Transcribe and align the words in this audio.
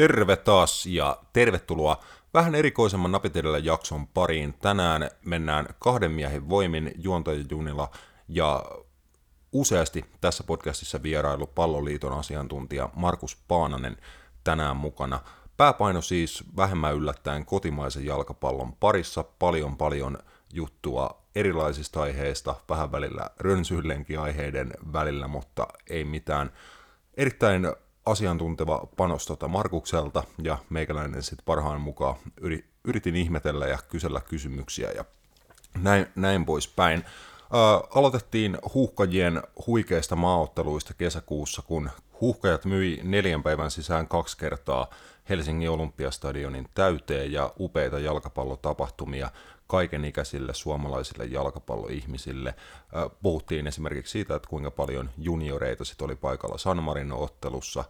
Terve 0.00 0.36
taas 0.36 0.86
ja 0.86 1.18
tervetuloa 1.32 2.04
vähän 2.34 2.54
erikoisemman 2.54 3.12
Napitedellä 3.12 3.58
jakson 3.58 4.06
pariin. 4.06 4.54
Tänään 4.54 5.10
mennään 5.24 5.66
kahden 5.78 6.10
miehen 6.10 6.48
voimin 6.48 6.92
Juontaja 6.98 7.44
Junila 7.50 7.90
ja 8.28 8.64
useasti 9.52 10.04
tässä 10.20 10.44
podcastissa 10.44 11.02
vierailu 11.02 11.46
Palloliiton 11.46 12.12
asiantuntija 12.12 12.90
Markus 12.96 13.36
Paananen 13.48 13.96
tänään 14.44 14.76
mukana. 14.76 15.20
Pääpaino 15.56 16.00
siis 16.00 16.44
vähemmän 16.56 16.94
yllättäen 16.94 17.46
kotimaisen 17.46 18.06
jalkapallon 18.06 18.72
parissa, 18.72 19.24
paljon 19.38 19.76
paljon 19.76 20.18
juttua 20.52 21.22
erilaisista 21.34 22.02
aiheista, 22.02 22.54
vähän 22.68 22.92
välillä 22.92 23.30
rönsyillenkin 23.38 24.20
aiheiden 24.20 24.72
välillä, 24.92 25.28
mutta 25.28 25.66
ei 25.90 26.04
mitään. 26.04 26.52
Erittäin 27.16 27.68
asiantunteva 28.06 28.86
panos 28.96 29.26
tota 29.26 29.48
Markukselta 29.48 30.22
ja 30.42 30.58
meikäläinen 30.70 31.22
sitten 31.22 31.44
parhaan 31.44 31.80
mukaan 31.80 32.16
yritin 32.84 33.16
ihmetellä 33.16 33.66
ja 33.66 33.78
kysellä 33.88 34.20
kysymyksiä 34.20 34.90
ja 34.90 35.04
näin, 35.82 36.06
näin 36.14 36.44
poispäin. 36.44 37.04
Ää, 37.52 37.80
aloitettiin 37.94 38.58
huuhkajien 38.74 39.42
huikeista 39.66 40.16
maaotteluista 40.16 40.94
kesäkuussa, 40.94 41.62
kun 41.62 41.90
huuhkajat 42.20 42.64
myi 42.64 43.00
neljän 43.02 43.42
päivän 43.42 43.70
sisään 43.70 44.08
kaksi 44.08 44.38
kertaa 44.38 44.86
Helsingin 45.28 45.70
Olympiastadionin 45.70 46.68
täyteen 46.74 47.32
ja 47.32 47.52
upeita 47.60 47.98
jalkapallotapahtumia 47.98 49.30
kaikenikäisille 49.70 50.54
suomalaisille 50.54 51.24
jalkapalloihmisille. 51.24 52.54
Puhuttiin 53.22 53.66
esimerkiksi 53.66 54.12
siitä, 54.12 54.34
että 54.34 54.48
kuinka 54.48 54.70
paljon 54.70 55.10
junioreita 55.18 55.84
sit 55.84 56.02
oli 56.02 56.16
paikalla 56.16 56.58
San 56.58 56.82
Marino-ottelussa, 56.82 57.84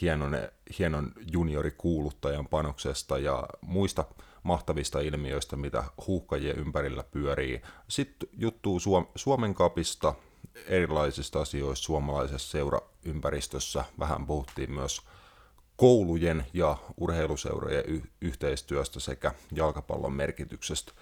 hienon, 0.00 0.38
hienon 0.78 1.12
juniorikuuluttajan 1.32 2.48
panoksesta 2.48 3.18
ja 3.18 3.44
muista 3.60 4.04
mahtavista 4.42 5.00
ilmiöistä, 5.00 5.56
mitä 5.56 5.84
huuhkajien 6.06 6.58
ympärillä 6.58 7.04
pyörii. 7.10 7.62
Sitten 7.88 8.28
juttuu 8.32 8.80
Suomen 9.16 9.54
kapista, 9.54 10.14
erilaisista 10.66 11.40
asioista 11.40 11.84
suomalaisessa 11.84 12.50
seuraympäristössä. 12.50 13.84
Vähän 13.98 14.26
puhuttiin 14.26 14.72
myös 14.72 15.02
koulujen 15.76 16.46
ja 16.52 16.76
urheiluseurojen 16.96 18.08
yhteistyöstä 18.20 19.00
sekä 19.00 19.34
jalkapallon 19.52 20.12
merkityksestä 20.12 20.92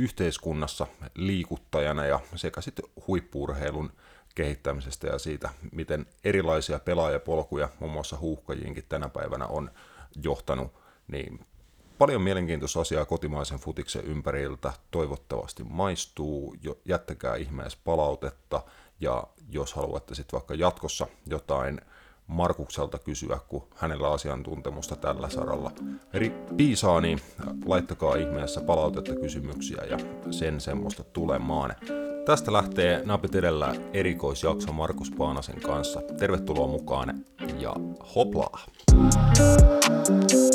yhteiskunnassa 0.00 0.86
liikuttajana 1.14 2.06
ja 2.06 2.20
sekä 2.36 2.60
sitten 2.60 2.84
huippuurheilun 3.06 3.92
kehittämisestä 4.34 5.06
ja 5.06 5.18
siitä, 5.18 5.50
miten 5.72 6.06
erilaisia 6.24 6.78
pelaajapolkuja 6.78 7.68
muun 7.80 7.92
muassa 7.92 8.16
huuhkajiinkin 8.16 8.84
tänä 8.88 9.08
päivänä 9.08 9.46
on 9.46 9.70
johtanut, 10.22 10.72
niin 11.08 11.46
paljon 11.98 12.22
mielenkiintoista 12.22 12.80
asiaa 12.80 13.04
kotimaisen 13.04 13.58
futiksen 13.58 14.04
ympäriltä 14.04 14.72
toivottavasti 14.90 15.64
maistuu, 15.64 16.56
jättäkää 16.84 17.36
ihmeessä 17.36 17.78
palautetta 17.84 18.62
ja 19.00 19.24
jos 19.48 19.74
haluatte 19.74 20.14
sitten 20.14 20.38
vaikka 20.38 20.54
jatkossa 20.54 21.06
jotain 21.26 21.80
Markukselta 22.30 22.98
kysyä, 22.98 23.38
kun 23.48 23.66
hänellä 23.76 24.08
on 24.08 24.14
asiantuntemusta 24.14 24.96
tällä 24.96 25.30
saralla. 25.30 25.72
Eri 26.12 26.32
piisaa, 26.56 27.00
niin 27.00 27.20
laittakaa 27.66 28.14
ihmeessä 28.14 28.60
palautetta 28.60 29.16
kysymyksiä 29.16 29.82
ja 29.90 29.98
sen 30.30 30.60
semmoista 30.60 31.04
tulemaan. 31.04 31.74
Tästä 32.26 32.52
lähtee 32.52 33.02
napit 33.04 33.34
edellä 33.34 33.74
erikoisjakso 33.92 34.72
Markus 34.72 35.10
Paanasen 35.10 35.60
kanssa. 35.60 36.02
Tervetuloa 36.18 36.66
mukaan 36.66 37.24
ja 37.58 37.74
hoplaa! 38.14 38.58
Napit 38.92 40.49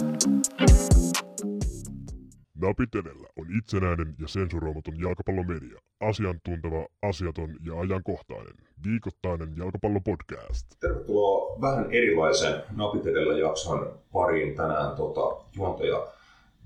edellä 2.99 3.27
on 3.37 3.47
itsenäinen 3.57 4.15
ja 4.19 4.27
sensuroimaton 4.27 4.99
jalkapallomedia. 4.99 5.79
Asiantunteva, 5.99 6.87
asiaton 7.01 7.55
ja 7.65 7.79
ajankohtainen. 7.79 8.53
Viikoittainen 8.87 9.53
jalkapallopodcast. 9.57 10.67
Tervetuloa 10.79 11.61
vähän 11.61 11.91
erilaisen 11.91 12.63
Napit 12.75 13.05
edellä 13.05 13.37
jakson 13.37 13.99
pariin 14.11 14.55
tänään 14.55 14.95
tota, 14.95 15.45
juontaja 15.55 16.07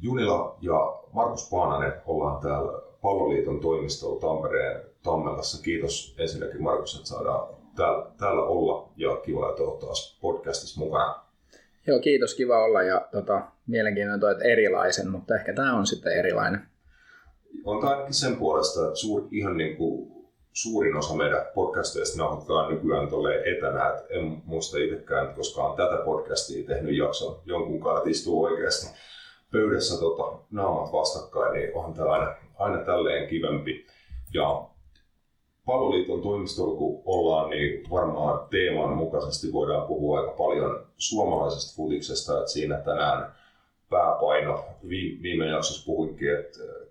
Junila 0.01 0.57
ja 0.61 0.99
Markus 1.13 1.49
Paananen 1.49 1.93
ollaan 2.05 2.41
täällä 2.41 2.81
Palloliiton 3.01 3.59
toimistolla 3.59 4.19
Tampereen 4.19 4.81
Tammelassa. 5.03 5.63
Kiitos 5.63 6.15
ensinnäkin 6.17 6.63
Markus, 6.63 6.95
että 6.95 7.07
saadaan 7.09 7.47
täällä, 7.75 8.05
täällä 8.17 8.43
olla 8.43 8.89
ja 8.95 9.15
kiva, 9.15 9.49
että 9.49 9.63
olet 9.63 9.79
taas 9.79 10.19
podcastissa 10.21 10.79
mukana. 10.79 11.28
Joo, 11.87 11.99
kiitos, 11.99 12.35
kiva 12.35 12.63
olla 12.63 12.83
ja 12.83 13.07
tota, 13.11 13.41
mielenkiintoinen 13.67 14.31
että 14.31 14.43
erilaisen, 14.43 15.09
mutta 15.09 15.35
ehkä 15.35 15.53
tämä 15.53 15.77
on 15.77 15.87
sitten 15.87 16.13
erilainen. 16.13 16.61
On 17.65 17.81
tämä 17.81 17.93
ainakin 17.93 18.13
sen 18.13 18.35
puolesta, 18.35 18.87
että 18.87 18.95
suur, 18.95 19.27
ihan 19.31 19.57
niin 19.57 19.77
kuin 19.77 20.11
suurin 20.53 20.95
osa 20.95 21.15
meidän 21.15 21.45
podcasteista 21.53 22.17
nauhoitetaan 22.17 22.73
nykyään 22.73 23.07
tuolle 23.07 23.41
etänä, 23.45 23.89
että 23.89 24.05
en 24.09 24.41
muista 24.45 24.77
itsekään 24.77 25.35
koskaan 25.35 25.75
tätä 25.75 26.03
podcastia 26.05 26.67
tehnyt 26.67 26.97
jakson 26.97 27.41
jonkun 27.45 27.79
kanssa 27.79 28.09
istuu 28.09 28.43
oikeasti 28.43 28.87
pöydässä 29.51 29.99
tota, 29.99 30.43
naamat 30.51 30.91
vastakkain, 30.91 31.53
niin 31.53 31.75
onhan 31.75 31.93
tämä 31.93 32.09
aina, 32.09 32.35
aina 32.57 32.85
tälleen 32.85 33.27
kivempi. 33.27 33.85
Ja 34.33 34.68
Palloliiton 35.69 36.21
toimistolla 36.21 36.77
kun 36.77 37.01
ollaan, 37.05 37.49
niin 37.49 37.89
varmaan 37.89 38.47
teeman 38.49 38.89
mukaisesti 38.89 39.53
voidaan 39.53 39.87
puhua 39.87 40.19
aika 40.19 40.31
paljon 40.31 40.85
suomalaisesta 40.97 41.75
futiksesta, 41.75 42.37
että 42.37 42.51
siinä 42.51 42.77
tänään 42.77 43.35
pääpaino. 43.89 44.63
Viime 45.21 45.47
jaksossa 45.47 45.85
puhuinkin, 45.85 46.39
että 46.39 46.59
äh, 46.63 46.87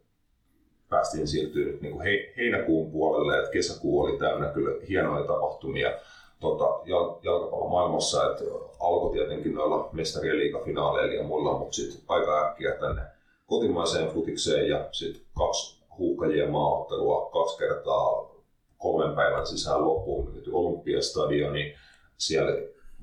päästiin 0.90 1.28
siirtyä 1.28 1.64
nyt 1.64 1.80
niin 1.80 1.92
kuin 1.92 2.04
heinäkuun 2.36 2.92
puolelle, 2.92 3.38
että 3.38 3.50
kesäkuu 3.50 4.00
oli 4.00 4.18
täynnä 4.18 4.48
kyllä 4.48 4.84
hienoja 4.88 5.26
tapahtumia 5.26 5.92
tota, 6.40 6.80
jalkapallon 7.22 7.70
maailmassa, 7.70 8.30
että 8.30 8.44
alkoi 8.80 9.12
tietenkin 9.12 9.54
noilla 9.54 9.88
mestarien 9.92 10.38
liigafinaaleilla 10.38 11.14
ja 11.14 11.22
muilla, 11.22 11.58
mutta 11.58 11.76
sitten 11.76 12.00
aika 12.08 12.46
äkkiä 12.46 12.72
tänne 12.72 13.02
kotimaiseen 13.46 14.08
futikseen 14.08 14.68
ja 14.68 14.88
sitten 14.92 15.22
kaksi 15.38 15.82
huuhkajien 15.98 16.50
maaottelua, 16.50 17.30
kaksi 17.32 17.58
kertaa 17.58 18.37
kolmen 18.78 19.16
päivän 19.16 19.46
sisään 19.46 19.84
loppuun 19.84 20.30
myyty 20.30 20.50
Olympiastadioni. 20.52 21.74
Siellä 22.16 22.52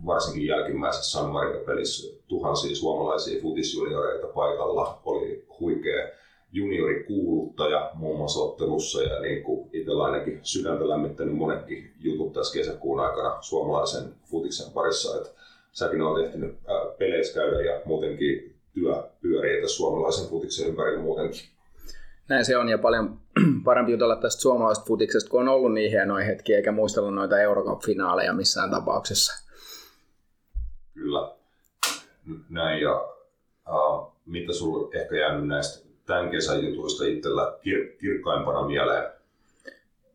varsinkin 0.06 0.46
jälkimmäisessä 0.46 1.12
San 1.12 1.32
Marino-pelissä 1.32 2.18
tuhansia 2.28 2.76
suomalaisia 2.76 3.42
futisjunioreita 3.42 4.28
paikalla. 4.28 5.02
Oli 5.06 5.46
huikea 5.60 6.10
juniorikuuluttaja 6.52 7.92
muun 7.94 8.18
muassa 8.18 8.40
ottelussa 8.40 9.02
ja 9.02 9.20
niin 9.20 9.44
kuin 9.44 9.70
itsellä 9.74 10.04
ainakin 10.04 10.40
sydäntä 10.44 10.90
lämmittänyt 10.90 11.36
monetkin 11.36 11.92
jutut 12.00 12.34
tässä 12.34 12.54
kesäkuun 12.54 13.00
aikana 13.00 13.38
suomalaisen 13.42 14.14
futiksen 14.26 14.72
parissa. 14.72 15.18
Että 15.18 15.30
säkin 15.72 16.02
olet 16.02 16.32
tehnyt 16.32 16.58
peleissä 16.98 17.34
käydä 17.34 17.62
ja 17.62 17.82
muutenkin 17.86 18.56
työ 18.74 19.04
pyörii 19.22 19.62
tässä 19.62 19.78
suomalaisen 19.78 20.30
futiksen 20.30 20.68
ympärillä 20.68 21.02
muutenkin. 21.02 21.55
Näin 22.30 22.46
se 22.46 22.58
on 22.58 22.70
ja 22.70 22.78
paljon 22.78 23.20
parempi 23.66 23.92
jutella 23.92 24.16
tästä 24.16 24.42
suomalaisesta 24.42 24.88
futiksesta, 24.88 25.30
kun 25.30 25.42
on 25.42 25.48
ollut 25.48 25.74
niin 25.74 25.92
hienoja 25.92 26.26
hetkiä, 26.26 26.58
eikä 26.58 26.72
muistella 26.72 27.12
noita 27.12 27.40
Eurocup-finaaleja 27.40 28.34
missään 28.34 28.72
tapauksessa. 28.72 29.50
Kyllä. 30.94 31.36
Näin 32.50 32.82
ja 32.82 33.02
uh, 33.70 34.14
mitä 34.26 34.54
sulla 34.54 34.90
ehkä 34.94 35.16
jäänyt 35.16 35.48
näistä 35.48 35.86
tämän 36.06 36.30
kesän 36.30 36.66
jutuista 36.66 37.06
itsellä 37.06 37.58
kir- 37.58 37.98
kirkkaimpana 38.00 38.68
mieleen? 38.68 39.12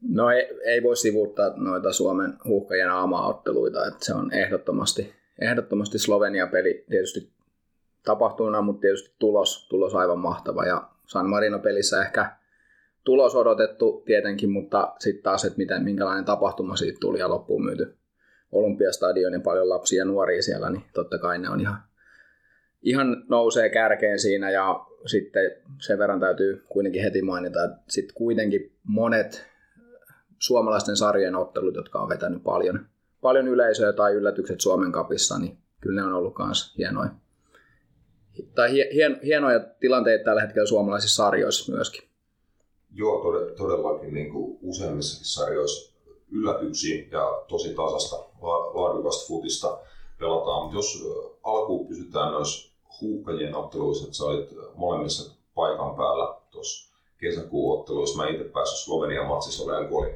No 0.08 0.30
ei, 0.30 0.48
ei 0.64 0.82
voi 0.82 0.96
sivuuttaa 0.96 1.52
noita 1.56 1.92
Suomen 1.92 2.38
huuhkajien 2.44 2.90
aamaotteluita, 2.90 3.86
että 3.86 4.04
se 4.04 4.14
on 4.14 4.32
ehdottomasti, 4.32 5.14
ehdottomasti 5.40 5.98
Slovenia-peli 5.98 6.84
tietysti 6.90 7.30
tapahtuina, 8.04 8.62
mutta 8.62 8.80
tietysti 8.80 9.14
tulos, 9.18 9.68
tulos 9.68 9.94
aivan 9.94 10.18
mahtava 10.18 10.64
ja 10.64 10.88
San 11.10 11.28
Marino-pelissä 11.28 12.02
ehkä 12.02 12.36
tulos 13.04 13.34
odotettu 13.34 14.02
tietenkin, 14.06 14.50
mutta 14.50 14.94
sitten 14.98 15.22
taas, 15.22 15.44
että 15.44 15.58
miten, 15.58 15.84
minkälainen 15.84 16.24
tapahtuma 16.24 16.76
siitä 16.76 16.98
tuli 17.00 17.18
ja 17.18 17.28
loppuun 17.28 17.64
myyty 17.64 17.96
Olympiastadion 18.52 19.32
ja 19.32 19.40
paljon 19.40 19.68
lapsia 19.68 19.98
ja 19.98 20.04
nuoria 20.04 20.42
siellä, 20.42 20.70
niin 20.70 20.84
totta 20.94 21.18
kai 21.18 21.38
ne 21.38 21.50
on 21.50 21.60
ihan, 21.60 21.82
ihan 22.82 23.24
nousee 23.28 23.68
kärkeen 23.68 24.18
siinä 24.18 24.50
ja 24.50 24.86
sitten 25.06 25.50
sen 25.78 25.98
verran 25.98 26.20
täytyy 26.20 26.64
kuitenkin 26.68 27.02
heti 27.02 27.22
mainita, 27.22 27.64
että 27.64 27.76
sitten 27.88 28.14
kuitenkin 28.14 28.72
monet 28.82 29.46
suomalaisten 30.38 30.96
sarjojen 30.96 31.36
ottelut, 31.36 31.74
jotka 31.74 31.98
on 31.98 32.08
vetänyt 32.08 32.42
paljon, 32.42 32.86
paljon 33.20 33.48
yleisöä 33.48 33.92
tai 33.92 34.12
yllätykset 34.12 34.60
Suomen 34.60 34.92
kapissa, 34.92 35.38
niin 35.38 35.58
kyllä 35.80 36.00
ne 36.00 36.06
on 36.06 36.14
ollut 36.14 36.34
myös 36.38 36.74
hienoja 36.78 37.10
tai 38.54 38.72
hien, 38.72 39.20
hienoja 39.24 39.60
tilanteita 39.60 40.24
tällä 40.24 40.40
hetkellä 40.40 40.66
suomalaisissa 40.66 41.22
sarjoissa 41.22 41.72
myöskin. 41.72 42.02
Joo, 42.94 43.32
todellakin 43.56 44.14
niin 44.14 44.32
kuin 44.32 44.58
useammissakin 44.62 45.26
sarjoissa 45.26 45.92
yllätyksiä 46.32 47.04
ja 47.10 47.44
tosi 47.48 47.74
tasasta 47.74 48.16
laadukasta 48.74 49.28
futista 49.28 49.78
pelataan. 50.18 50.62
Mutta 50.62 50.76
jos 50.76 51.04
alkuun 51.42 51.86
pysytään 51.86 52.32
noissa 52.32 52.72
huuhkajien 53.00 53.54
otteluissa, 53.54 54.04
että 54.04 54.16
sä 54.16 54.24
olit 54.24 54.50
molemmissa 54.74 55.34
paikan 55.54 55.96
päällä 55.96 56.34
tuossa 56.50 56.96
kesäkuun 57.18 57.80
otteluissa. 57.80 58.16
Mä 58.16 58.28
itse 58.28 58.44
päässyt 58.44 58.78
Slovenian 58.78 59.26
matsissa 59.26 59.64
olemaan, 59.64 59.88
kun 59.88 60.04
oli 60.04 60.14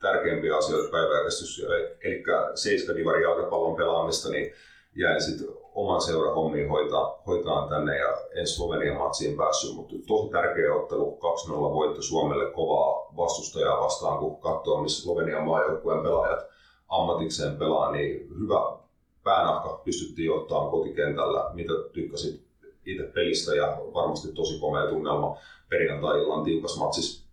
tärkeimpiä 0.00 0.56
asioita 0.56 0.90
päiväjärjestys, 0.90 1.64
eli 2.00 2.24
seiska 2.54 2.94
divari 2.94 3.22
jalkapallon 3.22 3.76
pelaamista, 3.76 4.28
niin 4.28 4.52
jäin 4.96 5.22
sitten 5.22 5.48
oman 5.78 6.00
seuran 6.00 6.34
hommiin 6.34 6.68
hoitaa, 6.68 7.22
hoitaa 7.26 7.68
tänne 7.68 7.98
ja 7.98 8.16
en 8.34 8.46
Slovenian 8.46 8.96
matsiin 8.96 9.36
päässyt, 9.36 9.74
mutta 9.74 9.94
tosi 10.06 10.30
tärkeä 10.32 10.74
ottelu, 10.74 11.18
2-0 11.48 11.52
voitto 11.52 12.02
Suomelle 12.02 12.50
kovaa 12.50 13.06
vastustajaa 13.16 13.80
vastaan, 13.80 14.18
kun 14.18 14.40
katsoo, 14.40 14.82
missä 14.82 15.02
Slovenian 15.02 15.44
maajoukkueen 15.44 16.02
pelaajat 16.02 16.46
ammatikseen 16.88 17.56
pelaa, 17.56 17.92
niin 17.92 18.28
hyvä 18.40 18.78
päänahka 19.24 19.80
pystyttiin 19.84 20.32
ottaa 20.32 20.70
kotikentällä, 20.70 21.50
mitä 21.54 21.72
tykkäsit 21.92 22.44
itse 22.86 23.04
pelistä 23.14 23.54
ja 23.54 23.78
varmasti 23.94 24.32
tosi 24.32 24.60
komea 24.60 24.86
tunnelma 24.86 25.38
perjantai-illan 25.68 26.44
tiukas 26.44 26.78
matsis. 26.78 27.28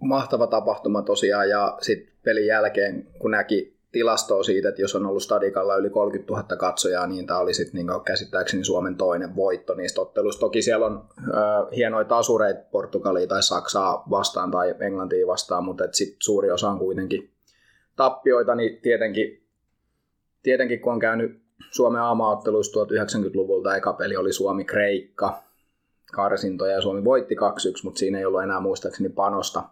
Mahtava 0.00 0.46
tapahtuma 0.46 1.02
tosiaan 1.02 1.48
ja 1.48 1.76
sitten 1.80 2.14
pelin 2.24 2.46
jälkeen, 2.46 3.06
kun 3.18 3.30
näki 3.30 3.73
tilastoa 3.94 4.42
siitä, 4.42 4.68
että 4.68 4.82
jos 4.82 4.94
on 4.94 5.06
ollut 5.06 5.22
Stadikalla 5.22 5.76
yli 5.76 5.90
30 5.90 6.32
000 6.32 6.56
katsojaa, 6.56 7.06
niin 7.06 7.26
tämä 7.26 7.38
oli 7.38 7.54
sitten 7.54 7.74
niin 7.74 8.04
käsittääkseni 8.04 8.64
Suomen 8.64 8.96
toinen 8.96 9.36
voitto 9.36 9.74
niistä 9.74 10.00
otteluista. 10.00 10.40
Toki 10.40 10.62
siellä 10.62 10.86
on 10.86 11.08
äh, 11.18 11.76
hienoja 11.76 12.04
tasureita 12.04 12.60
Portugalia 12.70 13.26
tai 13.26 13.42
Saksaa 13.42 14.04
vastaan 14.10 14.50
tai 14.50 14.74
Englantia 14.80 15.26
vastaan, 15.26 15.64
mutta 15.64 15.84
sit 15.92 16.16
suuri 16.18 16.50
osa 16.50 16.70
on 16.70 16.78
kuitenkin 16.78 17.30
tappioita, 17.96 18.54
niin 18.54 18.80
tietenkin, 18.82 19.46
tietenkin 20.42 20.80
kun 20.80 20.92
on 20.92 20.98
käynyt 20.98 21.42
Suomen 21.70 22.00
aamaotteluissa 22.00 22.84
1990-luvulta, 22.84 23.76
eka 23.76 23.92
peli 23.92 24.16
oli 24.16 24.32
Suomi-Kreikka, 24.32 25.42
karsintoja 26.12 26.72
ja 26.74 26.82
Suomi 26.82 27.04
voitti 27.04 27.34
2-1, 27.34 27.38
mutta 27.84 27.98
siinä 27.98 28.18
ei 28.18 28.24
ollut 28.24 28.42
enää 28.42 28.60
muistaakseni 28.60 29.08
panosta 29.08 29.62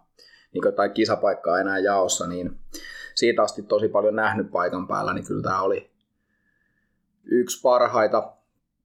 niin 0.53 0.75
tai 0.75 0.89
kisapaikkaa 0.89 1.59
enää 1.59 1.79
jaossa, 1.79 2.27
niin 2.27 2.59
siitä 3.15 3.43
asti 3.43 3.63
tosi 3.63 3.87
paljon 3.87 4.15
nähnyt 4.15 4.51
paikan 4.51 4.87
päällä, 4.87 5.13
niin 5.13 5.25
kyllä 5.25 5.43
tämä 5.43 5.61
oli 5.61 5.91
yksi 7.23 7.61
parhaita 7.61 8.33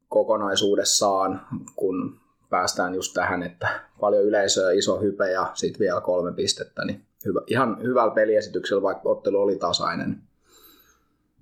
kokonaisuudessaan, 0.09 1.47
kun 1.77 2.21
päästään 2.51 2.95
just 2.95 3.15
tähän, 3.15 3.43
että 3.43 3.81
paljon 4.01 4.25
yleisöä, 4.25 4.73
iso 4.73 5.01
hype 5.01 5.31
ja 5.31 5.51
sitten 5.55 5.81
vielä 5.81 6.01
kolme 6.01 6.33
pistettä, 6.33 6.85
niin 6.85 7.07
hyvä, 7.25 7.41
ihan 7.47 7.83
hyvällä 7.83 8.15
peliesityksellä, 8.15 8.83
vaikka 8.83 9.09
ottelu 9.09 9.41
oli 9.41 9.57
tasainen. 9.57 10.23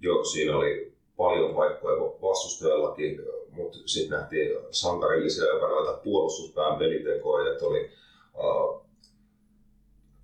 Joo, 0.01 0.25
siinä 0.25 0.57
oli 0.57 0.93
paljon 1.17 1.55
paikkoja 1.55 2.01
vastustajallakin, 2.23 3.21
mutta 3.51 3.79
sitten 3.87 4.19
nähtiin 4.19 4.57
sankarillisia 4.71 5.45
noita 5.45 6.01
puolustuspään 6.05 6.79
pelitekoja, 6.79 7.53
että 7.53 7.65
oli 7.67 7.91
uh, 8.35 8.86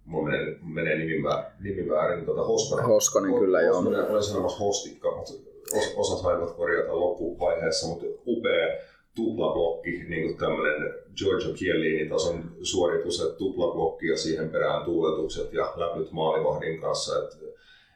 mulla 0.04 0.30
menee, 0.30 0.56
menee 0.62 0.98
nimi, 0.98 1.22
nimi 1.60 1.90
väärin, 1.90 2.16
niin 2.16 2.26
tuota 2.26 2.44
Hoskonen. 2.44 2.86
Hoskonen 2.86 3.34
kyllä 3.34 3.60
joo. 3.60 3.74
Hoskonen, 3.74 4.10
olen 4.10 4.22
sanomassa 4.22 4.64
Hostikka, 4.64 5.16
mutta 5.16 5.32
osa 5.96 6.22
saivat 6.22 6.56
korjata 6.56 7.00
loppuvaiheessa, 7.00 7.86
mutta 7.86 8.06
upea 8.26 8.76
tuplablokki, 9.14 9.90
niin 9.90 10.22
kuin 10.22 10.38
tämmöinen 10.38 10.94
Giorgio 11.16 11.54
Chiellini 11.54 12.08
tason 12.08 12.44
suoritus, 12.62 13.20
että 13.20 13.38
tuplablokki 13.38 14.06
ja 14.06 14.16
siihen 14.16 14.48
perään 14.48 14.84
tuuletukset 14.84 15.52
ja 15.52 15.72
läpyt 15.76 16.12
maalivahdin 16.12 16.80
kanssa, 16.80 17.18
että 17.18 17.36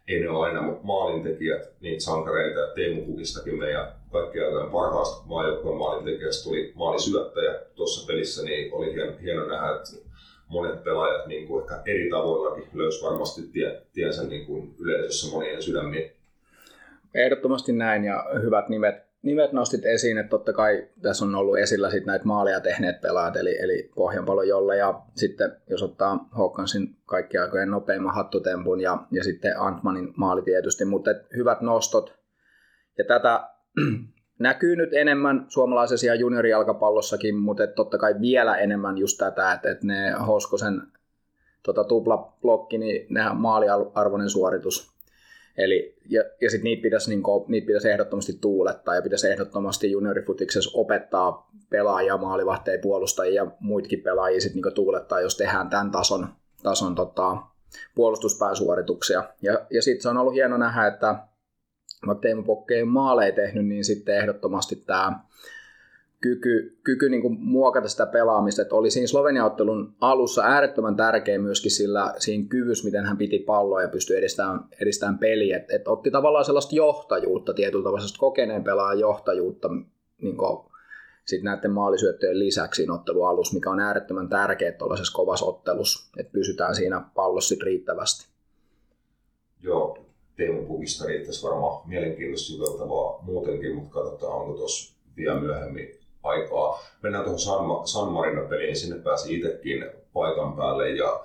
ei 0.08 0.20
ne 0.20 0.30
ole 0.30 0.46
aina 0.46 0.78
maalintekijät, 0.82 1.72
niitä 1.80 2.04
sankareita, 2.04 2.74
Teemu 2.74 3.04
Kukistakin 3.04 3.58
meidän 3.58 3.92
kaikkien 4.12 4.46
aikojen 4.46 4.70
parhaasta 4.70 5.26
maajoukkueen 5.26 5.78
maalintekijästä 5.78 6.44
tuli 6.44 6.72
maalisyöttäjä 6.74 7.54
tuossa 7.74 8.06
pelissä, 8.06 8.42
niin 8.42 8.74
oli 8.74 8.94
hieno, 8.94 9.12
hieno 9.22 9.46
nähdä, 9.46 9.76
että 9.76 10.05
monet 10.48 10.84
pelaajat 10.84 11.26
niin 11.26 11.46
kuin 11.46 11.62
ehkä 11.62 11.82
eri 11.86 12.10
tavoillakin 12.10 12.68
löysi 12.74 13.04
varmasti 13.04 13.42
tie, 13.42 13.82
tiensä 13.92 14.24
niin 14.24 14.46
kuin 14.46 14.74
yleisössä 14.78 15.36
monien 15.36 15.62
sydämiin. 15.62 16.10
Ehdottomasti 17.14 17.72
näin 17.72 18.04
ja 18.04 18.26
hyvät 18.42 18.68
nimet, 18.68 18.94
nimet 19.22 19.52
nostit 19.52 19.86
esiin, 19.86 20.18
että 20.18 20.30
totta 20.30 20.52
kai 20.52 20.88
tässä 21.02 21.24
on 21.24 21.34
ollut 21.34 21.58
esillä 21.58 21.90
sit 21.90 22.06
näitä 22.06 22.24
maaleja 22.24 22.60
tehneet 22.60 23.00
pelaajat, 23.00 23.36
eli, 23.36 23.58
eli 23.62 23.90
Pohjanpalo 23.94 24.42
Jolle 24.42 24.76
ja 24.76 25.00
sitten 25.14 25.56
jos 25.70 25.82
ottaa 25.82 26.28
Hawkinsin 26.30 26.96
kaikki 27.06 27.38
aikojen 27.38 27.70
nopeimman 27.70 28.14
hattutempun 28.14 28.80
ja, 28.80 28.98
ja 29.10 29.24
sitten 29.24 29.60
Antmanin 29.60 30.12
maali 30.16 30.42
tietysti, 30.42 30.84
mutta 30.84 31.10
hyvät 31.36 31.60
nostot. 31.60 32.14
Ja 32.98 33.04
tätä 33.04 33.48
näkyy 34.38 34.76
nyt 34.76 34.94
enemmän 34.94 35.46
suomalaisessa 35.48 36.14
juniorijalkapallossakin, 36.14 37.36
mutta 37.36 37.66
totta 37.66 37.98
kai 37.98 38.14
vielä 38.20 38.56
enemmän 38.56 38.98
just 38.98 39.18
tätä, 39.18 39.52
että, 39.52 39.70
että 39.70 39.86
ne 39.86 40.12
Hoskosen 40.26 40.82
tota, 41.62 41.84
tuplablokki, 41.84 42.78
niin 42.78 43.06
nehän 43.10 43.36
maaliarvoinen 43.36 44.30
suoritus. 44.30 44.96
Eli, 45.56 45.96
ja, 46.08 46.22
ja 46.40 46.50
sitten 46.50 46.64
niitä 46.64 46.82
pitäisi, 46.82 47.10
niin 47.10 47.22
kuin, 47.22 47.44
niitä 47.48 47.66
pitäisi 47.66 47.90
ehdottomasti 47.90 48.32
tuulettaa 48.40 48.94
ja 48.94 49.02
pitäisi 49.02 49.28
ehdottomasti 49.28 49.90
juniorifutiksessa 49.90 50.78
opettaa 50.78 51.50
pelaajia, 51.70 52.16
maalivahteja, 52.16 52.82
puolustajia 52.82 53.44
ja 53.44 53.50
muitakin 53.60 54.02
pelaajia 54.02 54.40
sit 54.40 54.54
niin 54.54 54.74
tuulettaa, 54.74 55.20
jos 55.20 55.36
tehdään 55.36 55.70
tämän 55.70 55.90
tason, 55.90 56.28
tason 56.62 56.94
tota, 56.94 57.36
puolustuspääsuorituksia. 57.94 59.24
Ja, 59.42 59.66
ja 59.70 59.82
sitten 59.82 60.02
se 60.02 60.08
on 60.08 60.16
ollut 60.16 60.34
hieno 60.34 60.56
nähdä, 60.56 60.86
että 60.86 61.14
vaikka 62.06 62.20
Teemu 62.20 62.42
Pokke 62.42 62.74
ei 62.74 62.84
maaleja 62.84 63.32
tehnyt, 63.32 63.66
niin 63.66 63.84
sitten 63.84 64.16
ehdottomasti 64.16 64.76
tämä 64.76 65.20
kyky, 66.20 66.78
kyky 66.84 67.08
niin 67.08 67.40
muokata 67.40 67.88
sitä 67.88 68.06
pelaamista, 68.06 68.62
että 68.62 68.74
oli 68.74 68.90
siinä 68.90 69.06
Slovenia-ottelun 69.06 69.94
alussa 70.00 70.42
äärettömän 70.42 70.96
tärkeä 70.96 71.38
myöskin 71.38 71.70
sillä 71.70 72.14
siinä 72.18 72.48
kyvyssä, 72.48 72.84
miten 72.84 73.04
hän 73.04 73.16
piti 73.16 73.38
palloa 73.38 73.82
ja 73.82 73.88
pystyi 73.88 74.16
edistämään, 74.16 74.60
edistämään 74.80 75.18
peliä, 75.18 75.56
että 75.56 75.76
et 75.76 75.88
otti 75.88 76.10
tavallaan 76.10 76.44
sellaista 76.44 76.74
johtajuutta, 76.74 77.54
tietyllä 77.54 77.82
tavalla 77.82 78.00
sellaista 78.00 78.18
kokeneen 78.18 78.64
pelaajan 78.64 79.00
johtajuutta 79.00 79.68
niin 80.22 80.36
kuin, 80.36 80.72
sit 81.24 81.42
näiden 81.42 81.70
maalisyöttöjen 81.70 82.38
lisäksi 82.38 82.76
siinä 82.76 82.94
ottelun 82.94 83.28
alussa, 83.28 83.54
mikä 83.54 83.70
on 83.70 83.80
äärettömän 83.80 84.28
tärkeää 84.28 84.72
tuollaisessa 84.72 85.16
kovassa 85.16 85.46
ottelussa, 85.46 86.10
että 86.16 86.32
pysytään 86.32 86.74
siinä 86.74 87.02
pallossa 87.14 87.54
riittävästi. 87.64 88.26
Joo, 89.62 90.05
Teemu 90.36 90.66
Pukista 90.66 91.06
riittäisi 91.06 91.46
varmaan 91.46 91.88
mielenkiintoista 91.88 92.52
juteltavaa 92.52 93.18
muutenkin, 93.22 93.74
mutta 93.74 94.00
katsotaan, 94.00 94.40
onko 94.40 94.56
tuossa 94.56 94.96
vielä 95.16 95.40
myöhemmin 95.40 95.98
aikaa. 96.22 96.82
Mennään 97.02 97.24
tuohon 97.24 97.40
San, 97.40 97.88
San 97.88 98.08
Marino-peliin, 98.08 98.66
niin 98.66 98.76
sinne 98.76 98.98
pääsi 98.98 99.34
itsekin 99.36 99.84
paikan 100.12 100.56
päälle 100.56 100.90
ja 100.90 101.24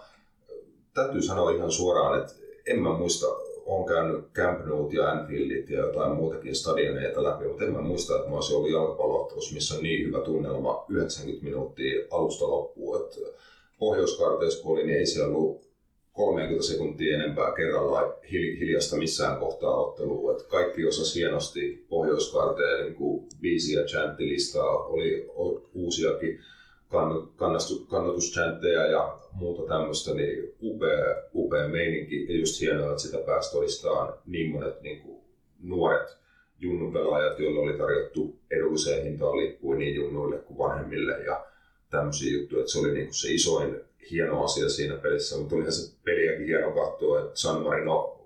täytyy 0.93 1.21
sanoa 1.21 1.51
ihan 1.51 1.71
suoraan, 1.71 2.19
että 2.19 2.33
en 2.65 2.79
mä 2.79 2.97
muista, 2.97 3.25
on 3.65 3.85
käynyt 3.85 4.25
Camp 4.33 4.65
Nou 4.65 4.89
ja 4.91 5.11
Anfieldit 5.11 5.69
ja 5.69 5.79
jotain 5.79 6.11
muutakin 6.11 6.55
stadioneita 6.55 7.23
läpi, 7.23 7.47
mutta 7.47 7.63
en 7.63 7.73
mä 7.73 7.81
muista, 7.81 8.15
että 8.15 8.29
mä 8.29 8.35
olisin 8.35 8.55
ollut 8.55 8.71
jalkapalloottelussa, 8.71 9.53
missä 9.53 9.75
on 9.75 9.83
niin 9.83 10.07
hyvä 10.07 10.19
tunnelma 10.19 10.85
90 10.89 11.45
minuuttia 11.45 12.05
alusta 12.11 12.47
loppuun. 12.47 13.01
Että 13.01 13.19
Pohjois-Karteessa 13.79 14.63
kun 14.63 14.71
oli, 14.71 14.85
niin 14.85 14.97
ei 14.97 15.05
se 15.05 15.23
ollut 15.23 15.70
30 16.13 16.63
sekuntia 16.63 17.15
enempää 17.15 17.55
kerralla 17.55 18.17
hiljasta 18.31 18.95
missään 18.95 19.39
kohtaa 19.39 19.75
ottelua. 19.75 20.31
Että 20.31 20.43
kaikki 20.43 20.85
osasi 20.85 21.19
hienosti. 21.19 21.85
Pohjoiskarteen 21.89 22.85
niin 22.85 23.27
biisi- 23.41 23.73
ja 23.73 23.83
chanttilistaa, 23.83 24.85
oli 24.85 25.27
uusiakin 25.73 26.39
kannatuschantteja 27.87 28.85
ja 28.85 29.17
muuta 29.33 29.67
tämmöistä, 29.67 30.13
niin 30.13 30.53
upea, 30.61 31.15
upea 31.35 31.67
meininki. 31.67 32.25
Ja 32.33 32.39
just 32.39 32.61
hienoa, 32.61 32.89
että 32.89 33.01
sitä 33.01 33.17
pääsi 33.17 33.51
todistamaan 33.51 34.13
niin 34.25 34.51
monet 34.51 34.81
niin 34.81 35.01
kuin 35.01 35.21
nuoret 35.59 36.17
junnun 36.59 36.93
pelaajat, 36.93 37.39
joille 37.39 37.59
oli 37.59 37.77
tarjottu 37.77 38.39
edulliseen 38.51 39.03
hintaan 39.03 39.37
lippuja 39.37 39.79
niin 39.79 39.95
junnuille 39.95 40.37
kuin 40.37 40.57
vanhemmille 40.57 41.23
ja 41.23 41.45
tämmöisiä 41.89 42.33
juttuja, 42.33 42.59
että 42.59 42.71
se 42.71 42.79
oli 42.79 42.93
niin 42.93 43.05
kuin 43.05 43.15
se 43.15 43.31
isoin 43.31 43.81
hieno 44.11 44.43
asia 44.43 44.69
siinä 44.69 44.95
pelissä, 44.95 45.37
mutta 45.37 45.55
olihan 45.55 45.71
se 45.71 45.95
peliäkin 46.03 46.45
hieno 46.45 46.71
katsoa, 46.71 47.19
että 47.19 47.31
San 47.33 47.61
Marino 47.61 48.21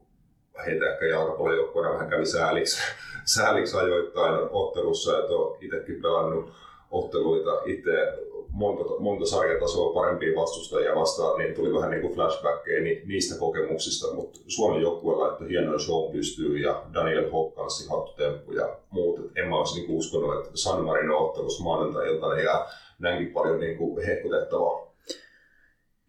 heitä 0.65 0.93
ehkä 0.93 1.05
jalkapallojoukkueena 1.05 1.93
vähän 1.93 2.09
kävi 2.09 2.25
sääliksi, 2.25 2.81
sääliksi 3.35 3.77
ajoittain 3.77 4.47
ottelussa, 4.51 5.19
että 5.19 5.33
on 5.33 5.57
itsekin 5.61 6.01
pelannut 6.01 6.51
otteluita 6.91 7.61
itse. 7.65 8.13
Monta, 8.49 8.83
monta 8.99 9.25
sarjatasoa 9.25 9.93
parempia 9.93 10.41
vastustajia 10.41 10.95
vastaan, 10.95 11.39
niin 11.39 11.55
tuli 11.55 11.73
vähän 11.73 11.91
niin 11.91 12.01
kuin 12.01 12.13
flashbackkejä 12.13 12.81
niistä 13.05 13.39
kokemuksista, 13.39 14.13
mutta 14.13 14.39
Suomen 14.47 14.81
joukkueella, 14.81 15.31
että 15.31 15.45
hieno 15.45 15.79
show 15.79 16.11
pystyy 16.11 16.57
ja 16.57 16.83
Daniel 16.93 17.31
Hokkansi, 17.31 17.89
hattutemppu 17.89 18.51
ja 18.51 18.75
muut, 18.89 19.19
että 19.19 19.41
en 19.41 19.49
mä 19.49 19.57
olisi 19.57 19.79
niin 19.79 19.97
uskonut, 19.97 20.35
että 20.35 20.57
San 20.57 20.83
Marino 20.83 21.25
ottelussa 21.25 21.63
maanantai-iltana 21.63 22.39
ja 22.39 22.67
näinkin 22.99 23.33
paljon 23.33 23.59
niin 23.59 23.77
kuin 23.77 24.05
hehkutettavaa 24.05 24.84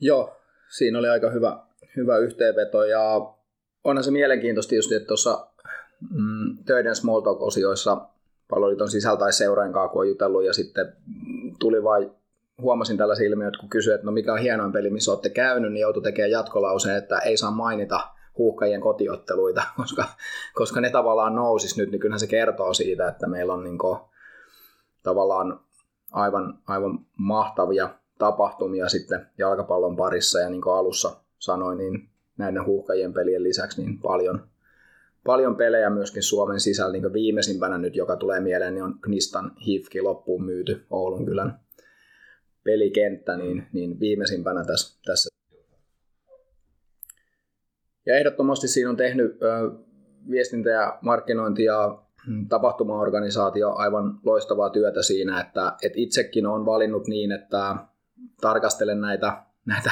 Joo, 0.01 0.37
siinä 0.69 0.99
oli 0.99 1.09
aika 1.09 1.31
hyvä, 1.31 1.59
hyvä 1.97 2.19
yhteenveto 2.19 2.85
ja 2.85 3.01
onhan 3.85 4.05
se 4.05 4.11
mielenkiintoista 4.11 4.75
just, 4.75 4.93
että 4.93 5.07
tuossa 5.07 5.47
mm, 6.11 6.65
töiden 6.67 6.97
small 6.97 7.21
talk-osioissa 7.21 8.07
palloliiton 8.49 8.91
sisältä 8.91 9.19
tai 9.19 9.33
seuraajan 9.33 9.73
kanssa, 9.73 9.93
kun 9.93 10.01
on 10.01 10.09
jutellut, 10.09 10.45
ja 10.45 10.53
sitten 10.53 10.93
tuli 11.61 11.83
vain 11.83 12.11
huomasin 12.61 12.97
tällä 12.97 13.15
ilmiöitä, 13.27 13.59
kun 13.61 13.69
kysyin, 13.69 13.95
että 13.95 14.07
no 14.07 14.13
mikä 14.13 14.33
on 14.33 14.39
hienoin 14.39 14.73
peli, 14.73 14.91
missä 14.91 15.11
olette 15.11 15.31
käynyt, 15.31 15.73
niin 15.73 15.81
joutui 15.81 16.03
tekemään 16.03 16.31
jatkolauseen, 16.31 16.97
että 16.97 17.19
ei 17.19 17.37
saa 17.37 17.51
mainita 17.51 18.01
huuhkajien 18.39 18.81
kotiotteluita, 18.81 19.63
koska, 19.77 20.05
koska 20.55 20.81
ne 20.81 20.91
tavallaan 20.91 21.35
nousis 21.35 21.77
nyt, 21.77 21.91
niin 21.91 22.01
kyllähän 22.01 22.21
se 22.21 22.27
kertoo 22.27 22.75
siitä, 22.75 23.09
että 23.09 23.27
meillä 23.27 23.53
on 23.55 23.65
niin 23.65 23.79
kuin, 23.79 23.99
tavallaan 25.03 25.61
aivan, 26.13 26.59
aivan 26.67 26.99
mahtavia 27.19 27.91
tapahtumia 28.19 28.89
sitten 28.89 29.27
jalkapallon 29.39 29.97
parissa, 29.97 30.41
ja 30.41 30.51
niin 30.51 30.63
kuin 30.63 30.75
alussa 30.75 31.17
sanoin, 31.39 31.79
niin 31.79 32.09
näiden 32.39 32.67
huuhkajien 32.67 33.13
pelien 33.13 33.43
lisäksi 33.43 33.83
niin 33.83 33.99
paljon, 33.99 34.49
paljon 35.25 35.57
pelejä 35.57 35.91
myöskin 35.91 36.23
Suomen 36.23 36.61
sisällä, 36.61 36.93
niin 36.93 37.13
viimeisimpänä 37.13 37.79
nyt, 37.79 37.97
joka 37.97 38.17
tulee 38.17 38.41
mieleen, 38.41 38.75
niin 38.75 38.85
on 38.85 38.99
Knistan 39.01 39.53
Hifki 39.67 40.01
loppuun 40.03 40.45
myyty 40.45 40.87
Oulun 40.91 41.27
kylän 41.27 41.61
pelikenttä, 42.65 43.37
niin, 43.37 43.67
niin 43.73 44.01
viimeisimpänä 44.01 44.65
tässä, 44.65 45.01
tässä. 45.05 45.29
Ja 48.07 48.17
ehdottomasti 48.17 48.69
siinä 48.69 48.91
on 48.91 48.97
tehnyt 48.97 49.43
ö, 49.43 49.71
viestintä 50.31 50.71
ja 50.71 50.99
markkinointi 51.01 51.65
ja 51.65 51.99
mm, 52.27 52.49
tapahtumaorganisaatio 52.49 53.73
aivan 53.75 54.21
loistavaa 54.25 54.71
työtä 54.71 55.03
siinä, 55.03 55.41
että, 55.41 55.73
että 55.83 55.99
itsekin 56.01 56.47
on 56.47 56.67
valinnut 56.67 57.07
niin, 57.07 57.33
että 57.33 57.77
tarkastelen 58.41 59.01
näitä, 59.01 59.43
näitä 59.65 59.91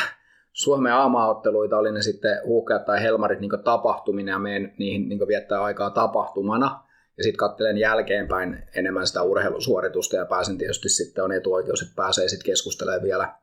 Suomen 0.53 0.93
aamaotteluita, 0.93 1.79
oli 1.79 1.93
ne 1.93 2.03
sitten 2.03 2.41
huuhkajat 2.47 2.85
tai 2.85 3.03
helmarit 3.03 3.41
niin 3.41 3.51
tapahtumina 3.65 4.33
ja 4.33 4.39
menen 4.39 4.75
niihin 4.79 5.09
niin 5.09 5.29
viettää 5.29 5.63
aikaa 5.63 5.91
tapahtumana. 5.91 6.85
Ja 7.17 7.25
sitten 7.25 7.39
katselen 7.39 7.79
jälkeenpäin 7.79 8.63
enemmän 8.75 9.07
sitä 9.07 9.23
urheilusuoritusta 9.23 10.17
ja 10.17 10.25
pääsen 10.25 10.59
tietysti 10.59 10.89
sitten 10.89 11.25
on 11.25 11.33
etuoikeus, 11.33 11.83
että 11.83 11.95
pääsee 11.97 12.29
sitten 12.29 12.47
keskustelemaan 12.47 13.03
vielä, 13.03 13.35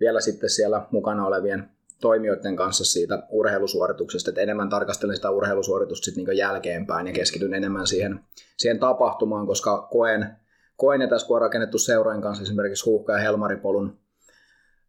vielä 0.00 0.20
sitten 0.20 0.50
siellä 0.50 0.86
mukana 0.90 1.26
olevien 1.26 1.70
toimijoiden 2.00 2.56
kanssa 2.56 2.84
siitä 2.84 3.22
urheilusuorituksesta, 3.30 4.30
että 4.30 4.40
enemmän 4.40 4.68
tarkastelen 4.68 5.16
sitä 5.16 5.30
urheilusuoritusta 5.30 6.04
sitten 6.04 6.24
niin 6.24 6.36
jälkeenpäin 6.36 7.06
ja 7.06 7.12
keskityn 7.12 7.54
enemmän 7.54 7.86
siihen, 7.86 8.20
siihen 8.56 8.78
tapahtumaan, 8.78 9.46
koska 9.46 9.88
koen, 9.90 10.36
koen 10.76 11.00
ja 11.00 11.08
tässä 11.08 11.26
kun 11.26 11.36
on 11.36 11.42
rakennettu 11.42 11.78
seurojen 11.78 12.22
kanssa 12.22 12.42
esimerkiksi 12.42 12.84
Huuhka- 12.84 13.12
ja 13.12 13.18
Helmaripolun 13.18 13.98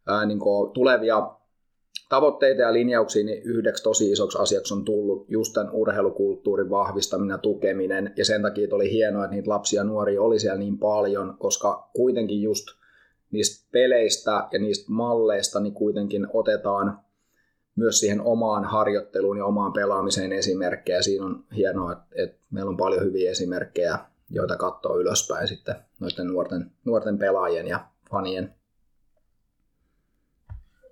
ää, 0.06 0.26
niin 0.26 0.38
tulevia 0.74 1.30
tavoitteita 2.08 2.62
ja 2.62 2.72
linjauksia 2.72 3.24
niin 3.24 3.42
yhdeksi 3.42 3.82
tosi 3.82 4.10
isoksi 4.10 4.38
asiaksi 4.38 4.74
on 4.74 4.84
tullut 4.84 5.26
just 5.28 5.52
tämän 5.52 5.70
urheilukulttuurin 5.72 6.70
vahvistaminen 6.70 7.34
ja 7.34 7.38
tukeminen. 7.38 8.12
Ja 8.16 8.24
sen 8.24 8.42
takia 8.42 8.68
oli 8.72 8.90
hienoa, 8.90 9.24
että 9.24 9.34
niitä 9.34 9.50
lapsia 9.50 9.80
ja 9.80 9.84
nuoria 9.84 10.22
oli 10.22 10.38
siellä 10.38 10.58
niin 10.58 10.78
paljon, 10.78 11.36
koska 11.38 11.90
kuitenkin 11.96 12.42
just 12.42 12.66
niistä 13.30 13.68
peleistä 13.72 14.48
ja 14.52 14.58
niistä 14.58 14.92
malleista 14.92 15.60
niin 15.60 15.74
kuitenkin 15.74 16.26
otetaan 16.32 16.98
myös 17.76 18.00
siihen 18.00 18.20
omaan 18.20 18.64
harjoitteluun 18.64 19.38
ja 19.38 19.46
omaan 19.46 19.72
pelaamiseen 19.72 20.32
esimerkkejä. 20.32 21.02
Siinä 21.02 21.24
on 21.24 21.44
hienoa, 21.56 21.92
että, 21.92 22.04
että 22.14 22.46
meillä 22.50 22.70
on 22.70 22.76
paljon 22.76 23.04
hyviä 23.04 23.30
esimerkkejä, 23.30 23.98
joita 24.30 24.56
katsoo 24.56 24.98
ylöspäin 24.98 25.48
sitten 25.48 25.74
noiden 26.00 26.26
nuorten, 26.26 26.70
nuorten 26.84 27.18
pelaajien 27.18 27.66
ja 27.66 27.80
fanien. 28.10 28.54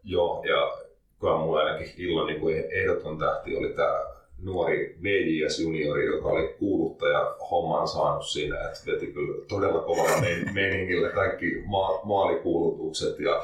Joo, 0.05 0.45
ja 0.45 0.73
kyllä 1.21 1.37
mulla 1.37 1.61
ainakin 1.61 1.95
illan 1.97 2.27
niin 2.27 2.41
kuin 2.41 2.65
ehdoton 2.71 3.19
tähti 3.19 3.57
oli 3.57 3.73
tämä 3.73 4.05
nuori 4.43 4.97
VJS 5.03 5.61
juniori, 5.61 6.07
joka 6.07 6.29
oli 6.29 6.55
kuuluttaja 6.59 7.37
homman 7.51 7.89
saanut 7.89 8.27
siinä, 8.27 8.61
että 8.61 8.81
veti 8.87 9.07
kyllä 9.07 9.45
todella 9.49 9.81
kovalla 9.83 10.21
meningillä 10.53 11.09
kaikki 11.09 11.63
ma- 11.67 12.01
maalikuulutukset 12.05 13.21
ja 13.21 13.43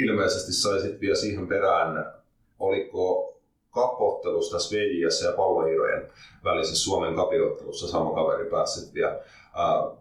ilmeisesti 0.00 0.52
sai 0.52 0.80
sitten 0.80 1.00
vielä 1.00 1.14
siihen 1.14 1.48
perään, 1.48 2.12
oliko 2.58 3.32
kapottelussa 3.70 4.56
tässä 4.56 4.76
VJS 4.76 5.22
ja 5.22 5.32
pallohirojen 5.32 6.10
välisessä 6.44 6.84
Suomen 6.84 7.14
kapiottelussa 7.14 7.88
sama 7.88 8.14
kaveri 8.14 8.50
pääsi 8.50 8.94
vielä 8.94 9.20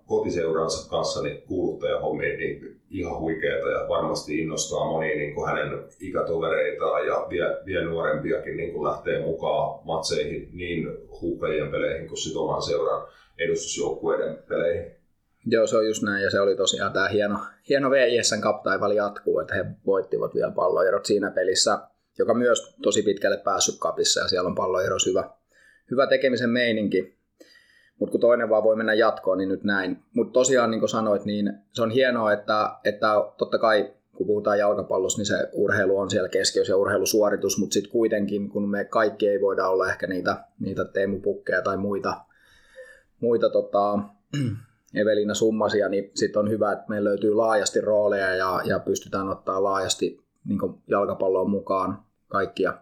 kotiseuransa 0.07 0.89
kanssa 0.89 1.21
niin 1.21 1.41
kuuluttajahommiin 1.41 2.39
niin 2.39 2.74
ihan 2.89 3.19
huikeeta 3.19 3.69
ja 3.69 3.87
varmasti 3.89 4.39
innostaa 4.39 4.85
monia 4.85 5.15
niin 5.15 5.35
kuin 5.35 5.47
hänen 5.47 5.83
ikätovereitaan 5.99 7.07
ja 7.07 7.27
vie, 7.29 7.57
vie 7.65 7.85
nuorempiakin 7.85 8.57
niin 8.57 8.73
kuin 8.73 8.87
lähtee 8.89 9.21
mukaan 9.21 9.79
matseihin 9.85 10.49
niin 10.53 10.87
huuhkajien 11.21 11.71
peleihin 11.71 12.07
kuin 12.07 12.17
sit 12.17 12.35
oman 12.35 12.61
seuran 12.61 13.07
edustusjoukkueiden 13.37 14.37
peleihin. 14.47 14.91
Joo, 15.45 15.67
se 15.67 15.77
on 15.77 15.87
just 15.87 16.03
näin 16.03 16.23
ja 16.23 16.31
se 16.31 16.39
oli 16.39 16.55
tosiaan 16.55 16.93
tämä 16.93 17.07
hieno, 17.07 17.39
hieno 17.69 17.91
VISn 17.91 18.41
kaptaival 18.41 18.91
jatkuu, 18.91 19.39
että 19.39 19.55
he 19.55 19.65
voittivat 19.85 20.35
vielä 20.35 20.51
palloerot 20.51 21.05
siinä 21.05 21.31
pelissä, 21.31 21.79
joka 22.19 22.33
myös 22.33 22.75
tosi 22.81 23.01
pitkälle 23.01 23.37
päässyt 23.37 23.75
kapissa 23.79 24.19
ja 24.19 24.27
siellä 24.27 24.47
on 24.47 24.55
palloeros 24.55 25.05
hyvä, 25.05 25.29
hyvä 25.91 26.07
tekemisen 26.07 26.49
meininki. 26.49 27.17
Mutta 27.99 28.11
kun 28.11 28.21
toinen 28.21 28.49
vaan 28.49 28.63
voi 28.63 28.75
mennä 28.75 28.93
jatkoon, 28.93 29.37
niin 29.37 29.49
nyt 29.49 29.63
näin. 29.63 30.03
Mutta 30.13 30.33
tosiaan, 30.33 30.71
niin 30.71 30.79
kuin 30.79 30.89
sanoit, 30.89 31.25
niin 31.25 31.53
se 31.71 31.81
on 31.81 31.91
hienoa, 31.91 32.33
että, 32.33 32.75
että 32.83 33.07
totta 33.37 33.57
kai 33.57 33.93
kun 34.15 34.27
puhutaan 34.27 34.59
jalkapallossa, 34.59 35.19
niin 35.19 35.25
se 35.25 35.49
urheilu 35.53 35.97
on 35.97 36.09
siellä 36.09 36.29
keskiössä 36.29 36.73
ja 36.73 36.77
urheilusuoritus, 36.77 37.59
mutta 37.59 37.73
sitten 37.73 37.91
kuitenkin, 37.91 38.49
kun 38.49 38.69
me 38.69 38.85
kaikki 38.85 39.27
ei 39.27 39.41
voida 39.41 39.67
olla 39.67 39.89
ehkä 39.89 40.07
niitä, 40.07 40.43
niitä 40.59 40.85
teemupukkeja 40.85 41.61
tai 41.61 41.77
muita, 41.77 42.21
muita 43.19 43.49
tota, 43.49 43.99
Evelina 45.01 45.33
Summasia, 45.33 45.89
niin 45.89 46.11
sitten 46.15 46.39
on 46.39 46.49
hyvä, 46.49 46.71
että 46.71 46.85
meillä 46.89 47.09
löytyy 47.09 47.33
laajasti 47.33 47.81
rooleja 47.81 48.35
ja, 48.35 48.61
ja 48.63 48.79
pystytään 48.79 49.29
ottaa 49.29 49.63
laajasti 49.63 50.25
niin 50.45 50.59
jalkapalloon 50.87 51.49
mukaan 51.49 52.03
kaikkia, 52.27 52.73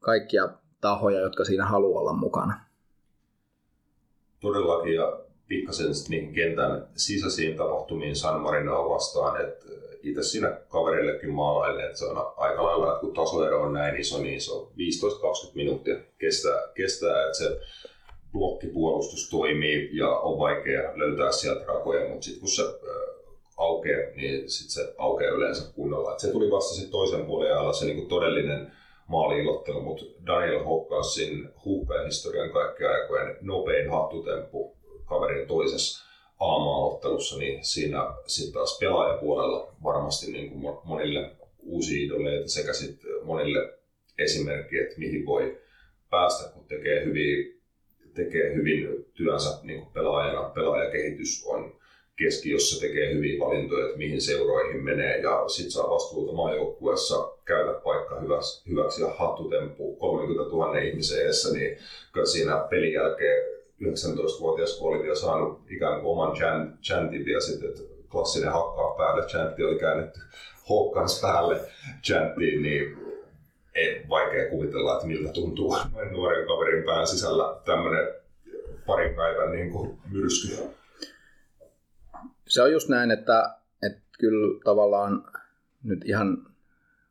kaikkia 0.00 0.48
tahoja, 0.80 1.20
jotka 1.20 1.44
siinä 1.44 1.64
haluaa 1.64 2.00
olla 2.00 2.12
mukana 2.12 2.69
todellakin 4.40 4.94
ja 4.94 5.20
pikkasen 5.48 5.86
niihin 6.08 6.34
kentän 6.34 6.88
sisäisiin 6.96 7.56
tapahtumiin 7.56 8.16
San 8.16 8.40
Marinoa 8.40 8.94
vastaan, 8.94 9.40
että 9.40 9.66
itse 10.02 10.22
siinä 10.22 10.60
kaverillekin 10.68 11.30
maalaille, 11.30 11.84
että 11.84 11.98
se 11.98 12.04
on 12.04 12.32
aika 12.36 12.64
lailla, 12.64 12.88
että 12.88 13.00
kun 13.00 13.14
tasoero 13.14 13.62
on 13.62 13.72
näin 13.72 14.00
iso, 14.00 14.22
niin 14.22 14.40
se 14.40 14.52
on 14.52 14.68
15-20 14.68 14.70
minuuttia 15.54 15.96
kestää, 16.18 16.68
kestää 16.74 17.26
että 17.26 17.38
se 17.38 17.60
blokkipuolustus 18.32 19.30
toimii 19.30 19.96
ja 19.96 20.08
on 20.08 20.38
vaikea 20.38 20.98
löytää 20.98 21.32
sieltä 21.32 21.64
rakoja, 21.66 22.08
mutta 22.08 22.24
sitten 22.24 22.40
kun 22.40 22.48
se 22.48 22.62
aukeaa, 23.56 24.10
niin 24.16 24.50
sitten 24.50 24.70
se 24.70 24.94
aukeaa 24.98 25.34
yleensä 25.34 25.72
kunnolla. 25.74 26.12
Et 26.12 26.20
se 26.20 26.32
tuli 26.32 26.50
vasta 26.50 26.74
sitten 26.74 26.92
toisen 26.92 27.26
puolen 27.26 27.52
ajalla 27.52 27.72
se 27.72 27.84
niinku 27.84 28.08
todellinen 28.08 28.72
maaliilottelu, 29.10 29.80
mutta 29.80 30.04
Daniel 30.26 30.64
Hokkasin 30.64 31.48
historian 32.06 32.50
kaikkien 32.50 32.90
aikojen 32.90 33.36
nopein 33.40 33.90
hattutemppu 33.90 34.76
kaverin 35.04 35.48
toisessa 35.48 36.06
aamaottelussa, 36.40 37.38
niin 37.38 37.64
siinä 37.64 38.14
sitten 38.26 38.52
taas 38.52 38.78
pelaajapuolella 38.80 39.74
varmasti 39.84 40.32
niin 40.32 40.50
kuin 40.50 40.78
monille 40.84 41.30
uusia 41.58 42.06
idoleita 42.06 42.48
sekä 42.48 42.72
sitten 42.72 43.10
monille 43.22 43.78
esimerkkiä, 44.18 44.82
että 44.82 44.98
mihin 44.98 45.26
voi 45.26 45.58
päästä, 46.10 46.52
kun 46.52 46.64
tekee 46.64 47.04
hyvin, 47.04 47.60
tekee 48.14 48.54
hyvin 48.54 49.06
työnsä 49.14 49.58
niin 49.62 49.80
kuin 49.80 49.92
pelaajana. 49.92 50.48
Pelaajakehitys 50.48 51.44
on 51.46 51.79
keskiössä 52.24 52.80
tekee 52.80 53.14
hyviä 53.14 53.38
valintoja, 53.38 53.84
että 53.86 53.98
mihin 53.98 54.20
seuroihin 54.20 54.84
menee. 54.84 55.18
Ja 55.18 55.48
sitten 55.48 55.70
saa 55.70 55.90
vastuuta 55.90 56.32
maajoukkueessa 56.32 57.32
käydä 57.44 57.72
paikka 57.72 58.20
hyväksi, 58.20 58.70
hyväksi 58.70 59.02
ja 59.02 59.08
hattutemppu 59.18 59.96
30 59.96 60.50
000 60.50 60.78
ihmisen 60.78 61.22
edessä, 61.22 61.52
niin 61.52 61.78
kyllä 62.12 62.26
siinä 62.26 62.66
pelin 62.70 62.92
jälkeen 62.92 63.44
19-vuotias 63.82 64.78
kun 64.78 64.88
oli 64.88 65.02
vielä 65.02 65.14
saanut 65.14 65.60
ikään 65.70 66.00
kuin 66.00 66.12
oman 66.12 66.32
chantin 66.82 67.28
ja 67.28 67.40
sitten, 67.40 67.68
että 67.68 67.82
klassinen 68.10 68.52
hakkaa 68.52 68.94
päälle, 68.96 69.26
chantti 69.26 69.64
oli 69.64 69.78
käännetty 69.78 70.20
hokkans 70.68 71.20
päälle 71.20 71.60
chanttiin, 72.06 72.62
niin 72.62 72.96
ei 73.74 74.02
vaikea 74.08 74.50
kuvitella, 74.50 74.94
että 74.94 75.06
miltä 75.06 75.32
tuntuu. 75.32 75.76
Nuoren 76.10 76.46
kaverin 76.46 76.84
pään 76.84 77.06
sisällä 77.06 77.56
tämmöinen 77.64 78.08
parin 78.86 79.14
päivän 79.14 79.52
niin 79.52 79.70
kuin 79.70 79.98
myrsky 80.10 80.79
se 82.50 82.62
on 82.62 82.72
just 82.72 82.88
näin, 82.88 83.10
että, 83.10 83.54
että 83.82 84.00
kyllä 84.18 84.60
tavallaan 84.64 85.24
nyt 85.82 86.00
ihan 86.04 86.46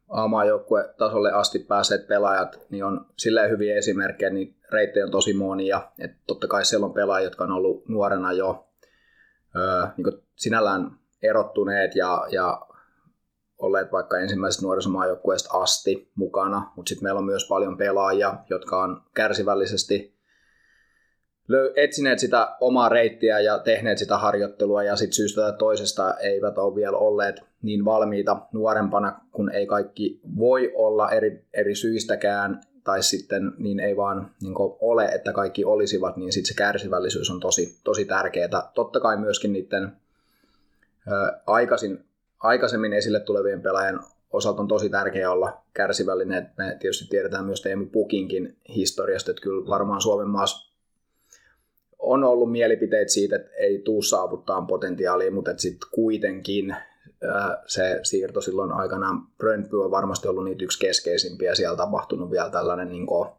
A-maajoukkue 0.09 0.93
tasolle 0.97 1.31
asti 1.31 1.59
päässeet 1.59 2.07
pelaajat, 2.07 2.59
niin 2.69 2.83
on 2.83 3.05
silleen 3.17 3.51
hyviä 3.51 3.75
esimerkkejä, 3.75 4.29
niin 4.29 4.55
reittejä 4.71 5.05
on 5.05 5.11
tosi 5.11 5.33
monia. 5.33 5.81
Että 5.99 6.17
totta 6.27 6.47
kai 6.47 6.65
siellä 6.65 6.85
on 6.85 6.93
pelaajia, 6.93 7.27
jotka 7.27 7.43
on 7.43 7.51
ollut 7.51 7.89
nuorena 7.89 8.33
jo 8.33 8.67
öö, 9.55 9.87
niin 9.97 10.21
sinällään 10.35 10.91
erottuneet 11.21 11.95
ja, 11.95 12.27
ja 12.31 12.61
olleet 13.57 13.91
vaikka 13.91 14.17
ensimmäisestä 14.17 14.65
nuorisomaajoukkueesta 14.65 15.57
asti 15.57 16.11
mukana, 16.15 16.71
mutta 16.75 16.89
sitten 16.89 17.03
meillä 17.03 17.17
on 17.17 17.25
myös 17.25 17.47
paljon 17.47 17.77
pelaajia, 17.77 18.33
jotka 18.49 18.83
on 18.83 19.01
kärsivällisesti 19.13 20.18
etsineet 21.75 22.19
sitä 22.19 22.55
omaa 22.61 22.89
reittiä 22.89 23.39
ja 23.39 23.59
tehneet 23.59 23.97
sitä 23.97 24.17
harjoittelua 24.17 24.83
ja 24.83 24.95
sitten 24.95 25.13
syystä 25.13 25.41
tai 25.41 25.53
toisesta 25.57 26.13
eivät 26.13 26.57
ole 26.57 26.75
vielä 26.75 26.97
olleet 26.97 27.41
niin 27.61 27.85
valmiita 27.85 28.41
nuorempana, 28.53 29.19
kun 29.31 29.51
ei 29.51 29.67
kaikki 29.67 30.19
voi 30.37 30.71
olla 30.75 31.11
eri, 31.11 31.45
eri 31.53 31.75
syistäkään 31.75 32.61
tai 32.83 33.03
sitten 33.03 33.51
niin 33.57 33.79
ei 33.79 33.97
vaan 33.97 34.31
niin 34.41 34.53
ole, 34.79 35.05
että 35.05 35.33
kaikki 35.33 35.65
olisivat, 35.65 36.17
niin 36.17 36.33
sitten 36.33 36.47
se 36.47 36.57
kärsivällisyys 36.57 37.29
on 37.29 37.39
tosi, 37.39 37.79
tosi 37.83 38.05
tärkeää. 38.05 38.71
Totta 38.73 38.99
kai 38.99 39.17
myöskin 39.17 39.53
niiden 39.53 39.91
ö, 41.07 41.39
aikaisin, 41.47 42.05
aikaisemmin 42.39 42.93
esille 42.93 43.19
tulevien 43.19 43.61
pelaajien 43.61 43.99
osalta 44.31 44.61
on 44.61 44.67
tosi 44.67 44.89
tärkeää 44.89 45.31
olla 45.31 45.61
kärsivällinen. 45.73 46.51
Me 46.57 46.77
tietysti 46.79 47.09
tiedetään 47.09 47.45
myös 47.45 47.61
Teemu 47.61 47.85
Pukinkin 47.85 48.57
historiasta, 48.75 49.31
että 49.31 49.41
kyllä 49.41 49.69
varmaan 49.69 50.01
Suomen 50.01 50.27
maassa 50.27 50.68
on 51.99 52.23
ollut 52.23 52.51
mielipiteet 52.51 53.09
siitä, 53.09 53.35
että 53.35 53.51
ei 53.57 53.81
tuu 53.81 54.01
saavuttaa 54.01 54.61
potentiaalia, 54.61 55.31
mutta 55.31 55.51
sitten 55.57 55.89
kuitenkin 55.91 56.75
se 57.67 57.99
siirto 58.03 58.41
silloin 58.41 58.71
aikanaan 58.71 59.21
Bröntby 59.37 59.83
on 59.83 59.91
varmasti 59.91 60.27
ollut 60.27 60.43
niitä 60.43 60.63
yksi 60.63 60.79
keskeisimpiä. 60.79 61.55
Siellä 61.55 61.77
tapahtunut 61.77 62.31
vielä 62.31 62.49
tällainen 62.49 62.89
niin 62.91 63.07
kuin 63.07 63.29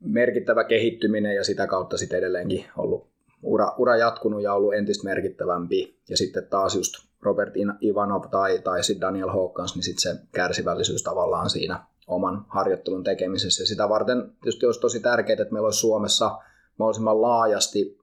merkittävä 0.00 0.64
kehittyminen 0.64 1.36
ja 1.36 1.44
sitä 1.44 1.66
kautta 1.66 1.96
sitten 1.96 2.18
edelleenkin 2.18 2.64
ollut 2.76 3.06
ura, 3.42 3.74
ura 3.78 3.96
jatkunut 3.96 4.42
ja 4.42 4.54
ollut 4.54 4.74
entistä 4.74 5.04
merkittävämpi. 5.04 5.96
Ja 6.08 6.16
sitten 6.16 6.46
taas 6.46 6.74
just 6.74 6.94
Robert 7.22 7.54
Ivanov 7.82 8.24
tai, 8.30 8.58
tai 8.58 8.84
sitten 8.84 9.00
Daniel 9.00 9.28
Hawkins, 9.28 9.74
niin 9.74 9.82
sitten 9.82 10.12
se 10.12 10.22
kärsivällisyys 10.32 11.02
tavallaan 11.02 11.50
siinä 11.50 11.84
oman 12.06 12.44
harjoittelun 12.48 13.04
tekemisessä. 13.04 13.62
Ja 13.62 13.66
sitä 13.66 13.88
varten 13.88 14.32
tietysti 14.42 14.66
olisi 14.66 14.80
tosi 14.80 15.00
tärkeää, 15.00 15.42
että 15.42 15.52
meillä 15.52 15.66
olisi 15.66 15.80
Suomessa 15.80 16.38
mahdollisimman 16.80 17.22
laajasti 17.22 18.00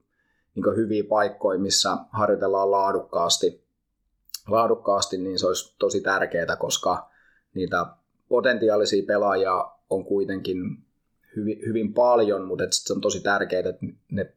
niin 0.54 0.76
hyviä 0.76 1.04
paikkoja, 1.08 1.58
missä 1.58 1.96
harjoitellaan 2.10 2.70
laadukkaasti. 2.70 3.64
Laadukkaasti, 4.48 5.18
niin 5.18 5.38
se 5.38 5.46
olisi 5.46 5.76
tosi 5.78 6.00
tärkeää, 6.00 6.56
koska 6.56 7.10
niitä 7.54 7.86
potentiaalisia 8.28 9.06
pelaajia 9.06 9.70
on 9.90 10.04
kuitenkin 10.04 10.58
hyvin, 11.36 11.58
hyvin 11.66 11.94
paljon, 11.94 12.44
mutta 12.44 12.64
se 12.70 12.92
on 12.92 13.00
tosi 13.00 13.20
tärkeää, 13.20 13.68
että 13.68 13.86
ne, 14.10 14.32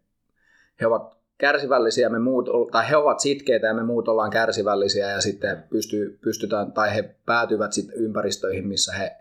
he 0.81 0.87
ovat 0.87 1.17
kärsivällisiä, 1.37 2.09
me 2.09 2.19
muut, 2.19 2.49
tai 2.71 2.89
he 2.89 2.95
ovat 2.95 3.19
sitkeitä 3.19 3.67
ja 3.67 3.73
me 3.73 3.83
muut 3.83 4.07
ollaan 4.07 4.29
kärsivällisiä 4.29 5.11
ja 5.11 5.21
sitten 5.21 5.63
pystyy, 5.69 6.19
pystytään, 6.21 6.71
tai 6.71 6.95
he 6.95 7.15
päätyvät 7.25 7.73
sitten 7.73 7.95
ympäristöihin, 7.95 8.67
missä 8.67 8.93
he 8.93 9.15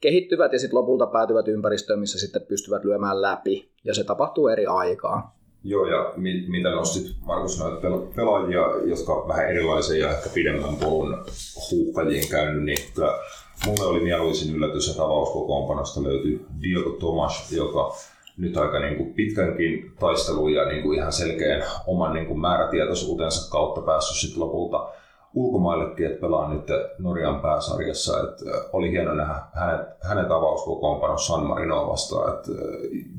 kehittyvät 0.00 0.52
ja 0.52 0.58
sitten 0.58 0.78
lopulta 0.78 1.06
päätyvät 1.06 1.48
ympäristöön, 1.48 1.98
missä 1.98 2.18
sitten 2.18 2.42
pystyvät 2.42 2.84
lyömään 2.84 3.22
läpi 3.22 3.70
ja 3.86 3.94
se 3.94 4.04
tapahtuu 4.04 4.48
eri 4.48 4.66
aikaa. 4.66 5.36
Joo, 5.64 5.86
ja 5.86 6.12
mit, 6.16 6.48
mitä 6.48 6.70
nostit 6.70 7.16
Markus 7.24 7.58
noita 7.58 7.88
pelaajia, 8.16 8.60
jotka 8.84 9.12
on 9.12 9.28
vähän 9.28 9.48
erilaisia 9.48 10.06
ja 10.06 10.16
ehkä 10.16 10.30
pidemmän 10.34 10.76
polun 10.76 11.24
huuhkajien 11.70 12.28
käynyt, 12.28 12.64
niin 12.64 12.78
kyllä 12.94 13.18
mulle 13.66 13.84
oli 13.84 14.00
mieluisin 14.00 14.56
yllätys, 14.56 14.90
että 14.90 15.02
avauskokoonpanosta 15.02 16.02
löytyi 16.02 16.46
Diogo 16.62 16.90
Tomas, 16.90 17.52
joka 17.52 17.96
nyt 18.36 18.56
aika 18.56 18.80
niin 18.80 18.96
kuin 18.96 19.14
pitkänkin 19.14 19.92
taistelun 20.00 20.52
ja 20.52 20.64
niin 20.64 20.82
kuin 20.82 20.98
ihan 20.98 21.12
selkeän 21.12 21.64
oman 21.86 22.14
niin 22.14 22.26
kuin 22.26 22.40
määrätietoisuutensa 22.40 23.50
kautta 23.50 23.80
päässyt 23.80 24.16
sitten 24.16 24.40
lopulta 24.40 24.88
ulkomaillekin, 25.36 26.06
että 26.06 26.20
pelaa 26.20 26.54
nyt 26.54 26.66
Norjan 26.98 27.40
pääsarjassa. 27.40 28.20
Että 28.20 28.44
oli 28.72 28.90
hieno 28.90 29.14
nähdä 29.14 29.34
hänet, 29.52 29.86
hänet 30.02 30.30
avauskokoonpano 30.30 31.18
San 31.18 31.46
Marinoa 31.46 31.88
vastaan. 31.88 32.34
Että 32.34 32.52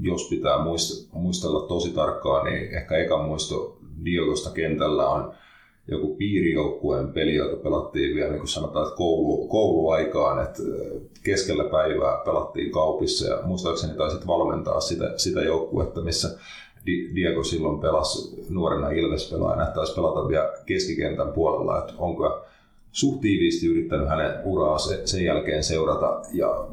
jos 0.02 0.28
pitää 0.30 0.58
muistella 1.12 1.68
tosi 1.68 1.90
tarkkaan, 1.90 2.46
niin 2.46 2.76
ehkä 2.76 2.98
eka 2.98 3.24
muisto 3.24 3.78
Diogosta 4.06 4.50
kentällä 4.50 5.10
on 5.10 5.34
joku 5.92 6.16
piirijoukkueen 6.16 7.14
peli, 7.14 7.36
jota 7.36 7.56
pelattiin 7.64 8.16
vielä 8.16 8.30
niin 8.30 8.40
kuin 8.40 8.48
sanotaan, 8.48 8.86
että 8.86 8.98
koulu, 8.98 9.48
kouluaikaan, 9.48 10.44
että 10.44 10.64
keskellä 11.24 11.64
päivää 11.64 12.22
pelattiin 12.26 12.72
kaupissa 12.72 13.28
ja 13.28 13.40
muistaakseni 13.44 13.98
taisit 13.98 14.28
valmentaa 14.28 14.80
sitä, 14.80 15.14
sitä 15.18 15.42
joukkuetta, 15.42 16.02
missä 16.02 16.40
Diego 17.16 17.44
silloin 17.44 17.80
pelasi 17.80 18.46
nuorena 18.50 18.90
Ilves-pelaajana, 18.90 19.64
että 19.64 19.76
taisi 19.76 19.96
pelata 19.96 20.28
vielä 20.28 20.54
keskikentän 20.66 21.34
puolella, 21.34 21.80
että 21.80 21.94
onko 21.98 22.46
suht 22.92 23.22
tiiviisti 23.22 23.68
yrittänyt 23.68 24.10
hänen 24.10 24.34
uraa 24.44 24.78
sen 25.06 25.24
jälkeen 25.24 25.64
seurata 25.64 26.22
ja 26.34 26.66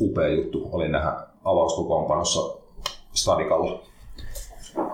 upea 0.00 0.28
juttu 0.28 0.68
oli 0.72 0.88
nähdä 0.88 1.12
avauskokoonpanossa 1.44 2.60
Stadikalla. 3.14 3.82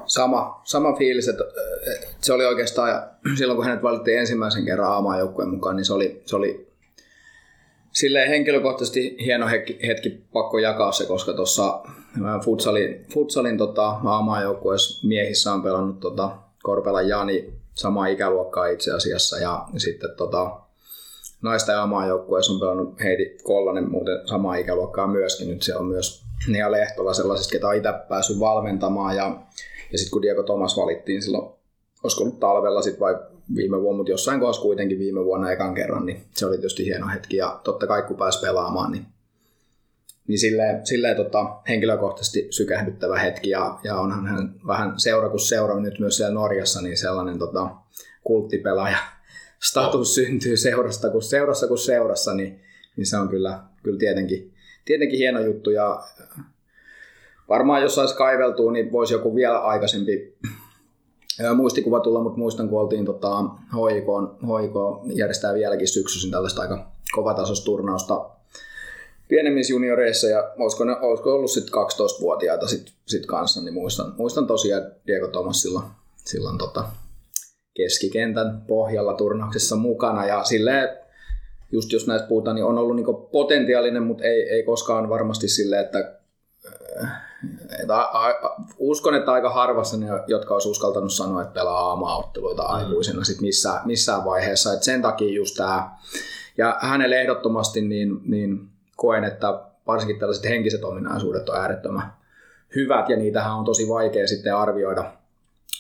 Sama, 0.06 0.60
sama 0.64 0.96
fiilis, 0.96 1.28
että 1.28 1.44
se 2.20 2.32
oli 2.32 2.44
oikeastaan 2.44 3.02
silloin 3.38 3.56
kun 3.56 3.64
hänet 3.66 3.82
valittiin 3.82 4.18
ensimmäisen 4.18 4.64
kerran 4.64 4.92
aamaan 4.92 5.18
joukkueen 5.18 5.50
mukaan, 5.50 5.76
niin 5.76 5.84
se 5.84 5.92
oli, 5.92 6.22
se 6.24 6.36
oli 6.36 6.66
silleen 7.96 8.28
henkilökohtaisesti 8.28 9.16
hieno 9.24 9.48
hetki, 9.48 9.78
hetki 9.86 10.10
pakko 10.32 10.58
jakaa 10.58 10.92
se, 10.92 11.06
koska 11.06 11.32
tuossa 11.32 11.82
futsalin, 12.44 13.06
futsalin 13.14 13.58
tota, 13.58 13.86
aamaajoukkueessa 13.88 15.06
miehissä 15.06 15.52
on 15.52 15.62
pelannut 15.62 16.00
tota, 16.00 16.36
Korpela 16.62 17.02
Jani 17.02 17.52
samaa 17.74 18.06
ikäluokkaa 18.06 18.66
itse 18.66 18.92
asiassa 18.92 19.38
ja 19.38 19.68
sitten 19.76 20.10
tota, 20.16 20.60
naista 21.42 21.72
ja 21.72 21.80
aamaajoukkueessa 21.80 22.52
on 22.52 22.60
pelannut 22.60 23.00
Heidi 23.00 23.38
Kollanen 23.42 23.90
muuten 23.90 24.28
samaa 24.28 24.56
ikäluokkaa 24.56 25.06
myöskin. 25.06 25.48
Nyt 25.48 25.62
siellä 25.62 25.80
on 25.80 25.86
myös 25.86 26.22
Nia 26.48 26.72
Lehtola 26.72 27.14
sellaisista, 27.14 27.52
ketä 27.52 27.68
on 27.68 27.76
itse 27.76 27.88
päässyt 28.08 28.40
valmentamaan 28.40 29.16
ja, 29.16 29.36
ja 29.92 29.98
sitten 29.98 30.10
kun 30.10 30.22
Diego 30.22 30.42
Thomas 30.42 30.76
valittiin 30.76 31.22
silloin, 31.22 31.50
olisiko 32.02 32.22
ollut 32.24 32.40
talvella 32.40 32.82
sitten 32.82 33.00
vai 33.00 33.14
viime 33.54 33.80
vuonna, 33.82 33.96
mutta 33.96 34.12
jossain 34.12 34.40
kohdassa 34.40 34.62
kuitenkin 34.62 34.98
viime 34.98 35.24
vuonna 35.24 35.52
ekan 35.52 35.74
kerran, 35.74 36.06
niin 36.06 36.24
se 36.34 36.46
oli 36.46 36.56
tietysti 36.56 36.84
hieno 36.84 37.06
hetki. 37.14 37.36
Ja 37.36 37.60
totta 37.64 37.86
kai 37.86 38.02
kun 38.02 38.16
pääsi 38.16 38.40
pelaamaan, 38.40 38.92
niin, 38.92 39.06
niin 40.28 40.38
silleen, 40.38 40.86
silleen 40.86 41.16
tota, 41.16 41.56
henkilökohtaisesti 41.68 42.46
sykähdyttävä 42.50 43.18
hetki. 43.18 43.50
Ja, 43.50 43.78
ja 43.84 43.96
onhan 43.96 44.26
hän 44.26 44.54
vähän 44.66 45.00
seura 45.00 45.28
kuin 45.28 45.40
seura 45.40 45.80
nyt 45.80 45.98
myös 45.98 46.16
siellä 46.16 46.34
Norjassa, 46.34 46.82
niin 46.82 46.96
sellainen 46.96 47.38
tota, 47.38 47.70
kulttipelaaja 48.24 48.98
status 49.62 50.14
syntyy 50.14 50.56
seurasta 50.56 51.10
kuin 51.10 51.22
seurassa 51.22 51.68
kuin 51.68 51.78
seurassa, 51.78 52.34
niin, 52.34 52.60
niin 52.96 53.06
se 53.06 53.16
on 53.16 53.28
kyllä, 53.28 53.62
kyllä 53.82 53.98
tietenkin, 53.98 54.54
tietenkin 54.84 55.18
hieno 55.18 55.40
juttu. 55.40 55.70
Ja 55.70 56.02
varmaan 57.48 57.82
jos 57.82 57.94
saisi 57.94 58.16
kaiveltua, 58.16 58.72
niin 58.72 58.92
voisi 58.92 59.14
joku 59.14 59.34
vielä 59.34 59.58
aikaisempi 59.58 60.36
muistikuva 61.54 62.00
tulla, 62.00 62.20
mutta 62.20 62.38
muistan, 62.38 62.68
kun 62.68 62.80
oltiin 62.80 63.04
tota, 63.04 63.42
HIK, 63.72 64.06
HIK 64.42 65.16
järjestää 65.16 65.54
vieläkin 65.54 65.88
syksyisin 65.88 66.30
tällaista 66.30 66.62
aika 66.62 66.90
kovatasosta 67.12 67.64
turnausta 67.64 68.30
pienemmissä 69.28 69.72
junioreissa 69.72 70.26
ja 70.26 70.52
olisiko, 70.58 70.84
ne, 70.84 70.96
olisiko 71.00 71.34
ollut 71.34 71.50
sitten 71.50 71.74
12-vuotiaita 71.74 72.68
sit, 72.68 72.92
sit 73.06 73.26
kanssa, 73.26 73.60
niin 73.60 73.74
muistan, 73.74 74.14
muistan 74.18 74.46
tosiaan 74.46 74.82
Diego 75.06 75.28
Thomas 75.28 75.62
silloin, 75.62 75.84
silloin 76.24 76.58
tota, 76.58 76.84
keskikentän 77.74 78.64
pohjalla 78.66 79.14
turnauksessa 79.14 79.76
mukana 79.76 80.26
ja 80.26 80.44
silleen 80.44 80.88
just 81.72 81.92
jos 81.92 82.06
näistä 82.06 82.28
puhutaan, 82.28 82.54
niin 82.54 82.64
on 82.64 82.78
ollut 82.78 82.96
niinku 82.96 83.14
potentiaalinen, 83.14 84.02
mutta 84.02 84.24
ei, 84.24 84.48
ei 84.50 84.62
koskaan 84.62 85.08
varmasti 85.08 85.48
silleen, 85.48 85.84
että 85.84 86.15
että 87.80 87.96
a, 87.96 88.26
a, 88.26 88.34
uskon, 88.78 89.14
että 89.14 89.32
aika 89.32 89.50
harvassa 89.50 89.96
ne, 89.96 90.06
jotka 90.26 90.54
olisi 90.54 90.68
uskaltanut 90.68 91.12
sanoa, 91.12 91.42
että 91.42 91.54
pelaa 91.54 91.88
aamaotteluita 91.88 92.62
mm. 92.62 92.74
aikuisena 92.74 93.24
sit 93.24 93.40
missään, 93.40 93.80
missään 93.84 94.24
vaiheessa. 94.24 94.72
Et 94.72 94.82
sen 94.82 95.02
takia 95.02 95.34
just 95.34 95.56
tämä. 95.56 95.90
Ja 96.56 96.78
hänelle 96.80 97.20
ehdottomasti 97.20 97.80
niin, 97.80 98.20
niin 98.24 98.68
koen, 98.96 99.24
että 99.24 99.60
varsinkin 99.86 100.18
tällaiset 100.18 100.44
henkiset 100.44 100.84
ominaisuudet 100.84 101.48
on 101.48 101.56
äärettömän 101.56 102.12
hyvät 102.76 103.08
ja 103.08 103.16
niitähän 103.16 103.54
on 103.54 103.64
tosi 103.64 103.88
vaikea 103.88 104.26
sitten 104.26 104.56
arvioida 104.56 105.12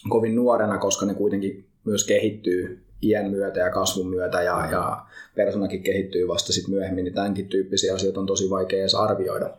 kovin 0.08 0.36
nuorena, 0.36 0.78
koska 0.78 1.06
ne 1.06 1.14
kuitenkin 1.14 1.66
myös 1.84 2.04
kehittyy 2.04 2.82
iän 3.02 3.30
myötä 3.30 3.60
ja 3.60 3.70
kasvun 3.70 4.10
myötä 4.10 4.42
ja, 4.42 4.68
ja 4.70 5.06
persoonakin 5.34 5.82
kehittyy 5.82 6.28
vasta 6.28 6.52
sitten 6.52 6.74
myöhemmin, 6.74 7.04
niin 7.04 7.14
tämänkin 7.14 7.48
tyyppisiä 7.48 7.94
asioita 7.94 8.20
on 8.20 8.26
tosi 8.26 8.50
vaikea 8.50 8.80
edes 8.80 8.94
arvioida 8.94 9.50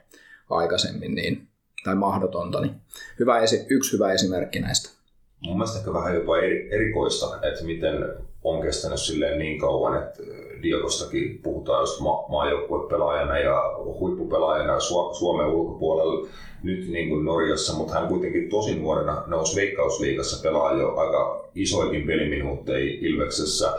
aikaisemmin, 0.50 1.16
niin, 1.16 1.47
tai 1.88 1.96
mahdotonta, 1.96 2.62
niin 2.62 2.76
hyvä 3.20 3.40
esi- 3.40 3.66
yksi 3.70 3.94
hyvä 3.94 4.12
esimerkki 4.14 4.60
näistä. 4.60 4.90
Mun 5.40 5.58
mielestä 5.58 5.80
ehkä 5.80 5.94
vähän 5.94 6.16
jopa 6.16 6.38
eri, 6.38 6.70
erikoista, 6.72 7.48
että 7.48 7.64
miten 7.66 8.14
on 8.44 8.62
kestänyt 8.62 9.00
silleen 9.00 9.40
niin 9.40 9.60
kauan, 9.60 9.98
että 9.98 10.24
Diogostakin 10.64 11.40
puhutaan 11.44 11.82
just 11.82 12.00
ma- 12.00 12.26
maajoukkuepelaajana 12.30 13.40
ja 13.40 13.62
huippupelaajana 14.00 14.78
Su- 14.78 15.14
Suomen 15.14 15.48
ulkopuolella 15.48 16.28
nyt 16.64 16.88
niin 16.90 17.10
kuin 17.10 17.26
Norjassa, 17.26 17.74
mutta 17.74 17.94
hän 17.94 18.08
kuitenkin 18.08 18.50
tosi 18.50 18.76
nuorena 18.76 19.24
nousi 19.28 19.56
Veikkausliigassa 19.56 20.44
pelaa 20.44 20.74
jo 20.74 20.96
aika 20.96 21.50
isoikin 21.56 22.08
peliminuutteja 22.08 22.98
Ilveksessä 23.02 23.74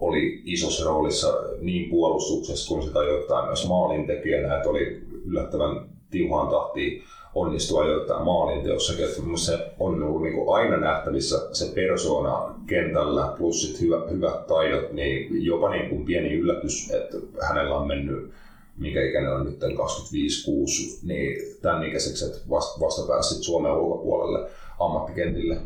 oli 0.00 0.42
isossa 0.44 0.84
roolissa 0.84 1.34
niin 1.60 1.90
puolustuksessa 1.90 2.68
kuin 2.68 2.82
sitä 2.82 2.98
ajoittain 2.98 3.46
myös 3.46 3.68
maalintekijänä, 3.68 4.56
että 4.56 4.68
oli 4.68 5.02
yllättävän 5.26 5.88
tiuhaan 6.10 6.48
tahtiin 6.48 7.02
onnistua 7.34 7.86
joitain 7.86 8.24
maalinteossakin. 8.24 9.04
Että 9.04 9.16
se 9.34 9.58
on 9.78 10.02
ollut 10.02 10.22
niin 10.22 10.48
aina 10.54 10.76
nähtävissä 10.76 11.36
se 11.52 11.72
persona 11.74 12.54
kentällä 12.66 13.34
plus 13.38 13.62
sit 13.62 13.80
hyvä, 13.80 13.96
hyvät 14.10 14.46
taidot, 14.46 14.92
niin 14.92 15.44
jopa 15.44 15.70
niin 15.70 15.88
kuin 15.88 16.04
pieni 16.04 16.32
yllätys, 16.32 16.90
että 16.90 17.16
hänellä 17.48 17.76
on 17.76 17.86
mennyt 17.86 18.30
mikä 18.78 19.02
ikäinen 19.02 19.32
on 19.32 19.44
nyt 19.44 19.60
25-6, 19.62 19.66
niin 21.02 21.56
tämän 21.62 21.84
ikäiseksi, 21.84 22.24
että 22.24 22.38
vasta, 22.50 22.80
vasta 22.80 23.12
pääsit 23.12 23.42
Suomen 23.42 23.72
ulkopuolelle 23.72 24.50
ammattikentille. 24.80 25.56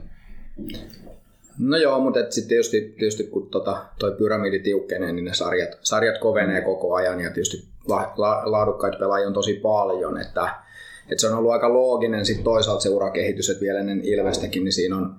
No 1.59 1.77
joo, 1.77 2.01
mutta 2.01 2.21
sitten 2.21 2.49
tietysti, 2.49 2.81
tietysti 2.81 3.25
kun 3.25 3.51
tota, 3.51 3.85
toi 3.99 4.13
pyramidi 4.13 4.59
tiukkenee, 4.59 5.13
niin 5.13 5.25
ne 5.25 5.35
sarjat, 5.35 5.79
sarjat 5.81 6.19
kovenee 6.19 6.61
koko 6.61 6.95
ajan 6.95 7.21
ja 7.21 7.31
tietysti 7.31 7.69
la, 7.89 8.13
la, 8.17 8.43
laadukkaita 8.45 8.99
pelaajia 8.99 9.27
on 9.27 9.35
tosi 9.35 9.55
paljon, 9.55 10.21
että, 10.21 10.55
että 11.13 11.21
se 11.21 11.27
on 11.27 11.39
ollut 11.39 11.53
aika 11.53 11.73
looginen 11.73 12.27
sitten 12.27 12.45
toisaalta 12.45 12.83
se 12.83 12.89
urakehitys, 12.89 13.51
että 13.51 13.61
vielä 13.61 13.81
ennen 13.81 14.05
Ilvestäkin, 14.05 14.65
niin 14.65 14.73
siinä 14.73 14.97
on 14.97 15.17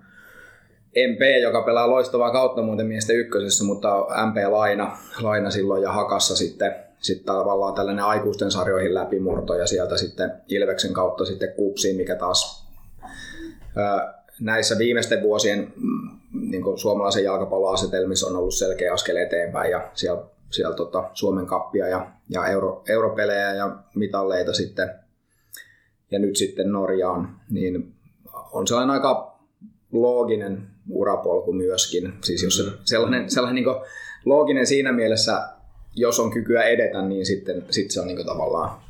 MP, 0.96 1.42
joka 1.42 1.62
pelaa 1.62 1.90
loistavaa 1.90 2.32
kautta 2.32 2.62
muuten 2.62 2.86
miesten 2.86 3.16
ykkösessä, 3.16 3.64
mutta 3.64 4.08
MP 4.30 4.36
Laina, 4.52 4.98
Laina 5.22 5.52
silloin 5.52 5.84
ja 5.84 5.92
Hakassa 5.92 6.36
sitten, 6.36 6.76
sitten 7.02 7.26
tavallaan 7.26 7.74
tällainen 7.74 8.06
aikuisten 8.06 8.52
sarjoihin 8.52 8.94
läpimurto 8.94 9.56
ja 9.56 9.68
sieltä 9.68 9.98
sitten 9.98 10.32
Ilveksen 10.48 10.94
kautta 10.94 11.26
sitten 11.26 11.54
Kupsiin, 11.54 11.96
mikä 11.96 12.16
taas 12.16 12.68
ää, 13.76 14.24
näissä 14.40 14.78
viimeisten 14.78 15.22
vuosien 15.22 15.74
mm, 15.76 16.20
niin 16.50 16.64
kuin 16.64 16.78
suomalaisen 16.78 17.24
jalkapalloasetelmissa 17.24 18.28
on 18.28 18.36
ollut 18.36 18.54
selkeä 18.54 18.94
askel 18.94 19.16
eteenpäin 19.16 19.72
ja 19.72 19.90
siellä, 19.94 20.24
siellä 20.52 20.76
tota, 20.76 21.10
Suomen 21.14 21.46
kappia 21.46 21.88
ja, 21.88 22.12
ja 22.30 22.46
euro, 22.48 22.84
europelejä 22.88 23.54
ja 23.54 23.76
mitalleita 23.96 24.54
sitten 24.54 25.03
ja 26.14 26.20
nyt 26.20 26.36
sitten 26.36 26.72
Norjaan, 26.72 27.36
niin 27.50 27.94
on 28.52 28.68
sellainen 28.68 28.94
aika 28.94 29.38
looginen 29.92 30.64
urapolku 30.90 31.54
myöskin. 31.54 32.14
Siis 32.22 32.44
jos 32.44 32.58
se, 32.58 32.64
sellainen, 32.86 33.30
sellainen 33.30 33.64
niin 33.64 33.76
looginen 34.26 34.68
siinä 34.68 34.92
mielessä, 34.92 35.48
jos 35.96 36.20
on 36.20 36.32
kykyä 36.32 36.64
edetä, 36.64 37.02
niin 37.02 37.26
sitten 37.26 37.66
sit 37.70 37.92
se 37.92 38.02
on 38.02 38.08
niin 38.08 38.26
tavallaan 38.26 38.82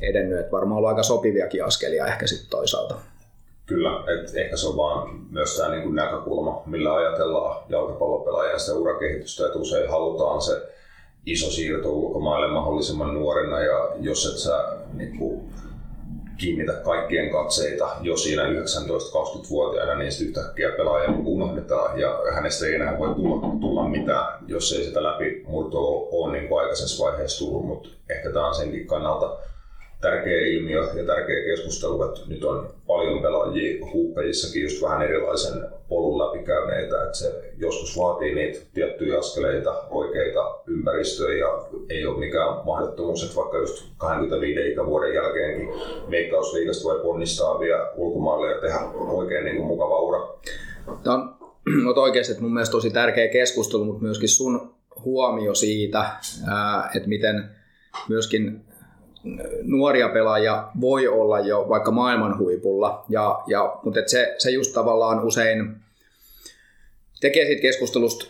edennyt. 0.00 0.40
Et 0.40 0.52
varmaan 0.52 0.76
ollut 0.76 0.88
aika 0.88 1.02
sopiviakin 1.02 1.64
askelia 1.64 2.06
ehkä 2.06 2.26
sitten 2.26 2.50
toisaalta. 2.50 2.94
Kyllä, 3.66 3.90
että 3.90 4.40
ehkä 4.40 4.56
se 4.56 4.68
on 4.68 4.76
vaan 4.76 5.20
myös 5.30 5.56
tämä 5.56 5.76
niin 5.76 5.94
näkökulma, 5.94 6.62
millä 6.66 6.94
ajatellaan 6.94 7.64
jalkapallopelaajan 7.68 8.60
sitä 8.60 8.74
urakehitystä, 8.74 9.46
että 9.46 9.58
usein 9.58 9.90
halutaan 9.90 10.42
se 10.42 10.62
iso 11.26 11.50
siirto 11.50 11.92
ulkomaille 11.92 12.48
mahdollisimman 12.48 13.14
nuorena 13.14 13.60
ja 13.60 13.88
jos 14.00 14.32
et 14.32 14.38
sä 14.38 14.76
niin 14.92 15.18
kuin, 15.18 15.40
kiinnitä 16.42 16.72
kaikkien 16.72 17.30
katseita 17.30 17.96
jo 18.00 18.16
siinä 18.16 18.42
19-20-vuotiaana, 18.42 19.94
niin 19.94 20.12
sitten 20.12 20.28
yhtäkkiä 20.28 20.70
pelaaja 20.76 21.10
niin 21.10 21.26
unohdetaan 21.26 22.00
ja 22.00 22.22
hänestä 22.34 22.66
ei 22.66 22.74
enää 22.74 22.98
voi 22.98 23.14
tulla, 23.14 23.56
tulla 23.60 23.88
mitään, 23.88 24.38
jos 24.48 24.72
ei 24.72 24.84
sitä 24.84 25.02
läpimurtoa 25.02 26.08
ole 26.10 26.32
niin 26.32 26.48
kuin 26.48 26.60
aikaisessa 26.60 27.04
vaiheessa 27.04 27.44
tullut, 27.44 27.66
mutta 27.66 27.88
ehkä 28.08 28.30
tämä 28.30 28.48
on 28.48 28.54
senkin 28.54 28.86
kannalta 28.86 29.36
tärkeä 30.02 30.46
ilmiö 30.46 30.78
ja 30.94 31.04
tärkeä 31.06 31.44
keskustelu, 31.44 32.02
että 32.02 32.20
nyt 32.26 32.44
on 32.44 32.70
paljon 32.86 33.22
pelaajia 33.22 33.86
huuppejissakin 33.92 34.62
just 34.62 34.82
vähän 34.82 35.02
erilaisen 35.02 35.66
polun 35.88 36.18
läpikäyneitä, 36.18 37.04
että 37.04 37.18
se 37.18 37.52
joskus 37.56 37.98
vaatii 37.98 38.34
niitä 38.34 38.58
tiettyjä 38.74 39.18
askeleita, 39.18 39.74
oikeita 39.90 40.58
ympäristöjä 40.66 41.38
ja 41.38 41.64
ei 41.88 42.06
ole 42.06 42.18
mikään 42.18 42.66
mahdottomuus, 42.66 43.24
että 43.24 43.36
vaikka 43.36 43.58
just 43.58 43.84
25 43.96 44.72
ikävuoden 44.72 45.14
jälkeenkin 45.14 45.68
veikkausliikasta 46.10 46.84
voi 46.84 47.00
ponnistaa 47.02 47.60
vielä 47.60 47.92
ulkomaille 47.96 48.54
ja 48.54 48.60
tehdä 48.60 48.78
oikein 48.94 49.44
niin 49.44 49.56
kuin 49.56 49.66
mukava 49.66 50.00
ura. 50.00 50.38
Tämä 51.04 51.16
on 51.16 51.42
mutta 51.84 52.00
oikeasti 52.00 52.40
mun 52.40 52.54
mielestä 52.54 52.72
tosi 52.72 52.90
tärkeä 52.90 53.28
keskustelu, 53.28 53.84
mutta 53.84 54.02
myöskin 54.02 54.28
sun 54.28 54.74
huomio 55.04 55.54
siitä, 55.54 56.04
että 56.96 57.08
miten 57.08 57.50
myöskin 58.08 58.64
nuoria 59.62 60.08
pelaajia 60.08 60.68
voi 60.80 61.08
olla 61.08 61.40
jo 61.40 61.66
vaikka 61.68 61.90
maailman 61.90 62.38
huipulla, 62.38 63.04
ja, 63.08 63.42
ja, 63.46 63.76
mutta 63.84 64.00
et 64.00 64.08
se, 64.08 64.34
se 64.38 64.50
just 64.50 64.74
tavallaan 64.74 65.24
usein 65.24 65.76
tekee 67.20 67.46
siitä 67.46 67.62
keskustelusta 67.62 68.26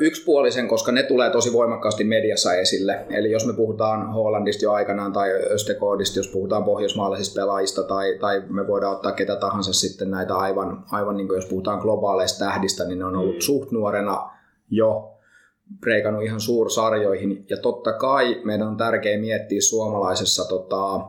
yksipuolisen, 0.00 0.68
koska 0.68 0.92
ne 0.92 1.02
tulee 1.02 1.30
tosi 1.30 1.52
voimakkaasti 1.52 2.04
mediassa 2.04 2.54
esille. 2.54 3.04
Eli 3.10 3.30
jos 3.30 3.46
me 3.46 3.52
puhutaan 3.52 4.12
Hollandista 4.12 4.64
jo 4.64 4.72
aikanaan 4.72 5.12
tai 5.12 5.30
Östekoodista, 5.32 6.18
jos 6.18 6.28
puhutaan 6.28 6.64
pohjoismaalaisista 6.64 7.40
pelaajista 7.40 7.82
tai, 7.82 8.18
tai 8.20 8.42
me 8.48 8.66
voidaan 8.66 8.92
ottaa 8.92 9.12
ketä 9.12 9.36
tahansa 9.36 9.72
sitten 9.72 10.10
näitä 10.10 10.34
aivan, 10.34 10.84
aivan 10.92 11.16
niin 11.16 11.28
kuin 11.28 11.36
jos 11.36 11.46
puhutaan 11.46 11.78
globaaleista 11.78 12.44
tähdistä, 12.44 12.84
niin 12.84 12.98
ne 12.98 13.04
on 13.04 13.16
ollut 13.16 13.42
suht 13.42 13.70
nuorena 13.70 14.30
jo 14.70 15.19
breikannut 15.80 16.24
ihan 16.24 16.40
suursarjoihin. 16.40 17.44
Ja 17.50 17.56
totta 17.56 17.92
kai 17.92 18.40
meidän 18.44 18.68
on 18.68 18.76
tärkeää 18.76 19.20
miettiä 19.20 19.60
suomalaisessa 19.60 20.44
tota, 20.48 21.00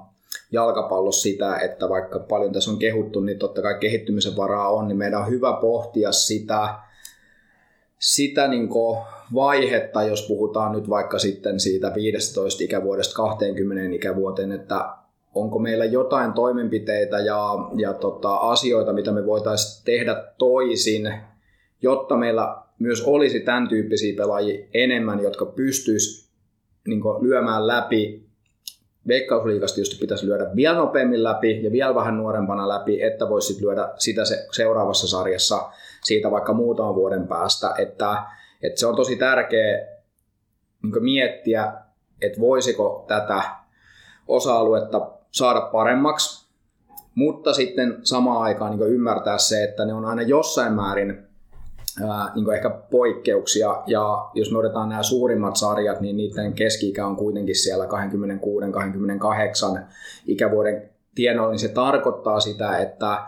jalkapallossa 0.51 1.21
sitä, 1.21 1.55
että 1.55 1.89
vaikka 1.89 2.19
paljon 2.19 2.53
tässä 2.53 2.71
on 2.71 2.79
kehuttu, 2.79 3.19
niin 3.19 3.39
totta 3.39 3.61
kai 3.61 3.77
kehittymisen 3.79 4.37
varaa 4.37 4.69
on, 4.69 4.87
niin 4.87 4.97
meidän 4.97 5.21
on 5.21 5.29
hyvä 5.29 5.57
pohtia 5.61 6.11
sitä, 6.11 6.75
sitä 7.99 8.47
niin 8.47 8.69
vaihetta, 9.33 10.03
jos 10.03 10.27
puhutaan 10.27 10.71
nyt 10.71 10.89
vaikka 10.89 11.19
sitten 11.19 11.59
siitä 11.59 11.91
15 11.95 12.63
ikävuodesta 12.63 13.15
20 13.15 13.95
ikävuoteen, 13.95 14.51
että 14.51 14.89
onko 15.35 15.59
meillä 15.59 15.85
jotain 15.85 16.33
toimenpiteitä 16.33 17.19
ja, 17.19 17.55
ja 17.77 17.93
tota, 17.93 18.35
asioita, 18.35 18.93
mitä 18.93 19.11
me 19.11 19.25
voitaisiin 19.25 19.85
tehdä 19.85 20.23
toisin, 20.37 21.13
jotta 21.81 22.17
meillä 22.17 22.57
myös 22.81 23.03
olisi 23.03 23.39
tämän 23.39 23.67
tyyppisiä 23.67 24.15
pelaajia 24.17 24.67
enemmän, 24.73 25.19
jotka 25.19 25.45
pystyis 25.45 26.31
niin 26.87 27.01
lyömään 27.21 27.67
läpi 27.67 28.31
Veikkausliikasta 29.07 29.79
just 29.79 29.99
pitäisi 29.99 30.25
lyödä 30.25 30.55
vielä 30.55 30.77
nopeammin 30.77 31.23
läpi 31.23 31.63
ja 31.63 31.71
vielä 31.71 31.95
vähän 31.95 32.17
nuorempana 32.17 32.69
läpi, 32.69 33.01
että 33.01 33.29
voisi 33.29 33.65
lyödä 33.65 33.89
sitä 33.97 34.25
se 34.25 34.47
seuraavassa 34.51 35.07
sarjassa 35.07 35.71
siitä 36.03 36.31
vaikka 36.31 36.53
muutaman 36.53 36.95
vuoden 36.95 37.27
päästä. 37.27 37.73
Että, 37.77 38.23
että 38.61 38.79
se 38.79 38.87
on 38.87 38.95
tosi 38.95 39.15
tärkeä 39.15 39.87
niin 40.83 41.03
miettiä, 41.03 41.73
että 42.21 42.39
voisiko 42.39 43.05
tätä 43.07 43.41
osa-aluetta 44.27 45.11
saada 45.31 45.61
paremmaksi, 45.61 46.51
mutta 47.15 47.53
sitten 47.53 47.97
samaan 48.03 48.41
aikaan 48.41 48.77
niin 48.77 48.93
ymmärtää 48.93 49.37
se, 49.37 49.63
että 49.63 49.85
ne 49.85 49.93
on 49.93 50.05
aina 50.05 50.21
jossain 50.21 50.73
määrin 50.73 51.30
ää, 52.07 52.31
niin 52.35 52.53
ehkä 52.53 52.69
poikkeuksia. 52.69 53.83
Ja 53.87 54.29
jos 54.33 54.51
me 54.51 54.57
otetaan 54.57 54.89
nämä 54.89 55.03
suurimmat 55.03 55.55
sarjat, 55.55 56.01
niin 56.01 56.17
niiden 56.17 56.53
keski-ikä 56.53 57.05
on 57.05 57.15
kuitenkin 57.15 57.55
siellä 57.55 57.85
26-28 57.85 57.87
ikävuoden 60.25 60.89
tienoilla, 61.15 61.51
niin 61.51 61.59
se 61.59 61.67
tarkoittaa 61.67 62.39
sitä, 62.39 62.77
että 62.77 63.23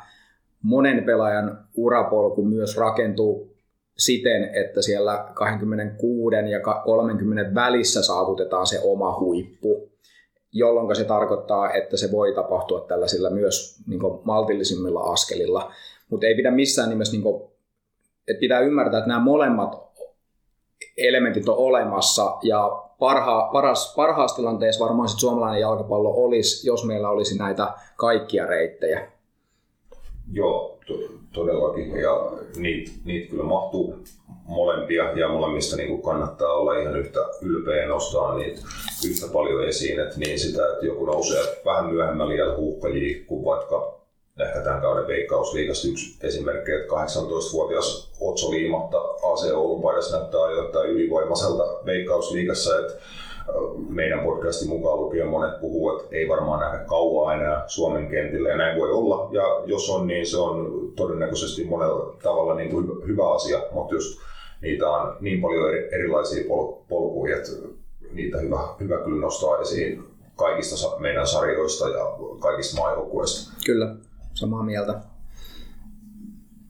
monen 0.61 1.03
pelaajan 1.03 1.67
urapolku 1.75 2.45
myös 2.45 2.77
rakentuu 2.77 3.53
siten, 3.97 4.43
että 4.43 4.81
siellä 4.81 5.25
26 5.33 6.35
ja 6.51 6.59
30 6.85 7.55
välissä 7.55 8.03
saavutetaan 8.03 8.67
se 8.67 8.79
oma 8.83 9.19
huippu, 9.19 9.89
jolloin 10.51 10.95
se 10.95 11.03
tarkoittaa, 11.03 11.73
että 11.73 11.97
se 11.97 12.11
voi 12.11 12.35
tapahtua 12.35 12.81
tällaisilla 12.81 13.29
myös 13.29 13.79
niin 13.87 14.01
maltillisimmilla 14.23 14.99
askelilla. 14.99 15.71
Mutta 16.09 16.27
ei 16.27 16.35
pidä 16.35 16.51
missään 16.51 16.89
nimessä 16.89 17.17
niin 17.17 17.52
että 18.27 18.39
pitää 18.39 18.59
ymmärtää, 18.59 18.97
että 18.97 19.07
nämä 19.07 19.19
molemmat 19.19 19.83
elementit 20.97 21.49
on 21.49 21.57
olemassa 21.57 22.37
ja 22.41 22.83
parha, 22.99 23.49
paras, 23.53 23.93
parhaassa 23.95 24.35
tilanteessa 24.35 24.85
varmaan 24.85 25.09
sit 25.09 25.19
suomalainen 25.19 25.61
jalkapallo 25.61 26.13
olisi, 26.25 26.67
jos 26.67 26.85
meillä 26.85 27.09
olisi 27.09 27.37
näitä 27.37 27.73
kaikkia 27.95 28.45
reittejä. 28.45 29.11
Joo, 30.31 30.79
to- 30.87 31.13
todellakin. 31.33 31.95
Ja 31.95 32.31
niitä, 32.55 32.91
niitä 33.05 33.29
kyllä 33.29 33.43
mahtuu 33.43 33.95
molempia 34.45 35.03
ja 35.03 35.29
molemmista 35.29 35.75
niin 35.75 36.01
kannattaa 36.01 36.53
olla 36.53 36.79
ihan 36.79 36.95
yhtä 36.95 37.19
ylpeä 37.41 37.75
ja 37.81 37.87
nostaa 37.87 38.37
niitä 38.37 38.61
yhtä 39.09 39.27
paljon 39.33 39.67
esiin. 39.67 39.99
Että 39.99 40.19
niin 40.19 40.39
sitä, 40.39 40.73
että 40.73 40.85
joku 40.85 41.05
nousee 41.05 41.61
vähän 41.65 41.85
myöhemmällä 41.85 42.33
liian 42.33 42.57
huuhkajia 42.57 43.25
kuin 43.27 43.45
vaikka 43.45 43.92
ehkä 44.39 44.59
tämän 44.61 44.81
kauden 44.81 45.07
veikkausliigasta 45.07 45.87
yksi 45.87 46.17
esimerkki, 46.27 46.71
että 46.71 46.93
18-vuotias 46.93 48.11
Otso 48.21 48.51
Liimatta 48.51 48.97
AC 48.97 49.51
Oulun 49.53 49.81
paidassa 49.81 50.17
näyttää 50.17 50.41
ajoittain 50.41 50.89
ylivoimaiselta 50.89 51.63
veikkausliigassa, 51.85 52.79
että 52.79 52.93
meidän 53.89 54.19
podcastin 54.19 54.69
mukaan 54.69 54.99
lukien 54.99 55.27
monet 55.27 55.59
puhuu, 55.59 55.97
että 55.97 56.15
ei 56.15 56.29
varmaan 56.29 56.59
nähdä 56.59 56.85
kauaa 56.85 57.33
enää 57.33 57.63
Suomen 57.67 58.07
kentillä 58.07 58.49
ja 58.49 58.57
näin 58.57 58.79
voi 58.79 58.91
olla. 58.91 59.29
Ja 59.31 59.43
jos 59.65 59.89
on, 59.89 60.07
niin 60.07 60.27
se 60.27 60.37
on 60.37 60.91
todennäköisesti 60.95 61.63
monella 61.63 62.15
tavalla 62.23 62.55
niin 62.55 62.69
kuin 62.69 63.07
hyvä 63.07 63.33
asia, 63.33 63.61
mutta 63.71 63.95
just 63.95 64.19
niitä 64.61 64.89
on 64.89 65.17
niin 65.19 65.41
paljon 65.41 65.69
erilaisia 65.91 66.43
polkuja, 66.89 67.37
että 67.37 67.51
niitä 68.11 68.37
hyvä, 68.37 68.59
hyvä 68.79 68.97
kyllä 68.97 69.21
nostaa 69.21 69.61
esiin 69.61 70.03
kaikista 70.35 70.99
meidän 70.99 71.27
sarjoista 71.27 71.89
ja 71.89 72.05
kaikista 72.39 72.81
maajoukkueista. 72.81 73.51
Kyllä, 73.65 73.95
samaa 74.33 74.63
mieltä. 74.63 74.99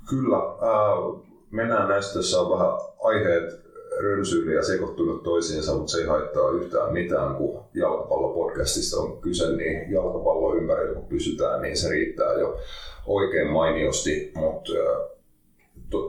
Kyllä. 0.10 0.38
Äh, 0.38 1.22
mennään 1.52 1.90
näistä, 1.90 2.14
tässä 2.14 2.42
on 2.42 2.60
vähän 2.60 2.72
aiheet 3.04 3.64
rönsyyliä 4.02 4.64
sekoittunut 4.64 5.24
toisiinsa, 5.24 5.74
mutta 5.74 5.92
se 5.92 5.98
ei 5.98 6.08
haittaa 6.08 6.52
yhtään 6.52 6.94
mitään, 6.94 7.36
kun 7.36 7.64
jalkapallopodcastista 7.74 8.98
on 8.98 9.22
kyse, 9.22 9.56
niin 9.56 9.92
jalkapallo 9.92 10.56
ympärillä 10.56 10.94
kun 10.94 11.06
pysytään, 11.06 11.62
niin 11.62 11.78
se 11.78 11.90
riittää 11.90 12.34
jo 12.34 12.58
oikein 13.06 13.52
mainiosti, 13.52 14.32
mutta 14.36 14.72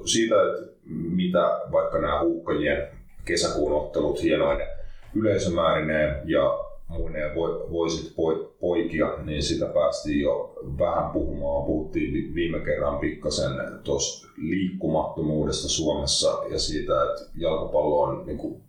siitä, 0.04 0.34
että 0.42 0.74
mitä 1.16 1.60
vaikka 1.72 1.98
nämä 1.98 2.22
huuhkajien 2.22 2.88
kesäkuun 3.24 3.72
ottelut 3.72 4.22
hienoinen 4.22 4.68
yleisömäärineen 5.14 6.22
ja 6.24 6.64
muineen 6.88 7.34
voisit 7.70 8.16
poikia, 8.60 9.16
niin 9.24 9.42
sitä 9.42 9.66
päästiin 9.66 10.20
jo 10.20 10.54
vähän 10.78 11.10
puhumaan. 11.10 11.66
Puhuttiin 11.66 12.34
viime 12.34 12.60
kerran 12.60 12.98
pikkasen 12.98 13.52
tuosta 13.84 14.28
liikkumattomuudesta 14.36 15.68
Suomessa 15.68 16.42
ja 16.50 16.58
siitä, 16.58 16.92
että 17.04 17.30
jalkapallo 17.36 18.00
on 18.02 18.26
niin 18.26 18.38
kuin 18.38 18.62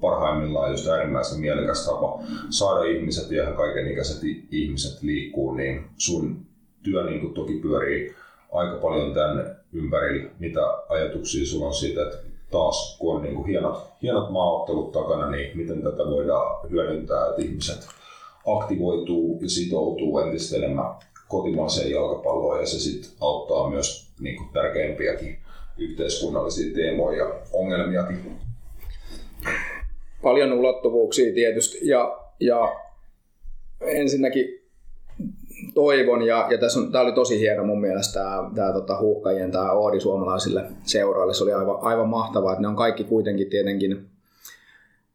parhaimmillaan 0.00 0.70
just 0.70 0.88
äärimmäisen 0.88 1.40
mielekäs 1.40 1.86
tapa 1.86 2.22
saada 2.50 2.84
ihmiset 2.84 3.30
ja 3.30 3.42
ihan 3.42 3.56
kaikenikäiset 3.56 4.22
ihmiset 4.50 5.02
liikkuu, 5.02 5.54
niin 5.54 5.84
sun 5.96 6.46
työ 6.82 7.04
niin 7.04 7.20
kuin 7.20 7.34
toki 7.34 7.54
pyörii 7.54 8.14
aika 8.52 8.76
paljon 8.76 9.14
tämän 9.14 9.56
ympärillä. 9.72 10.30
Mitä 10.38 10.60
ajatuksia 10.88 11.46
sulla 11.46 11.66
on 11.66 11.74
siitä, 11.74 12.02
että 12.02 12.31
taas 12.52 12.96
kun 12.98 13.16
on 13.16 13.22
niin 13.22 13.34
kuin 13.34 13.46
hienot, 13.46 13.82
hienot 14.02 14.30
maaottelut 14.30 14.92
takana, 14.92 15.30
niin 15.30 15.56
miten 15.56 15.82
tätä 15.82 16.06
voidaan 16.10 16.70
hyödyntää, 16.70 17.26
että 17.26 17.42
ihmiset 17.42 17.88
aktivoituu 18.46 19.38
ja 19.42 19.48
sitoutuu 19.48 20.18
entistä 20.18 20.56
enemmän 20.56 20.94
kotimaiseen 21.28 21.90
jalkapalloon 21.90 22.60
ja 22.60 22.66
se 22.66 22.80
sitten 22.80 23.10
auttaa 23.20 23.70
myös 23.70 24.12
niin 24.20 24.36
kuin 24.36 24.48
tärkeimpiäkin 24.52 25.38
yhteiskunnallisia 25.78 26.74
teemoja 26.74 27.18
ja 27.24 27.34
ongelmiakin. 27.52 28.36
Paljon 30.22 30.52
ulottuvuuksia 30.52 31.34
tietysti 31.34 31.88
ja, 31.88 32.18
ja 32.40 32.76
ensinnäkin 33.80 34.61
toivon, 35.74 36.22
ja, 36.22 36.46
ja 36.50 36.58
tässä 36.58 36.80
on, 36.80 36.92
tämä 36.92 37.04
oli 37.04 37.12
tosi 37.12 37.40
hieno 37.40 37.64
mun 37.64 37.80
mielestä 37.80 38.20
tämä, 38.20 38.50
tämä 38.54 38.72
tota, 38.72 38.98
huuhkajien 38.98 39.52
tämä 39.52 39.72
oodi 39.72 40.00
suomalaisille 40.00 40.64
seuroille. 40.84 41.34
Se 41.34 41.42
oli 41.42 41.52
aivan, 41.52 41.76
aivan 41.80 42.08
mahtavaa, 42.08 42.52
että 42.52 42.62
ne 42.62 42.68
on 42.68 42.76
kaikki 42.76 43.04
kuitenkin 43.04 43.50
tietenkin 43.50 44.06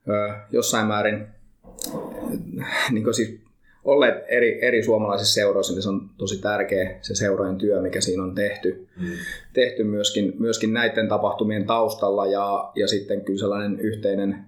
ö, 0.10 0.34
jossain 0.52 0.88
määrin 0.88 1.28
niin 2.92 3.14
siis 3.14 3.40
olleet 3.88 4.24
eri, 4.28 4.66
eri 4.66 4.84
suomalaisissa 4.84 5.34
seuroissa, 5.34 5.74
niin 5.74 5.82
se 5.82 5.90
on 5.90 6.10
tosi 6.18 6.42
tärkeä 6.42 7.00
se 7.02 7.16
seurojen 7.16 7.58
työ, 7.58 7.82
mikä 7.82 8.02
siinä 8.02 8.24
on 8.24 8.36
tehty, 8.36 8.88
mm. 9.00 9.08
tehty 9.54 9.84
myöskin, 9.84 10.34
myöskin 10.40 10.74
näiden 10.74 11.08
tapahtumien 11.08 11.66
taustalla 11.66 12.26
ja, 12.26 12.72
ja 12.76 12.88
sitten 12.88 13.22
kyllä 13.22 13.40
sellainen 13.40 13.80
yhteinen 13.80 14.46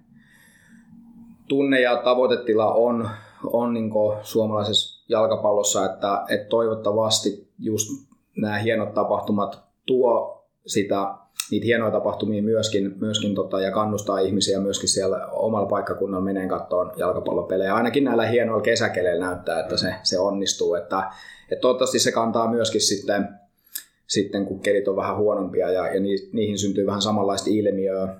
tunne 1.48 1.80
ja 1.80 1.96
tavoitetila 1.96 2.74
on, 2.74 3.08
on 3.44 3.74
niin 3.74 3.90
suomalaisessa 4.22 4.99
jalkapallossa, 5.10 5.84
että, 5.84 6.24
että 6.28 6.48
toivottavasti 6.48 7.48
just 7.58 7.88
nämä 8.36 8.58
hienot 8.58 8.94
tapahtumat 8.94 9.62
tuo 9.86 10.44
sitä, 10.66 11.14
niitä 11.50 11.64
hienoja 11.64 11.90
tapahtumia 11.90 12.42
myöskin, 12.42 12.94
myöskin 13.00 13.34
tota, 13.34 13.60
ja 13.60 13.70
kannustaa 13.70 14.18
ihmisiä 14.18 14.60
myöskin 14.60 14.88
siellä 14.88 15.26
omalla 15.26 15.66
paikkakunnalla 15.66 16.24
meneen 16.24 16.48
kattoon 16.48 16.92
jalkapallopelejä. 16.96 17.74
Ainakin 17.74 18.04
näillä 18.04 18.26
hienoilla 18.26 18.62
kesäkeleillä 18.62 19.26
näyttää, 19.26 19.60
että 19.60 19.76
se, 19.76 19.94
se 20.02 20.18
onnistuu. 20.18 20.74
Että, 20.74 21.10
että 21.42 21.60
toivottavasti 21.60 21.98
se 21.98 22.12
kantaa 22.12 22.50
myöskin 22.50 22.80
sitten, 22.80 23.28
sitten 24.06 24.46
kun 24.46 24.60
kelit 24.60 24.88
on 24.88 24.96
vähän 24.96 25.16
huonompia 25.16 25.70
ja, 25.70 25.94
ja 25.94 26.00
niihin 26.32 26.58
syntyy 26.58 26.86
vähän 26.86 27.02
samanlaista 27.02 27.50
ilmiöä. 27.50 28.16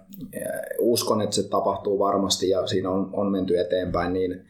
Uskon, 0.79 1.21
että 1.21 1.37
se 1.37 1.49
tapahtuu 1.49 1.99
varmasti 1.99 2.49
ja 2.49 2.67
siinä 2.67 2.91
on, 2.91 3.11
on 3.13 3.33
menty 3.33 3.61
eteenpäin, 3.61 4.13
niin, 4.13 4.45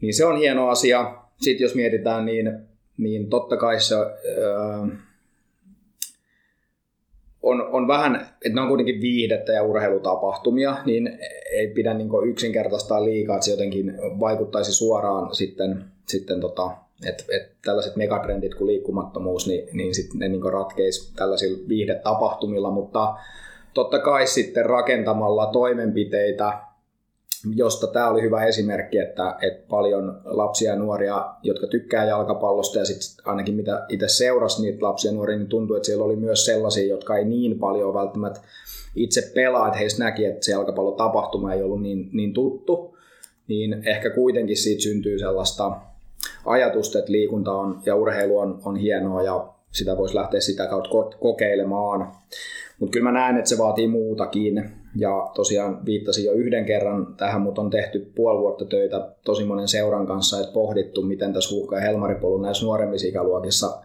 niin 0.00 0.14
se 0.14 0.24
on 0.24 0.36
hieno 0.36 0.68
asia 0.68 1.21
sitten 1.42 1.64
jos 1.64 1.74
mietitään, 1.74 2.24
niin, 2.24 2.58
niin 2.98 3.30
totta 3.30 3.56
kai 3.56 3.80
se 3.80 3.94
öö, 3.94 4.86
on, 7.42 7.62
on 7.62 7.88
vähän, 7.88 8.16
että 8.16 8.54
ne 8.54 8.60
on 8.60 8.68
kuitenkin 8.68 9.00
viihdettä 9.00 9.52
ja 9.52 9.62
urheilutapahtumia, 9.62 10.76
niin 10.84 11.18
ei 11.52 11.66
pidä 11.66 11.94
niin 11.94 12.08
yksinkertaistaa 12.28 13.04
liikaa, 13.04 13.36
että 13.36 13.44
se 13.44 13.50
jotenkin 13.50 13.98
vaikuttaisi 14.20 14.72
suoraan 14.72 15.34
sitten, 15.34 15.84
sitten 16.06 16.40
tota, 16.40 16.70
että 17.08 17.24
et 17.32 17.52
tällaiset 17.64 17.96
megatrendit 17.96 18.54
kuin 18.54 18.68
liikkumattomuus, 18.68 19.46
niin, 19.46 19.68
niin 19.72 19.94
sitten 19.94 20.18
ne 20.18 20.28
niin 20.28 20.52
ratkeisi 20.52 21.12
tällaisilla 21.16 21.68
viihdetapahtumilla, 21.68 22.70
mutta 22.70 23.14
totta 23.74 23.98
kai 23.98 24.26
sitten 24.26 24.66
rakentamalla 24.66 25.46
toimenpiteitä, 25.46 26.58
josta 27.54 27.86
tämä 27.86 28.08
oli 28.08 28.22
hyvä 28.22 28.44
esimerkki, 28.44 28.98
että, 28.98 29.36
että 29.42 29.68
paljon 29.68 30.20
lapsia 30.24 30.70
ja 30.70 30.78
nuoria, 30.78 31.34
jotka 31.42 31.66
tykkää 31.66 32.04
jalkapallosta 32.04 32.78
ja 32.78 32.84
sitten 32.84 33.26
ainakin 33.26 33.54
mitä 33.54 33.86
itse 33.88 34.08
seurasi 34.08 34.62
niitä 34.62 34.86
lapsia 34.86 35.10
ja 35.10 35.14
nuoria, 35.14 35.38
niin 35.38 35.48
tuntui, 35.48 35.76
että 35.76 35.86
siellä 35.86 36.04
oli 36.04 36.16
myös 36.16 36.44
sellaisia, 36.44 36.86
jotka 36.86 37.16
ei 37.16 37.24
niin 37.24 37.58
paljon 37.58 37.94
välttämättä 37.94 38.40
itse 38.96 39.32
pelaa, 39.34 39.66
että 39.66 39.78
heistä 39.78 40.04
näki, 40.04 40.24
että 40.24 40.44
se 40.44 40.52
jalkapallotapahtuma 40.52 41.52
ei 41.52 41.62
ollut 41.62 41.82
niin, 41.82 42.08
niin 42.12 42.34
tuttu, 42.34 42.96
niin 43.48 43.82
ehkä 43.88 44.10
kuitenkin 44.10 44.56
siitä 44.56 44.82
syntyy 44.82 45.18
sellaista 45.18 45.76
ajatusta, 46.46 46.98
että 46.98 47.12
liikunta 47.12 47.52
on, 47.52 47.80
ja 47.86 47.96
urheilu 47.96 48.38
on, 48.38 48.60
on 48.64 48.76
hienoa 48.76 49.22
ja 49.22 49.48
sitä 49.72 49.96
voisi 49.96 50.14
lähteä 50.14 50.40
sitä 50.40 50.66
kautta 50.66 50.90
kokeilemaan. 51.20 52.12
Mutta 52.78 52.92
kyllä 52.92 53.12
mä 53.12 53.18
näen, 53.18 53.36
että 53.36 53.48
se 53.48 53.58
vaatii 53.58 53.86
muutakin. 53.86 54.81
Ja 54.96 55.30
tosiaan 55.34 55.84
viittasin 55.84 56.24
jo 56.24 56.32
yhden 56.32 56.64
kerran 56.64 57.14
tähän, 57.16 57.40
mutta 57.40 57.60
on 57.60 57.70
tehty 57.70 58.12
puoli 58.14 58.40
vuotta 58.40 58.64
töitä 58.64 59.08
tosi 59.24 59.44
monen 59.44 59.68
seuran 59.68 60.06
kanssa, 60.06 60.40
että 60.40 60.52
pohdittu, 60.52 61.02
miten 61.02 61.32
tässä 61.32 61.54
Huhka- 61.54 61.76
ja 61.76 61.82
Helmaripolun 61.82 62.42
näissä 62.42 62.64
nuoremmissa 62.64 63.08
ikäluokissa 63.08 63.82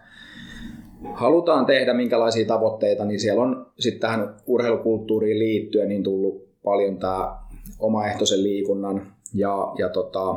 halutaan 1.13 1.65
tehdä, 1.65 1.93
minkälaisia 1.93 2.47
tavoitteita, 2.47 3.05
niin 3.05 3.19
siellä 3.19 3.41
on 3.41 3.71
sitten 3.79 4.01
tähän 4.01 4.35
urheilukulttuuriin 4.45 5.39
liittyen 5.39 5.89
niin 5.89 6.03
tullut 6.03 6.47
paljon 6.63 6.97
tämä 6.97 7.37
omaehtoisen 7.79 8.43
liikunnan 8.43 9.13
ja, 9.33 9.73
ja 9.77 9.89
tota, 9.89 10.35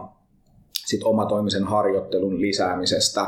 sit 0.87 1.03
omatoimisen 1.03 1.65
harjoittelun 1.65 2.41
lisäämisestä. 2.41 3.27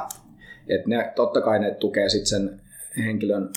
Et 0.69 0.87
ne, 0.87 1.13
totta 1.17 1.41
kai 1.41 1.59
ne 1.59 1.71
tukee 1.71 2.09
sitten 2.09 2.27
sen 2.27 2.61
henkilön 3.05 3.51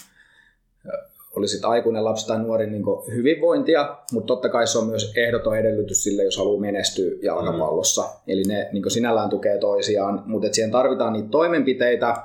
oli 1.35 1.47
sitten 1.47 1.69
aikuinen 1.69 2.05
lapsi 2.05 2.27
tai 2.27 2.39
nuori 2.39 2.69
niin 2.69 2.83
hyvinvointia, 3.15 3.97
mutta 4.11 4.27
totta 4.27 4.49
kai 4.49 4.67
se 4.67 4.77
on 4.77 4.87
myös 4.87 5.13
ehdoton 5.15 5.57
edellytys 5.57 6.03
sille, 6.03 6.23
jos 6.23 6.37
haluaa 6.37 6.61
menestyä 6.61 7.11
jalkapallossa. 7.21 8.01
Mm. 8.01 8.07
Eli 8.27 8.43
ne 8.43 8.69
niin 8.73 8.91
sinällään 8.91 9.29
tukee 9.29 9.57
toisiaan, 9.57 10.23
mutta 10.25 10.47
siihen 10.51 10.71
tarvitaan 10.71 11.13
niitä 11.13 11.29
toimenpiteitä, 11.29 12.15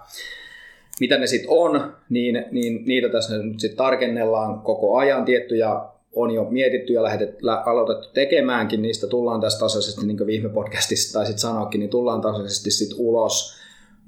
mitä 1.00 1.18
ne 1.18 1.26
sitten 1.26 1.50
on, 1.50 1.92
niin, 2.10 2.44
niin 2.50 2.82
niitä 2.86 3.08
tässä 3.08 3.38
nyt 3.38 3.60
sitten 3.60 3.78
tarkennellaan 3.78 4.60
koko 4.60 4.96
ajan. 4.96 5.24
Tiettyjä 5.24 5.80
on 6.12 6.30
jo 6.30 6.44
mietitty 6.50 6.92
ja 6.92 7.02
lähetet, 7.02 7.38
aloitettu 7.66 8.08
tekemäänkin, 8.14 8.82
niistä 8.82 9.06
tullaan 9.06 9.40
tästä 9.40 9.60
tasaisesti, 9.60 10.06
niin 10.06 10.16
kuin 10.16 10.26
viime 10.26 10.48
podcastissa 10.48 11.18
tai 11.18 11.26
sitten 11.26 11.40
sanoakin, 11.40 11.78
niin 11.78 11.90
tullaan 11.90 12.20
tasaisesti 12.20 12.70
sitten 12.70 12.98
ulos 13.00 13.60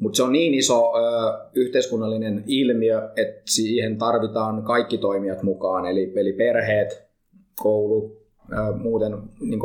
mutta 0.03 0.17
se 0.17 0.23
on 0.23 0.33
niin 0.33 0.55
iso 0.55 0.93
ö, 0.97 1.01
yhteiskunnallinen 1.55 2.45
ilmiö, 2.47 3.11
että 3.17 3.43
siihen 3.45 3.99
tarvitaan 3.99 4.63
kaikki 4.63 4.99
toimijat 4.99 5.43
mukaan, 5.43 5.87
eli, 5.87 6.13
eli 6.17 6.33
perheet, 6.33 7.03
koulu, 7.61 8.17
ö, 8.53 8.73
muuten 8.77 9.13
niin 9.41 9.61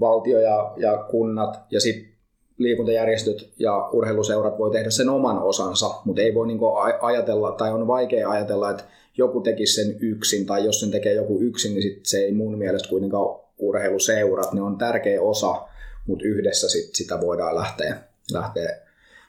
valtio 0.00 0.40
ja, 0.40 0.72
ja 0.76 0.96
kunnat 1.10 1.60
ja 1.70 1.80
sitten 1.80 2.14
liikuntajärjestöt 2.58 3.50
ja 3.58 3.88
urheiluseurat 3.92 4.58
voi 4.58 4.70
tehdä 4.70 4.90
sen 4.90 5.08
oman 5.08 5.38
osansa, 5.42 5.90
mutta 6.04 6.22
ei 6.22 6.34
voi 6.34 6.46
niin 6.46 6.60
ajatella 7.00 7.52
tai 7.52 7.72
on 7.72 7.86
vaikea 7.86 8.30
ajatella, 8.30 8.70
että 8.70 8.84
joku 9.16 9.40
tekisi 9.40 9.84
sen 9.84 9.96
yksin 10.00 10.46
tai 10.46 10.64
jos 10.64 10.80
sen 10.80 10.90
tekee 10.90 11.12
joku 11.12 11.40
yksin, 11.40 11.74
niin 11.74 11.82
sit 11.82 12.06
se 12.06 12.18
ei 12.18 12.32
mun 12.32 12.58
mielestä 12.58 12.88
kuitenkaan 12.88 13.40
urheiluseurat, 13.58 14.52
ne 14.52 14.62
on 14.62 14.78
tärkeä 14.78 15.22
osa, 15.22 15.62
mutta 16.06 16.24
yhdessä 16.24 16.68
sit 16.68 16.94
sitä 16.94 17.20
voidaan 17.20 17.54
lähteä, 17.54 17.96
lähteä 18.32 18.83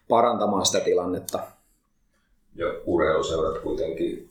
parantamaan 0.10 0.66
sitä 0.66 0.80
tilannetta. 0.80 1.40
Ja 2.56 2.68
urheiluseurat 2.86 3.58
kuitenkin 3.58 4.30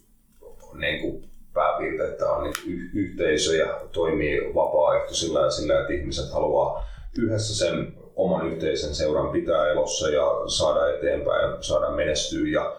niin 0.74 1.00
kuin 1.00 1.24
pääpiirteitä 1.54 2.30
on 2.30 2.42
niin 2.42 2.54
y- 2.66 2.90
yhteisö 2.94 3.56
ja 3.56 3.80
toimii 3.92 4.54
vapaaehtoisilla 4.54 5.40
ja 5.40 5.50
sillä, 5.50 5.80
että 5.80 5.92
ihmiset 5.92 6.32
haluaa 6.32 6.86
yhdessä 7.18 7.66
sen 7.66 7.94
oman 8.16 8.46
yhteisen 8.52 8.94
seuran 8.94 9.28
pitää 9.28 9.68
elossa 9.68 10.08
ja 10.08 10.24
saada 10.46 10.94
eteenpäin 10.94 11.50
ja 11.50 11.56
saada 11.60 11.90
menestyä 11.90 12.48
ja 12.48 12.76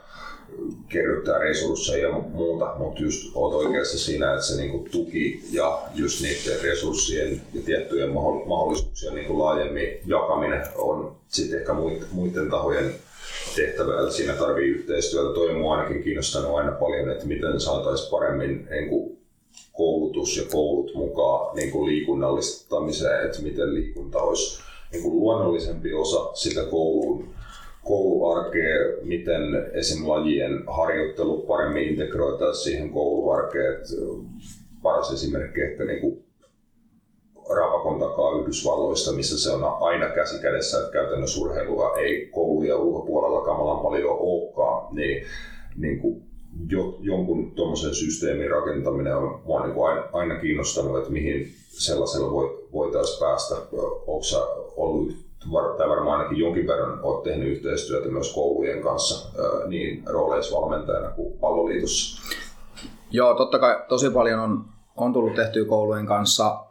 kerryttää 0.90 1.40
resursseja 1.40 2.08
ja 2.08 2.20
muuta, 2.20 2.76
mutta 2.78 3.02
just 3.02 3.32
oot 3.36 3.54
oikeassa 3.54 4.00
siinä, 4.00 4.34
että 4.34 4.46
se 4.46 4.62
niinku 4.62 4.88
tuki 4.92 5.44
ja 5.52 5.82
just 5.96 6.22
niiden 6.22 6.62
resurssien 6.62 7.42
ja 7.54 7.62
tiettyjen 7.66 8.10
mahdollisuuksien 8.46 9.16
niinku 9.16 9.40
laajemmin 9.40 10.00
jakaminen 10.06 10.64
on 10.76 11.16
sitten 11.28 11.60
ehkä 11.60 11.74
muiden 12.12 12.50
tahojen 12.50 12.96
tehtävä, 13.56 14.02
että 14.02 14.16
siinä 14.16 14.34
tarvii 14.34 14.70
yhteistyötä. 14.70 15.34
Toi 15.34 15.50
on 15.50 15.72
ainakin 15.72 16.04
kiinnostanut 16.04 16.58
aina 16.58 16.72
paljon, 16.72 17.10
että 17.10 17.26
miten 17.26 17.60
saataisiin 17.60 18.12
paremmin 18.12 18.68
niin 18.70 18.90
kuin 18.90 19.18
koulutus 19.74 20.38
ja 20.38 20.44
koulut 20.52 20.94
mukaan 20.94 21.56
niin 21.56 21.72
kuin 21.72 21.86
liikunnallistamiseen, 21.86 23.26
että 23.26 23.42
miten 23.42 23.74
liikunta 23.74 24.22
olisi 24.22 24.62
niin 24.92 25.04
kuin 25.04 25.16
luonnollisempi 25.16 25.94
osa 25.94 26.34
sitä 26.34 26.64
koulun, 26.64 27.35
kouluarkea, 27.86 28.76
miten 29.02 29.42
esim. 29.74 30.08
lajien 30.08 30.64
harjoittelu 30.68 31.42
paremmin 31.42 31.84
integroitaisiin 31.84 32.64
siihen 32.64 32.90
kouluarkeen. 32.90 33.76
Paras 34.82 35.14
esimerkki 35.14 35.62
ehkä 35.62 35.86
niin 35.86 36.02
kuin 36.02 36.24
rapakon 37.50 38.00
takaa 38.00 38.40
Yhdysvalloista, 38.42 39.12
missä 39.12 39.40
se 39.40 39.52
on 39.52 39.64
aina 39.80 40.10
käsi 40.10 40.42
kädessä, 40.42 40.80
että 40.80 40.92
käytännössä 40.92 41.42
urheilua 41.42 41.98
ei 41.98 42.30
kouluja 42.32 42.78
ulkopuolella 42.78 43.46
kamalan 43.46 43.84
paljon 43.84 44.18
olekaan, 44.20 44.96
niin, 44.96 45.26
niin 45.78 46.00
kuin 46.00 46.24
jo, 46.70 46.98
jonkun 47.02 47.52
tuommoisen 47.52 47.96
systeemin 47.96 48.52
rakentaminen 48.52 49.18
on 49.18 49.42
mua 49.46 49.64
niin 49.64 49.74
kuin 49.74 49.90
aina, 49.90 50.04
aina 50.14 50.40
kiinnostanut, 50.40 50.98
että 50.98 51.12
mihin 51.12 51.48
sellaisella 51.68 52.32
voi, 52.32 52.68
voitaisiin 52.74 53.20
päästä. 53.20 53.56
Onko 54.08 54.74
ollut, 54.78 55.25
tai 55.78 55.90
varmaan 55.90 56.20
ainakin 56.20 56.40
jonkin 56.40 56.68
verran 56.68 57.00
olet 57.04 57.24
tehnyt 57.24 57.52
yhteistyötä 57.52 58.10
myös 58.10 58.34
koulujen 58.34 58.82
kanssa 58.82 59.40
niin 59.68 60.04
rooleissa 60.06 60.62
valmentajana 60.62 61.10
kuin 61.10 61.38
palloliitossa? 61.38 62.22
Joo, 63.12 63.34
totta 63.34 63.60
kai 63.60 63.84
tosi 63.88 64.10
paljon 64.10 64.40
on, 64.40 64.66
on 64.96 65.14
tullut 65.14 65.36
tehtyä 65.36 65.66
koulujen 65.66 66.06
kanssa. 66.06 66.66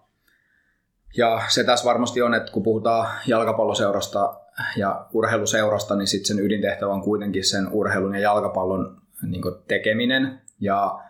Ja 1.17 1.43
se 1.49 1.65
tässä 1.65 1.85
varmasti 1.85 2.23
on, 2.23 2.35
että 2.35 2.53
kun 2.53 2.63
puhutaan 2.63 3.09
jalkapalloseurasta 3.27 4.35
ja 4.77 5.07
urheiluseurasta, 5.13 5.97
niin 5.97 6.07
sitten 6.07 6.27
sen 6.37 6.45
ydintehtävä 6.45 6.93
on 6.93 7.03
kuitenkin 7.03 7.45
sen 7.45 7.69
urheilun 7.73 8.15
ja 8.15 8.21
jalkapallon 8.21 8.97
niin 9.23 9.43
tekeminen. 9.69 10.41
Ja 10.61 11.01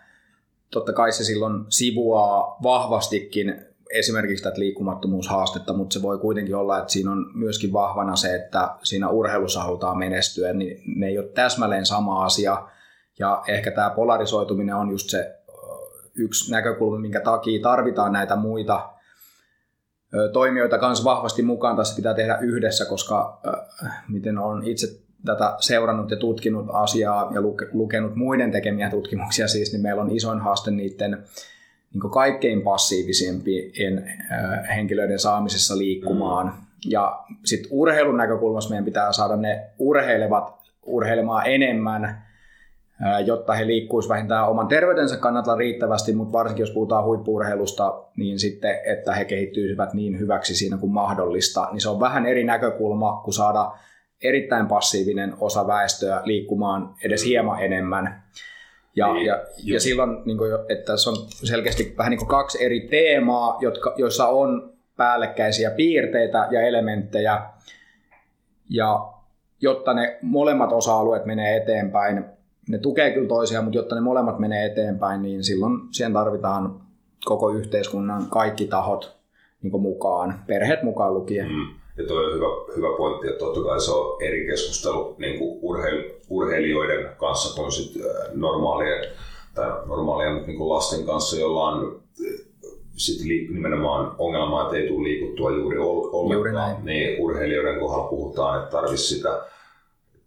totta 0.71 0.93
kai 0.93 1.13
se 1.13 1.25
silloin 1.25 1.65
sivuaa 1.69 2.57
vahvastikin 2.63 3.74
esimerkiksi 3.95 4.45
tätä 4.45 4.61
liikkumattomuushaastetta, 4.61 5.73
mutta 5.73 5.95
se 5.95 6.03
voi 6.03 6.19
kuitenkin 6.19 6.57
olla, 6.57 6.79
että 6.79 6.93
siinä 6.93 7.13
on 7.13 7.27
myöskin 7.35 7.73
vahvana 7.73 8.17
se, 8.17 8.35
että 8.35 8.75
siinä 8.83 9.09
urheilussa 9.09 9.63
halutaan 9.63 9.99
menestyä, 9.99 10.53
niin 10.53 10.83
ne 10.97 11.07
ei 11.07 11.19
ole 11.19 11.29
täsmälleen 11.29 11.87
sama 11.87 12.25
asia. 12.25 12.69
Ja 13.19 13.43
ehkä 13.49 13.71
tämä 13.71 13.91
polarisoituminen 13.91 14.75
on 14.75 14.91
just 14.91 15.11
se 15.11 15.35
yksi 16.15 16.53
näkökulma, 16.53 16.99
minkä 16.99 17.21
takia 17.21 17.63
tarvitaan 17.63 18.13
näitä 18.13 18.37
muita 18.37 18.91
toimijoita 20.33 20.79
kanssa 20.79 21.05
vahvasti 21.05 21.43
mukaan. 21.43 21.77
Tässä 21.77 21.97
pitää 21.97 22.15
tehdä 22.15 22.39
yhdessä, 22.39 22.85
koska 22.85 23.41
miten 24.09 24.39
on 24.39 24.67
itse 24.67 24.87
tätä 25.25 25.57
seurannut 25.61 26.11
ja 26.11 26.17
tutkinut 26.17 26.67
asiaa 26.73 27.31
ja 27.35 27.41
lukenut 27.73 28.15
muiden 28.15 28.53
tekemiä 28.53 28.91
tutkimuksia 28.91 29.49
siis, 29.49 29.73
niin 29.73 29.83
meillä 29.83 30.03
on 30.03 30.17
isoin 30.17 30.41
haaste 30.41 30.71
niiden 30.71 31.25
niin 31.95 32.11
kaikkein 32.11 32.63
passiivisimpien 32.63 34.11
henkilöiden 34.77 35.19
saamisessa 35.19 35.79
liikkumaan. 35.79 36.47
Mm. 36.47 36.53
Ja 36.89 37.25
sitten 37.45 37.73
urheilun 37.73 38.17
näkökulmasta 38.17 38.71
meidän 38.71 38.85
pitää 38.85 39.13
saada 39.13 39.37
ne 39.37 39.71
urheilevat 39.79 40.55
urheilemaan 40.83 41.47
enemmän, 41.47 42.25
jotta 43.27 43.53
he 43.55 43.67
liikkuisivat 43.67 44.15
vähintään 44.15 44.49
oman 44.49 44.69
terveytensä 44.69 45.17
kannalta 45.17 45.57
riittävästi, 45.57 46.13
mutta 46.13 46.39
varsinkin 46.39 46.63
jos 46.63 46.71
puhutaan 46.71 47.05
huippuurheilusta, 47.05 48.03
niin 48.17 48.39
sitten, 48.39 48.81
että 48.87 49.15
he 49.15 49.25
kehittyisivät 49.25 49.95
niin 49.95 50.19
hyväksi 50.19 50.55
siinä 50.55 50.77
kuin 50.77 50.93
mahdollista, 50.93 51.69
niin 51.73 51.81
se 51.81 51.89
on 51.89 52.01
vähän 52.01 52.27
eri 52.27 52.45
näkökulma 52.45 53.21
kuin 53.25 53.35
saada 53.35 53.73
erittäin 54.23 54.67
passiivinen 54.67 55.35
osa 55.41 55.67
väestöä 55.67 56.21
liikkumaan 56.25 56.95
edes 57.05 57.25
hieman 57.25 57.63
enemmän. 57.63 58.23
Ja, 58.97 59.13
niin, 59.13 59.27
ja, 59.27 59.45
ja 59.65 59.81
silloin, 59.81 60.23
niin 60.25 60.39
kuin, 60.39 60.51
että 60.69 60.97
se 60.97 61.11
on 61.11 61.17
selkeästi 61.31 61.95
vähän 61.99 62.11
niin 62.11 62.19
kuin 62.19 62.29
kaksi 62.29 62.65
eri 62.65 62.81
teemaa, 62.81 63.59
jotka, 63.61 63.95
joissa 63.97 64.29
on 64.29 64.73
päällekkäisiä 64.97 65.71
piirteitä 65.71 66.49
ja 66.51 66.61
elementtejä. 66.61 67.43
Ja 68.71 69.13
jotta 69.61 69.95
ne 69.95 70.19
molemmat 70.23 70.73
osa-alueet 70.73 71.25
menee 71.25 71.57
eteenpäin, 71.57 72.25
ne 72.69 72.79
tukee 72.79 73.11
kyllä 73.11 73.29
toisiaan, 73.29 73.65
mutta 73.65 73.79
jotta 73.79 73.95
ne 73.95 74.01
molemmat 74.01 74.39
menee 74.39 74.67
eteenpäin, 74.67 75.23
niin 75.23 75.45
silloin 75.45 75.81
siihen 75.93 76.13
tarvitaan 76.13 76.81
koko 77.25 77.51
yhteiskunnan 77.51 78.27
kaikki 78.31 78.67
tahot 78.67 79.17
niin 79.63 79.81
mukaan, 79.81 80.35
perheet 80.47 80.83
mukaan 80.83 81.15
lukien. 81.15 81.49
Mm. 81.49 81.67
Ja 81.97 82.07
toi 82.07 82.27
on 82.27 82.35
hyvä, 82.35 82.47
hyvä 82.77 82.97
pointti, 82.97 83.29
että 83.29 83.39
totta 83.39 83.61
kai 83.61 83.81
se 83.81 83.91
on 83.91 84.23
eri 84.23 84.47
keskustelu 84.47 85.17
niin 85.19 85.39
kuin 85.39 85.59
urheil, 85.63 86.14
urheilijoiden 86.31 87.17
kanssa 87.17 87.55
kuin 87.57 87.73
sit 87.73 88.03
normaalien, 88.35 89.05
tai 89.55 89.67
normaalien 89.87 90.47
niin 90.47 90.59
kuin 90.59 90.69
lasten 90.69 91.07
kanssa, 91.07 91.37
jolla 91.37 91.63
on 91.69 92.01
sit 92.97 93.25
nimenomaan 93.49 94.15
ongelma, 94.19 94.63
että 94.63 94.77
ei 94.77 94.89
tule 94.89 95.09
liikuttua 95.09 95.51
juuri 95.51 95.79
ollenkaan. 95.79 96.85
Niin 96.85 97.21
urheilijoiden 97.21 97.81
kohdalla 97.81 98.09
puhutaan, 98.09 98.59
että 98.59 98.71
tarvitsisi 98.71 99.15
sitä 99.15 99.45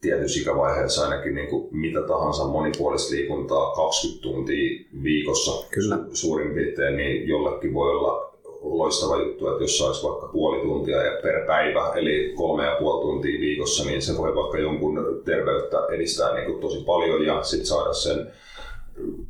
tietyssä 0.01 0.41
ikävaiheessa 0.41 1.03
ainakin 1.03 1.36
niin 1.36 1.47
kuin 1.47 1.67
mitä 1.71 2.01
tahansa 2.01 2.43
monipuolista 2.43 3.15
liikuntaa 3.15 3.75
20 3.75 4.23
tuntia 4.23 4.86
viikossa 5.03 5.67
Kyllä. 5.69 5.95
Su- 5.95 6.10
suurin 6.13 6.53
piirtein, 6.53 6.97
niin 6.97 7.27
jollekin 7.27 7.73
voi 7.73 7.89
olla 7.89 8.26
loistava 8.62 9.22
juttu, 9.22 9.48
että 9.48 9.63
jos 9.63 9.78
saisi 9.78 10.04
vaikka 10.04 10.28
puoli 10.28 10.62
tuntia 10.62 10.98
per 11.24 11.46
päivä, 11.48 11.93
eli 11.96 12.34
kolme 12.36 12.65
ja 12.65 12.76
puoli 12.80 13.02
tuntia 13.02 13.39
viikossa, 13.39 13.86
niin 13.86 14.02
se 14.02 14.17
voi 14.17 14.36
vaikka 14.36 14.60
jonkun 14.60 15.22
terveyttä 15.26 15.78
edistää 15.91 16.34
niin 16.34 16.46
kuin 16.46 16.62
tosi 16.62 16.84
paljon 16.84 17.26
ja 17.26 17.43
sitten 17.43 17.67
saada 17.67 17.93
sen 17.93 18.32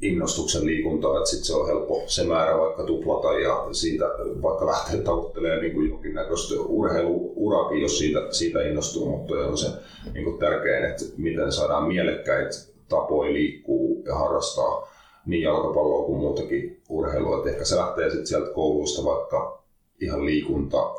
innostuksen 0.02 0.66
liikuntaa, 0.66 1.18
että 1.18 1.30
sitten 1.30 1.46
se 1.46 1.56
on 1.56 1.68
helppo 1.68 2.04
se 2.06 2.24
määrä 2.24 2.58
vaikka 2.58 2.84
tuplata 2.84 3.40
ja 3.40 3.68
siitä 3.72 4.06
vaikka 4.42 4.66
lähteä 4.66 5.02
tavoittelemaan 5.02 5.62
niin 5.62 5.74
kuin 5.74 5.90
jonkinnäköistä 5.90 6.56
urheiluurakin, 6.68 7.82
jos 7.82 7.98
siitä, 7.98 8.20
siitä 8.32 8.62
innostuu, 8.62 9.10
mutta 9.10 9.34
on 9.36 9.58
se 9.58 9.68
niin 10.14 10.24
kuin 10.24 10.40
tärkein, 10.40 10.86
että 10.86 11.06
miten 11.18 11.52
saadaan 11.52 11.88
mielekkäitä 11.88 12.58
tapoja 12.90 13.34
liikkuu 13.34 14.04
ja 14.06 14.16
harrastaa 14.16 14.90
niin 15.26 15.42
jalkapalloa 15.42 16.06
kuin 16.06 16.20
muutakin 16.20 16.77
urheilua. 16.90 17.40
Et 17.40 17.48
ehkä 17.48 17.66
se 17.66 17.76
lähtee 17.76 18.10
sitten 18.10 18.28
sieltä 18.28 18.54
koulusta 18.54 19.06
vaikka 19.06 19.64
ihan 20.02 20.26
liikunta, 20.26 20.96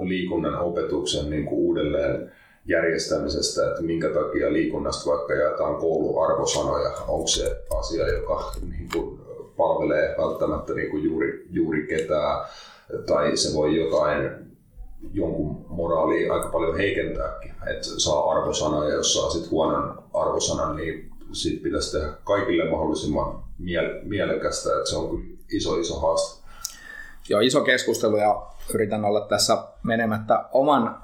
liikunnan 0.00 0.58
opetuksen 0.58 1.30
niin 1.30 1.46
kuin 1.46 1.58
uudelleen 1.58 2.32
järjestämisestä, 2.64 3.68
että 3.70 3.82
minkä 3.82 4.08
takia 4.08 4.52
liikunnasta 4.52 5.10
vaikka 5.10 5.34
jaetaan 5.34 5.76
kouluarvosanoja, 5.76 6.90
onko 7.08 7.26
se 7.26 7.64
asia, 7.78 8.08
joka 8.08 8.52
niin 8.70 8.88
kuin 8.92 9.20
palvelee 9.56 10.14
välttämättä 10.18 10.74
niin 10.74 10.90
kuin 10.90 11.04
juuri, 11.04 11.46
juuri 11.50 11.86
ketään, 11.86 12.46
tai 13.06 13.36
se 13.36 13.56
voi 13.56 13.76
jotain 13.76 14.30
jonkun 15.12 15.66
moraalia 15.68 16.34
aika 16.34 16.48
paljon 16.48 16.76
heikentääkin, 16.76 17.54
että 17.66 17.86
saa 17.98 18.30
arvosanoja, 18.30 18.94
jos 18.94 19.14
saa 19.14 19.30
sitten 19.30 19.50
huonon 19.50 20.02
arvosanan, 20.14 20.76
niin 20.76 21.09
siitä 21.32 21.62
pitäisi 21.62 21.98
tehdä 21.98 22.12
kaikille 22.24 22.70
mahdollisimman 22.70 23.42
miele- 23.58 24.00
mielekästä, 24.02 24.70
että 24.76 24.90
se 24.90 24.96
on 24.96 25.10
kyllä 25.10 25.36
iso 25.52 25.76
iso 25.76 26.00
haaste. 26.00 26.40
Joo, 27.28 27.40
iso 27.40 27.60
keskustelu 27.60 28.16
ja 28.16 28.46
yritän 28.74 29.04
olla 29.04 29.20
tässä 29.20 29.64
menemättä 29.82 30.44
oman 30.52 31.02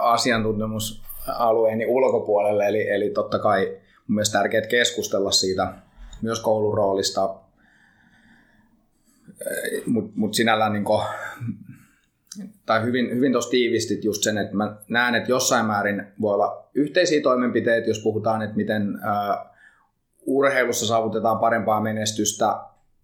asiantuntemusalueeni 0.00 1.86
ulkopuolelle, 1.86 2.68
eli, 2.68 2.88
eli 2.88 3.10
totta 3.10 3.38
kai 3.38 3.66
mun 4.06 4.14
mielestä 4.14 4.38
tärkeää 4.38 4.66
keskustella 4.66 5.30
siitä 5.30 5.74
myös 6.22 6.40
koulun 6.40 6.76
roolista, 6.76 7.34
mutta 9.86 10.12
mut 10.14 10.34
sinällään 10.34 10.72
niin 10.72 10.84
tai 12.66 12.82
hyvin, 12.82 13.10
hyvin 13.14 13.32
tuossa 13.32 13.50
tiivistit 13.50 14.04
just 14.04 14.22
sen, 14.22 14.38
että 14.38 14.56
mä 14.56 14.76
näen, 14.88 15.14
että 15.14 15.30
jossain 15.30 15.66
määrin 15.66 16.06
voi 16.20 16.34
olla 16.34 16.68
yhteisiä 16.74 17.22
toimenpiteitä, 17.22 17.88
jos 17.88 18.02
puhutaan, 18.02 18.42
että 18.42 18.56
miten 18.56 18.98
ää, 19.02 19.51
urheilussa 20.26 20.86
saavutetaan 20.86 21.38
parempaa 21.38 21.80
menestystä, 21.80 22.56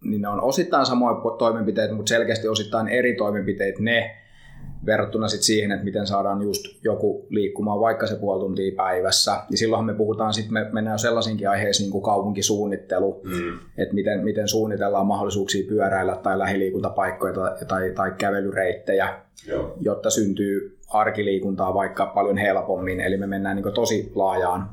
niin 0.03 0.21
ne 0.21 0.27
on 0.27 0.43
osittain 0.43 0.85
samoja 0.85 1.21
toimenpiteitä, 1.37 1.93
mutta 1.93 2.09
selkeästi 2.09 2.47
osittain 2.47 2.87
eri 2.87 3.15
toimenpiteitä 3.15 3.83
ne, 3.83 4.15
verrattuna 4.85 5.27
sit 5.27 5.41
siihen, 5.41 5.71
että 5.71 5.85
miten 5.85 6.07
saadaan 6.07 6.41
just 6.41 6.65
joku 6.83 7.27
liikkumaan 7.29 7.79
vaikka 7.79 8.07
se 8.07 8.15
puoli 8.15 8.39
tuntia 8.39 8.75
päivässä. 8.75 9.31
Ja 9.49 9.57
silloinhan 9.57 9.85
me 9.85 9.93
puhutaan, 9.93 10.33
sitten 10.33 10.53
me 10.53 10.69
mennään 10.71 10.93
jo 10.93 10.97
sellaisiinkin 10.97 11.49
aiheisiin 11.49 11.85
niin 11.85 11.91
kuin 11.91 12.03
kaupunkisuunnittelu, 12.03 13.21
mm. 13.23 13.59
että 13.77 13.95
miten, 13.95 14.23
miten 14.23 14.47
suunnitellaan 14.47 15.07
mahdollisuuksia 15.07 15.67
pyöräillä 15.69 16.15
tai 16.15 16.39
lähiliikuntapaikkoja 16.39 17.33
tai, 17.33 17.51
tai, 17.67 17.91
tai 17.95 18.11
kävelyreittejä, 18.17 19.19
Joo. 19.47 19.73
jotta 19.79 20.09
syntyy 20.09 20.77
arkiliikuntaa 20.89 21.73
vaikka 21.73 22.05
paljon 22.05 22.37
helpommin. 22.37 22.99
Eli 22.99 23.17
me 23.17 23.27
mennään 23.27 23.55
niin 23.55 23.73
tosi 23.73 24.11
laajaan 24.15 24.69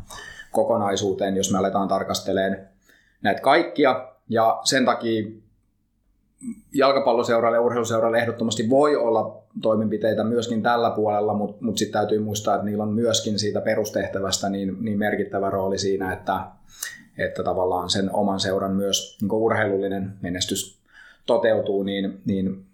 kokonaisuuteen, 0.57 1.37
jos 1.37 1.53
me 1.53 1.59
aletaan 1.59 1.89
tarkastelemaan 1.89 2.69
näitä 3.23 3.41
kaikkia. 3.41 4.09
Ja 4.29 4.61
sen 4.65 4.85
takia 4.85 5.31
jalkapalloseuralle 6.75 7.57
ja 7.57 7.61
urheiluseuralle 7.61 8.19
ehdottomasti 8.19 8.71
voi 8.71 8.97
olla 8.97 9.43
toimenpiteitä 9.63 10.25
myöskin 10.25 10.63
tällä 10.63 10.91
puolella, 10.91 11.35
mutta 11.35 11.65
mut 11.65 11.79
sitten 11.79 12.01
täytyy 12.01 12.19
muistaa, 12.19 12.55
että 12.55 12.67
niillä 12.67 12.83
on 12.83 12.93
myöskin 12.93 13.39
siitä 13.39 13.61
perustehtävästä 13.61 14.49
niin, 14.49 14.77
niin 14.81 14.99
merkittävä 14.99 15.51
rooli 15.51 15.79
siinä, 15.79 16.13
että, 16.13 16.41
että 17.19 17.43
tavallaan 17.43 17.91
sen 17.91 18.15
oman 18.15 18.41
seuran 18.41 18.73
myös 18.73 19.19
niin 19.21 19.33
urheilullinen 19.33 20.13
menestys 20.23 20.79
toteutuu, 21.27 21.83
niin, 21.83 22.21
niin 22.25 22.67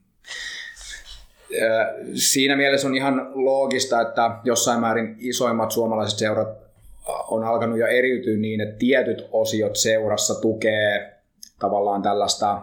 siinä 2.14 2.57
mielessä 2.57 2.89
on 2.89 2.97
ihan 2.97 3.30
loogista, 3.35 4.01
että 4.01 4.30
jossain 4.45 4.80
määrin 4.80 5.16
isoimmat 5.18 5.70
suomalaiset 5.70 6.18
seurat 6.18 6.62
on 7.09 7.44
alkanut 7.44 7.78
jo 7.78 7.86
eriytyä 7.86 8.36
niin, 8.36 8.61
että 8.61 8.78
tietyt 8.78 9.28
osiot 9.32 9.76
seurassa 9.76 10.40
tukee 10.40 11.12
tavallaan 11.59 12.03
tällaista 12.03 12.62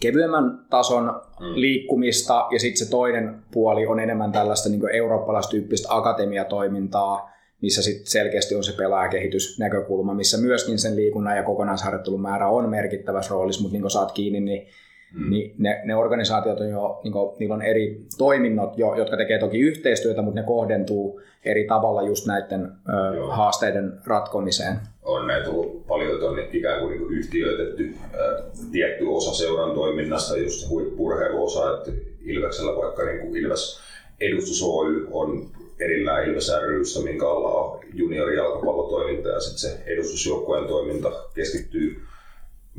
kevyemmän 0.00 0.66
tason 0.70 1.04
mm. 1.40 1.46
liikkumista 1.54 2.46
ja 2.50 2.58
sitten 2.58 2.86
se 2.86 2.90
toinen 2.90 3.42
puoli 3.50 3.86
on 3.86 4.00
enemmän 4.00 4.32
tällaista 4.32 4.68
niin 4.68 4.94
eurooppalaistyyppistä 4.94 5.88
akatemiatoimintaa, 5.90 7.30
missä 7.62 7.82
sitten 7.82 8.06
selkeästi 8.06 8.54
on 8.54 8.64
se 8.64 8.72
pelaajakehitysnäkökulma, 8.72 10.14
missä 10.14 10.38
myöskin 10.38 10.78
sen 10.78 10.96
liikunnan 10.96 11.36
ja 11.36 11.42
kokonaisharjoittelun 11.42 12.20
määrä 12.20 12.48
on 12.48 12.68
merkittävässä 12.68 13.30
roolissa, 13.30 13.62
mutta 13.62 13.72
niin 13.72 13.82
kuin 13.82 13.90
saat 13.90 14.12
kiinni, 14.12 14.40
niin 14.40 14.68
Mm. 15.14 15.30
Niin 15.30 15.54
ne, 15.58 15.80
ne 15.84 15.96
organisaatiot 15.96 16.60
on 16.60 16.68
jo, 16.68 17.00
niin 17.04 17.12
kuin, 17.12 17.36
niillä 17.38 17.54
on 17.54 17.62
eri 17.62 18.04
toiminnot, 18.18 18.78
jo, 18.78 18.94
jotka 18.94 19.16
tekee 19.16 19.38
toki 19.38 19.58
yhteistyötä, 19.58 20.22
mutta 20.22 20.40
ne 20.40 20.46
kohdentuu 20.46 21.20
eri 21.44 21.64
tavalla 21.64 22.02
just 22.02 22.26
näiden 22.26 22.64
ö, 22.64 23.26
haasteiden 23.26 23.92
ratkomiseen. 24.06 24.76
On 25.02 25.26
näitä 25.26 25.44
tullut 25.44 25.86
paljon, 25.86 26.14
että 26.14 26.26
on 26.26 26.38
ikään 26.52 26.80
kuin, 26.80 26.90
niin 26.90 27.00
kuin 27.00 27.18
yhtiöitetty 27.18 27.94
ö, 28.14 28.42
tietty 28.72 29.04
osa 29.04 29.34
seuran 29.34 29.74
toiminnasta, 29.74 30.38
just 30.38 30.68
huippurheiluosa, 30.68 31.74
että 31.74 31.90
Ilveksellä 32.24 32.76
vaikka 32.76 33.04
niin 33.04 33.20
kuin 33.20 33.36
Ilves 33.36 33.80
Edustus 34.20 34.62
Oy 34.62 35.08
on 35.10 35.50
erillään 35.80 36.28
Ilves 36.28 36.52
ryssä, 36.66 37.00
minkä 37.00 37.30
alla 37.30 37.48
on 37.48 37.80
juniorijalkapallotoiminta 37.94 39.28
ja 39.28 39.40
sitten 39.40 39.70
se 39.70 39.82
edustusjoukkueen 39.86 40.66
toiminta 40.66 41.12
keskittyy 41.34 42.02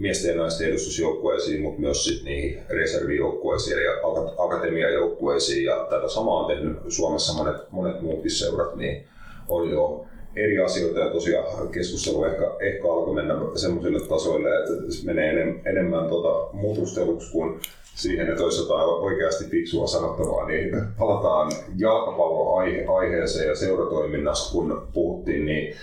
miesten 0.01 0.31
ja 0.31 0.41
naisten 0.41 0.67
edustusjoukkueisiin, 0.67 1.61
mutta 1.61 1.81
myös 1.81 2.05
sit 2.05 2.23
niihin 2.23 2.59
reservijoukkueisiin 2.69 3.83
ja 3.83 3.91
akatemiajoukkueisiin. 4.37 5.63
Ja 5.63 5.87
tätä 5.89 6.09
samaa 6.09 6.39
on 6.39 6.55
tehnyt 6.55 6.77
Suomessa 6.87 7.33
monet, 7.33 7.71
monet 7.71 8.01
muutkin 8.01 8.31
seurat, 8.31 8.75
niin 8.75 9.05
on 9.49 9.69
jo 9.69 10.05
eri 10.35 10.59
asioita 10.59 10.99
ja 10.99 11.09
tosiaan 11.09 11.69
keskustelu 11.69 12.23
ehkä, 12.23 12.51
ehkä 12.59 12.91
alkoi 12.91 13.15
mennä 13.15 13.35
semmoisille 13.55 14.07
tasoille, 14.07 14.49
että 14.59 14.71
se 14.89 15.05
menee 15.05 15.29
enem, 15.29 15.59
enemmän 15.65 16.09
tota 16.09 16.49
mutusteluksi 16.53 17.31
kuin 17.31 17.59
siihen, 17.95 18.29
että 18.29 18.43
olisi 18.43 18.61
jotain 18.61 18.89
oikeasti 18.89 19.45
fiksua 19.45 19.87
sanottavaa, 19.87 20.47
niin 20.47 20.71
palataan 20.99 21.51
jalkapalloaiheeseen 21.77 23.47
ja 23.47 23.55
seuratoiminnasta, 23.55 24.51
kun 24.51 24.87
puhuttiin, 24.93 25.45
niin 25.45 25.75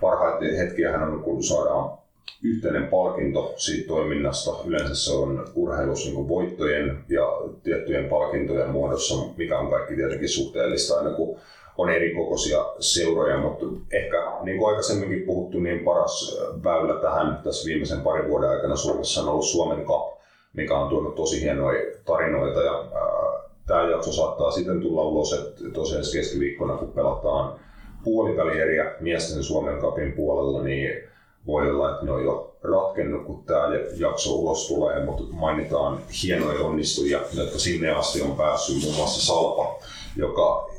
parhaita 0.00 0.56
hetkiähän 0.58 1.02
on, 1.02 1.22
kun 1.22 1.42
saadaan 1.42 2.03
yhteinen 2.42 2.86
palkinto 2.86 3.54
siitä 3.56 3.88
toiminnasta. 3.88 4.50
Yleensä 4.66 4.94
se 4.94 5.12
on 5.12 5.48
urheilussa 5.54 6.10
niin 6.10 6.28
voittojen 6.28 7.04
ja 7.08 7.22
tiettyjen 7.62 8.08
palkintojen 8.08 8.70
muodossa, 8.70 9.14
mikä 9.36 9.58
on 9.58 9.70
kaikki 9.70 9.94
tietenkin 9.94 10.28
suhteellista 10.28 10.98
aina 10.98 11.10
kun 11.10 11.38
on 11.78 11.90
eri 11.90 12.14
kokoisia 12.14 12.64
seuroja, 12.80 13.38
mutta 13.38 13.66
ehkä 13.90 14.16
niin 14.42 14.58
kuin 14.58 14.68
aikaisemminkin 14.68 15.22
puhuttu, 15.22 15.60
niin 15.60 15.78
paras 15.78 16.40
väylä 16.64 17.00
tähän 17.00 17.40
tässä 17.44 17.66
viimeisen 17.66 18.00
parin 18.00 18.28
vuoden 18.28 18.50
aikana 18.50 18.76
Suomessa 18.76 19.22
on 19.22 19.28
ollut 19.28 19.44
Suomen 19.44 19.84
Cup, 19.84 20.20
mikä 20.52 20.78
on 20.78 20.88
tuonut 20.88 21.14
tosi 21.14 21.40
hienoja 21.40 21.80
tarinoita 22.04 22.62
ja 22.62 22.72
ää, 22.72 23.50
tämä 23.66 23.90
jakso 23.90 24.12
saattaa 24.12 24.50
sitten 24.50 24.80
tulla 24.80 25.02
ulos, 25.02 25.32
että 25.32 25.70
tosiaan 25.72 26.04
keskiviikkona 26.14 26.76
kun 26.76 26.92
pelataan 26.92 27.60
puolivälieriä 28.04 28.92
miesten 29.00 29.42
Suomen 29.42 29.78
Cupin 29.78 30.12
puolella, 30.12 30.62
niin 30.62 31.13
voi 31.46 31.70
olla, 31.70 31.90
että 31.90 32.04
ne 32.04 32.12
on 32.12 32.24
jo 32.24 32.56
ratkennut, 32.62 33.26
kun 33.26 33.44
tämä 33.44 33.68
jakso 33.96 34.34
ulos 34.34 34.68
tulee, 34.68 35.04
mutta 35.04 35.24
mainitaan 35.32 35.98
hienoja 36.22 36.60
onnistujia, 36.60 37.20
jotka 37.34 37.58
sinne 37.58 37.90
asti 37.90 38.22
on 38.22 38.36
päässyt, 38.36 38.82
muun 38.82 38.96
muassa 38.96 39.26
Salpa, 39.26 39.78
joka 40.16 40.70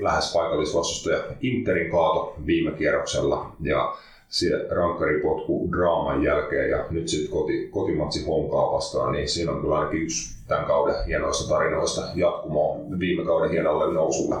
lähes 0.00 0.32
paikallisvastustaja 0.32 1.24
Interin 1.40 1.90
kaato 1.90 2.34
viime 2.46 2.70
kierroksella 2.70 3.52
ja 3.60 3.94
se 4.28 4.66
rankkaripotku 4.70 5.68
draaman 5.72 6.22
jälkeen 6.22 6.70
ja 6.70 6.86
nyt 6.90 7.08
sitten 7.08 7.30
koti, 7.30 7.68
kotimatsi 7.70 8.26
Honkaa 8.26 8.72
vastaan, 8.72 9.12
niin 9.12 9.28
siinä 9.28 9.52
on 9.52 9.60
kyllä 9.60 9.78
ainakin 9.78 10.02
yksi 10.02 10.36
tämän 10.48 10.64
kauden 10.64 10.94
hienoista 11.06 11.48
tarinoista 11.48 12.00
jatkumoa 12.14 12.78
viime 12.98 13.24
kauden 13.24 13.50
hienolle 13.50 13.94
nousulle. 13.94 14.36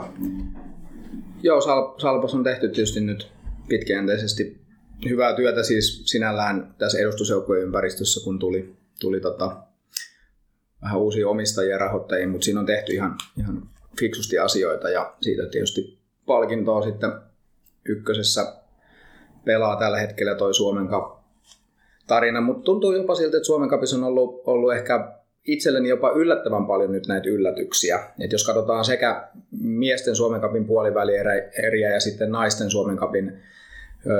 Joo, 1.42 1.60
Salpas 1.98 2.34
on 2.34 2.44
tehty 2.44 2.68
tietysti 2.68 3.00
nyt 3.00 3.32
pitkäjänteisesti 3.68 4.61
hyvää 5.08 5.36
työtä 5.36 5.62
siis 5.62 6.02
sinällään 6.04 6.74
tässä 6.78 6.98
edustusjoukkojen 6.98 7.62
ympäristössä, 7.62 8.24
kun 8.24 8.38
tuli, 8.38 8.74
tuli 9.00 9.20
tota, 9.20 9.56
vähän 10.82 11.00
uusia 11.00 11.28
omistajia 11.28 11.78
rahoittajia, 11.78 12.28
mutta 12.28 12.44
siinä 12.44 12.60
on 12.60 12.66
tehty 12.66 12.92
ihan, 12.92 13.16
ihan 13.38 13.68
fiksusti 14.00 14.38
asioita 14.38 14.90
ja 14.90 15.14
siitä 15.20 15.46
tietysti 15.46 15.98
palkintoa 16.26 16.82
sitten 16.82 17.12
ykkösessä 17.84 18.54
pelaa 19.44 19.76
tällä 19.76 19.98
hetkellä 19.98 20.34
toi 20.34 20.54
Suomen 20.54 20.88
Cup 20.88 21.22
tarina, 22.06 22.40
mutta 22.40 22.64
tuntuu 22.64 22.92
jopa 22.92 23.14
siltä, 23.14 23.36
että 23.36 23.46
Suomen 23.46 23.68
Cupissa 23.68 23.96
on 23.96 24.04
ollut, 24.04 24.42
ollut 24.46 24.74
ehkä 24.74 25.12
itselleni 25.44 25.88
jopa 25.88 26.10
yllättävän 26.10 26.66
paljon 26.66 26.92
nyt 26.92 27.06
näitä 27.06 27.28
yllätyksiä. 27.28 28.00
Et 28.20 28.32
jos 28.32 28.46
katsotaan 28.46 28.84
sekä 28.84 29.28
miesten 29.60 30.16
Suomen 30.16 30.40
Cupin 30.40 30.66
puolivälieriä 30.66 31.90
ja 31.94 32.00
sitten 32.00 32.30
naisten 32.32 32.70
Suomen 32.70 32.96
Cupin 32.96 33.42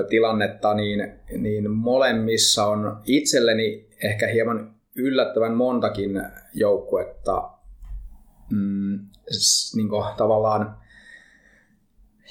tilannetta, 0.08 0.74
niin, 0.74 1.12
niin 1.38 1.70
molemmissa 1.70 2.66
on 2.66 3.00
itselleni 3.04 3.88
ehkä 4.04 4.26
hieman 4.26 4.74
yllättävän 4.96 5.54
montakin 5.54 6.22
joukkuetta 6.54 7.50
mm, 8.50 8.98
niin 9.76 9.88
kuin 9.88 10.04
tavallaan 10.16 10.76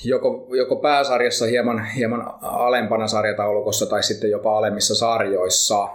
joko, 0.06 0.48
joko 0.58 0.76
pääsarjassa 0.76 1.46
hieman, 1.46 1.86
hieman 1.86 2.34
alempana 2.42 3.08
sarjataulukossa 3.08 3.86
tai 3.86 4.04
sitten 4.04 4.32
jopa 4.32 4.58
alemmissa 4.58 4.96
sarjoissa. 4.96 5.90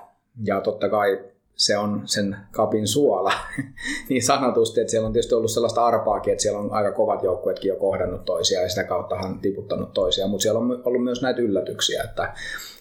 Ja 0.44 0.60
totta 0.60 0.88
kai 0.88 1.24
se 1.56 1.78
on 1.78 2.02
sen 2.04 2.36
kapin 2.50 2.88
suola 2.88 3.32
niin 4.08 4.22
sanotusti, 4.22 4.80
että 4.80 4.90
siellä 4.90 5.06
on 5.06 5.12
tietysti 5.12 5.34
ollut 5.34 5.50
sellaista 5.50 5.86
arpaakin, 5.86 6.32
että 6.32 6.42
siellä 6.42 6.60
on 6.60 6.72
aika 6.72 6.92
kovat 6.92 7.22
joukkueetkin 7.22 7.68
jo 7.68 7.76
kohdannut 7.76 8.24
toisia 8.24 8.62
ja 8.62 8.68
sitä 8.68 8.84
kauttahan 8.84 9.40
tiputtanut 9.40 9.92
toisia, 9.92 10.26
mutta 10.26 10.42
siellä 10.42 10.60
on 10.60 10.82
ollut 10.84 11.04
myös 11.04 11.22
näitä 11.22 11.42
yllätyksiä, 11.42 12.02
että, 12.02 12.34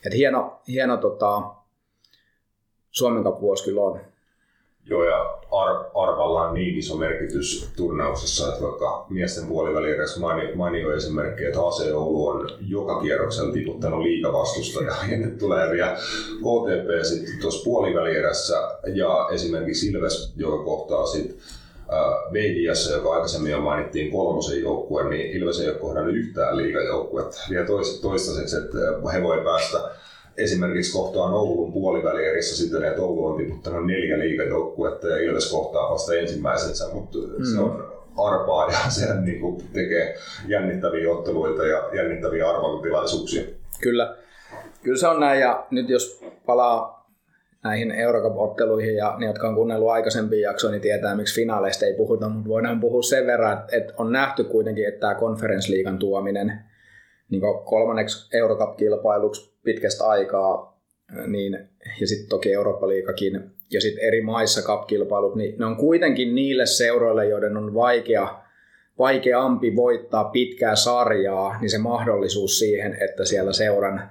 että 0.06 0.16
hieno, 0.16 0.62
hieno 0.68 0.98
tota, 0.98 1.42
Suomen 2.92 3.24
Cup 3.24 3.42
vuosi 3.42 3.64
kyllä 3.64 3.82
on. 3.82 4.02
Joo, 4.90 5.04
ja 5.04 5.40
ar- 5.52 5.86
arvalla 5.96 6.42
on 6.42 6.54
niin 6.54 6.78
iso 6.78 6.98
merkitys 6.98 7.70
turnauksessa, 7.76 8.50
että 8.50 8.64
vaikka 8.64 9.06
miesten 9.10 9.48
puolivälierässä 9.48 10.20
maini, 10.20 10.56
mainio 10.56 10.96
esimerkki, 10.96 11.46
että 11.46 11.60
AC 11.60 11.92
Oulu 11.94 12.28
on 12.28 12.50
joka 12.68 13.02
kierroksella 13.02 13.54
tiputtanut 13.54 14.04
liikavastusta 14.04 14.84
ja, 14.84 14.96
ja 15.12 15.18
nyt 15.18 15.38
tulee 15.38 15.72
vielä 15.72 15.98
KTP 16.38 17.04
sitten 17.04 17.42
tuossa 17.42 17.64
puolivälierässä 17.64 18.56
ja 18.94 19.28
esimerkiksi 19.32 19.88
Ilves, 19.88 20.34
joka 20.38 20.64
kohtaa 20.64 21.06
sitten 21.06 21.38
VJS, 22.34 22.92
joka 22.92 23.14
aikaisemmin 23.14 23.52
jo 23.52 23.62
mainittiin 23.62 24.12
kolmosen 24.12 24.62
joukkueen, 24.62 25.10
niin 25.10 25.32
Ilves 25.32 25.60
ei 25.60 25.70
ole 25.70 25.78
kohdannut 25.78 26.16
yhtään 26.16 26.58
liigajoukkuetta. 26.58 27.42
Vielä 27.50 27.68
toistaiseksi, 28.02 28.58
että 28.58 28.78
he 29.14 29.24
voi 29.24 29.42
päästä 29.44 29.78
esimerkiksi 30.38 30.94
kohtaan 30.94 31.34
Oulun 31.34 31.74
puolivälierissä 31.74 32.58
siten, 32.58 32.84
että 32.84 33.02
Oulu 33.02 33.26
on 33.26 33.38
tiputtanut 33.38 33.88
neljä 33.88 34.20
liikajoukkuetta 34.20 35.08
ja 35.08 35.18
Ilves 35.18 35.52
kohtaa 35.52 35.92
vasta 35.92 36.16
ensimmäisensä, 36.16 36.86
mutta 36.94 37.18
mm. 37.18 37.46
se 37.54 37.60
on 37.60 37.96
arpaa 38.18 38.72
ja 38.72 38.90
se 38.90 39.22
niin 39.22 39.40
kuin 39.40 39.64
tekee 39.74 40.16
jännittäviä 40.48 41.12
otteluita 41.12 41.66
ja 41.66 41.90
jännittäviä 41.94 42.50
arvoilutilaisuuksia. 42.50 43.44
Kyllä. 43.82 44.18
Kyllä 44.84 44.98
se 44.98 45.08
on 45.08 45.20
näin 45.20 45.42
ja 45.42 45.68
nyt 45.72 45.90
jos 45.90 46.24
palaa 46.46 46.96
näihin 47.64 47.92
Eurocup-otteluihin 47.92 48.96
ja 48.96 49.16
ne, 49.18 49.26
jotka 49.26 49.48
on 49.48 49.56
kuunnellut 49.56 49.90
aikaisempia 49.90 50.50
jaksoja, 50.50 50.72
niin 50.72 50.82
tietää, 50.82 51.16
miksi 51.16 51.36
finaaleista 51.42 51.86
ei 51.86 51.94
puhuta, 51.94 52.30
mutta 52.30 52.50
voidaan 52.50 52.80
puhua 52.80 53.02
sen 53.02 53.28
verran, 53.28 53.64
että 53.72 53.94
on 53.98 54.12
nähty 54.12 54.44
kuitenkin, 54.44 54.88
että 54.88 55.00
tämä 55.00 55.16
konferenssliigan 55.16 56.00
tuominen 56.00 56.60
niin 57.30 57.42
kolmanneksi 57.66 58.38
Eurocup-kilpailuksi 58.38 59.55
pitkästä 59.66 60.08
aikaa, 60.08 60.82
niin, 61.28 61.54
ja 62.02 62.08
sitten 62.08 62.30
toki 62.30 62.54
Eurooppa-liikakin, 62.54 63.52
ja 63.72 63.82
sitten 63.82 64.04
eri 64.04 64.22
maissa 64.22 64.62
cup-kilpailut, 64.62 65.36
niin 65.36 65.60
ne 65.60 65.66
on 65.66 65.76
kuitenkin 65.76 66.36
niille 66.36 66.66
seuroille, 66.66 67.26
joiden 67.26 67.58
on 67.58 67.74
vaikea 67.74 68.46
vaikeampi 69.00 69.76
voittaa 69.76 70.24
pitkää 70.24 70.76
sarjaa, 70.76 71.60
niin 71.62 71.70
se 71.70 71.78
mahdollisuus 71.78 72.60
siihen, 72.60 72.98
että 73.02 73.26
siellä 73.26 73.54
seuran 73.54 74.10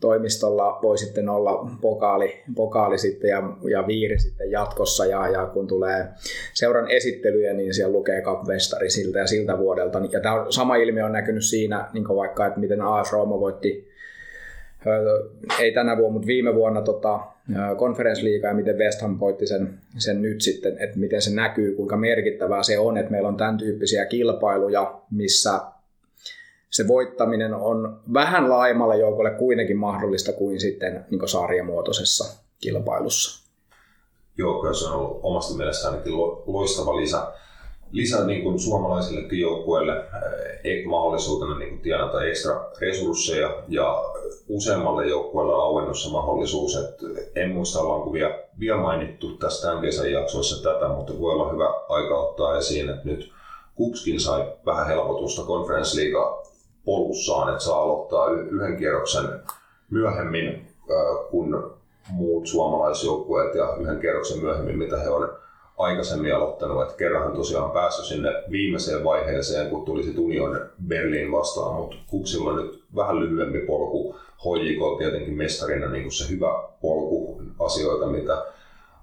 toimistolla 0.00 0.78
voi 0.82 0.98
sitten 0.98 1.28
olla 1.28 1.70
pokaali, 1.80 2.42
pokaali 2.54 2.98
sitten 2.98 3.30
ja, 3.30 3.42
ja 3.70 3.86
viiri 3.86 4.18
sitten 4.18 4.50
jatkossa 4.50 5.06
ja, 5.06 5.28
ja 5.28 5.46
kun 5.46 5.66
tulee 5.66 6.08
seuran 6.54 6.90
esittelyjä, 6.90 7.52
niin 7.52 7.74
siellä 7.74 7.92
lukee 7.92 8.22
Cup 8.22 8.46
Vestari 8.46 8.90
siltä 8.90 9.18
ja 9.18 9.26
siltä 9.26 9.58
vuodelta. 9.58 10.02
Ja 10.10 10.20
tämä 10.20 10.46
sama 10.50 10.76
ilmiö 10.76 11.04
on 11.04 11.12
näkynyt 11.12 11.44
siinä, 11.44 11.90
niin 11.92 12.08
vaikka, 12.08 12.46
että 12.46 12.60
miten 12.60 12.82
AS 12.82 13.12
Roma 13.12 13.40
voitti 13.40 13.93
ei 15.60 15.72
tänä 15.72 15.96
vuonna, 15.96 16.12
mutta 16.12 16.26
viime 16.26 16.54
vuonna 16.54 16.82
tota, 16.82 17.20
konferenssliiga 17.76 18.48
ja 18.48 18.54
miten 18.54 18.78
West 18.78 19.00
Ham 19.00 19.20
voitti 19.20 19.46
sen, 19.46 19.78
sen 19.98 20.22
nyt 20.22 20.40
sitten, 20.40 20.78
että 20.78 20.98
miten 20.98 21.22
se 21.22 21.34
näkyy, 21.34 21.74
kuinka 21.74 21.96
merkittävää 21.96 22.62
se 22.62 22.78
on, 22.78 22.96
että 22.96 23.10
meillä 23.10 23.28
on 23.28 23.36
tämän 23.36 23.58
tyyppisiä 23.58 24.06
kilpailuja, 24.06 25.00
missä 25.10 25.60
se 26.70 26.88
voittaminen 26.88 27.54
on 27.54 28.00
vähän 28.12 28.50
laajemmalle 28.50 28.96
joukolle 28.96 29.30
kuitenkin 29.30 29.76
mahdollista 29.76 30.32
kuin 30.32 30.60
sitten 30.60 31.06
niin 31.10 31.28
sarjamuotoisessa 31.28 32.42
kilpailussa. 32.60 33.44
Joo, 34.38 34.74
se 34.74 34.86
on 34.86 34.92
ollut 34.92 35.20
omasta 35.22 35.54
mielestä 35.54 35.88
ainakin 35.88 36.12
loistava 36.46 36.96
lisä, 36.96 37.26
lisä 37.92 38.26
niin 38.26 38.42
kuin 38.42 38.58
suomalaisillekin 38.58 39.40
joukkueille 39.40 40.04
eh, 40.64 40.84
mahdollisuutena 40.84 41.58
niin 41.58 41.70
kuin 41.70 41.80
tienata 41.80 42.24
ekstra 42.24 42.70
resursseja 42.80 43.62
ja 43.68 44.13
useammalle 44.48 45.06
joukkueelle 45.06 45.52
auennossa 45.52 46.10
mahdollisuus, 46.10 46.76
että 46.76 47.06
en 47.34 47.48
muista 47.48 47.80
ollaanko 47.80 48.12
vielä, 48.12 48.38
vielä 48.58 48.80
mainittu 48.80 49.36
tässä 49.36 49.66
tämän 49.66 49.82
kesän 49.82 50.10
jaksoissa 50.10 50.62
tätä, 50.62 50.88
mutta 50.88 51.18
voi 51.18 51.32
olla 51.32 51.52
hyvä 51.52 51.68
aika 51.88 52.14
ottaa 52.14 52.56
esiin, 52.56 52.88
että 52.88 53.08
nyt 53.08 53.30
Kupskin 53.74 54.20
sai 54.20 54.52
vähän 54.66 54.86
helpotusta 54.86 55.42
konferenssliiga 55.42 56.42
polussaan, 56.84 57.52
että 57.52 57.64
saa 57.64 57.82
aloittaa 57.82 58.28
yhden 58.28 58.76
kierroksen 58.76 59.40
myöhemmin 59.90 60.66
kuin 61.30 61.54
muut 62.10 62.46
suomalaisjoukkueet 62.46 63.54
ja 63.54 63.76
yhden 63.80 64.00
kierroksen 64.00 64.38
myöhemmin, 64.38 64.78
mitä 64.78 64.96
he 64.98 65.08
on 65.08 65.28
aikaisemmin 65.78 66.34
aloittanut. 66.34 66.82
Että 66.82 66.96
kerranhan 66.96 67.36
tosiaan 67.36 67.70
päässyt 67.70 68.04
sinne 68.04 68.30
viimeiseen 68.50 69.04
vaiheeseen, 69.04 69.70
kun 69.70 69.84
tuli 69.84 70.02
sitten 70.02 70.24
Union 70.24 70.70
Berliin 70.86 71.32
vastaan, 71.32 71.74
mutta 71.74 71.96
Kupsilla 72.10 72.50
on 72.50 72.56
nyt 72.56 72.82
vähän 72.96 73.20
lyhyempi 73.20 73.58
polku. 73.58 74.16
HJK 74.38 74.98
tietenkin 74.98 75.34
mestarina 75.34 75.88
niin 75.88 76.02
kuin 76.02 76.12
se 76.12 76.30
hyvä 76.30 76.68
polku 76.80 77.42
asioita, 77.58 78.06
mitä 78.06 78.46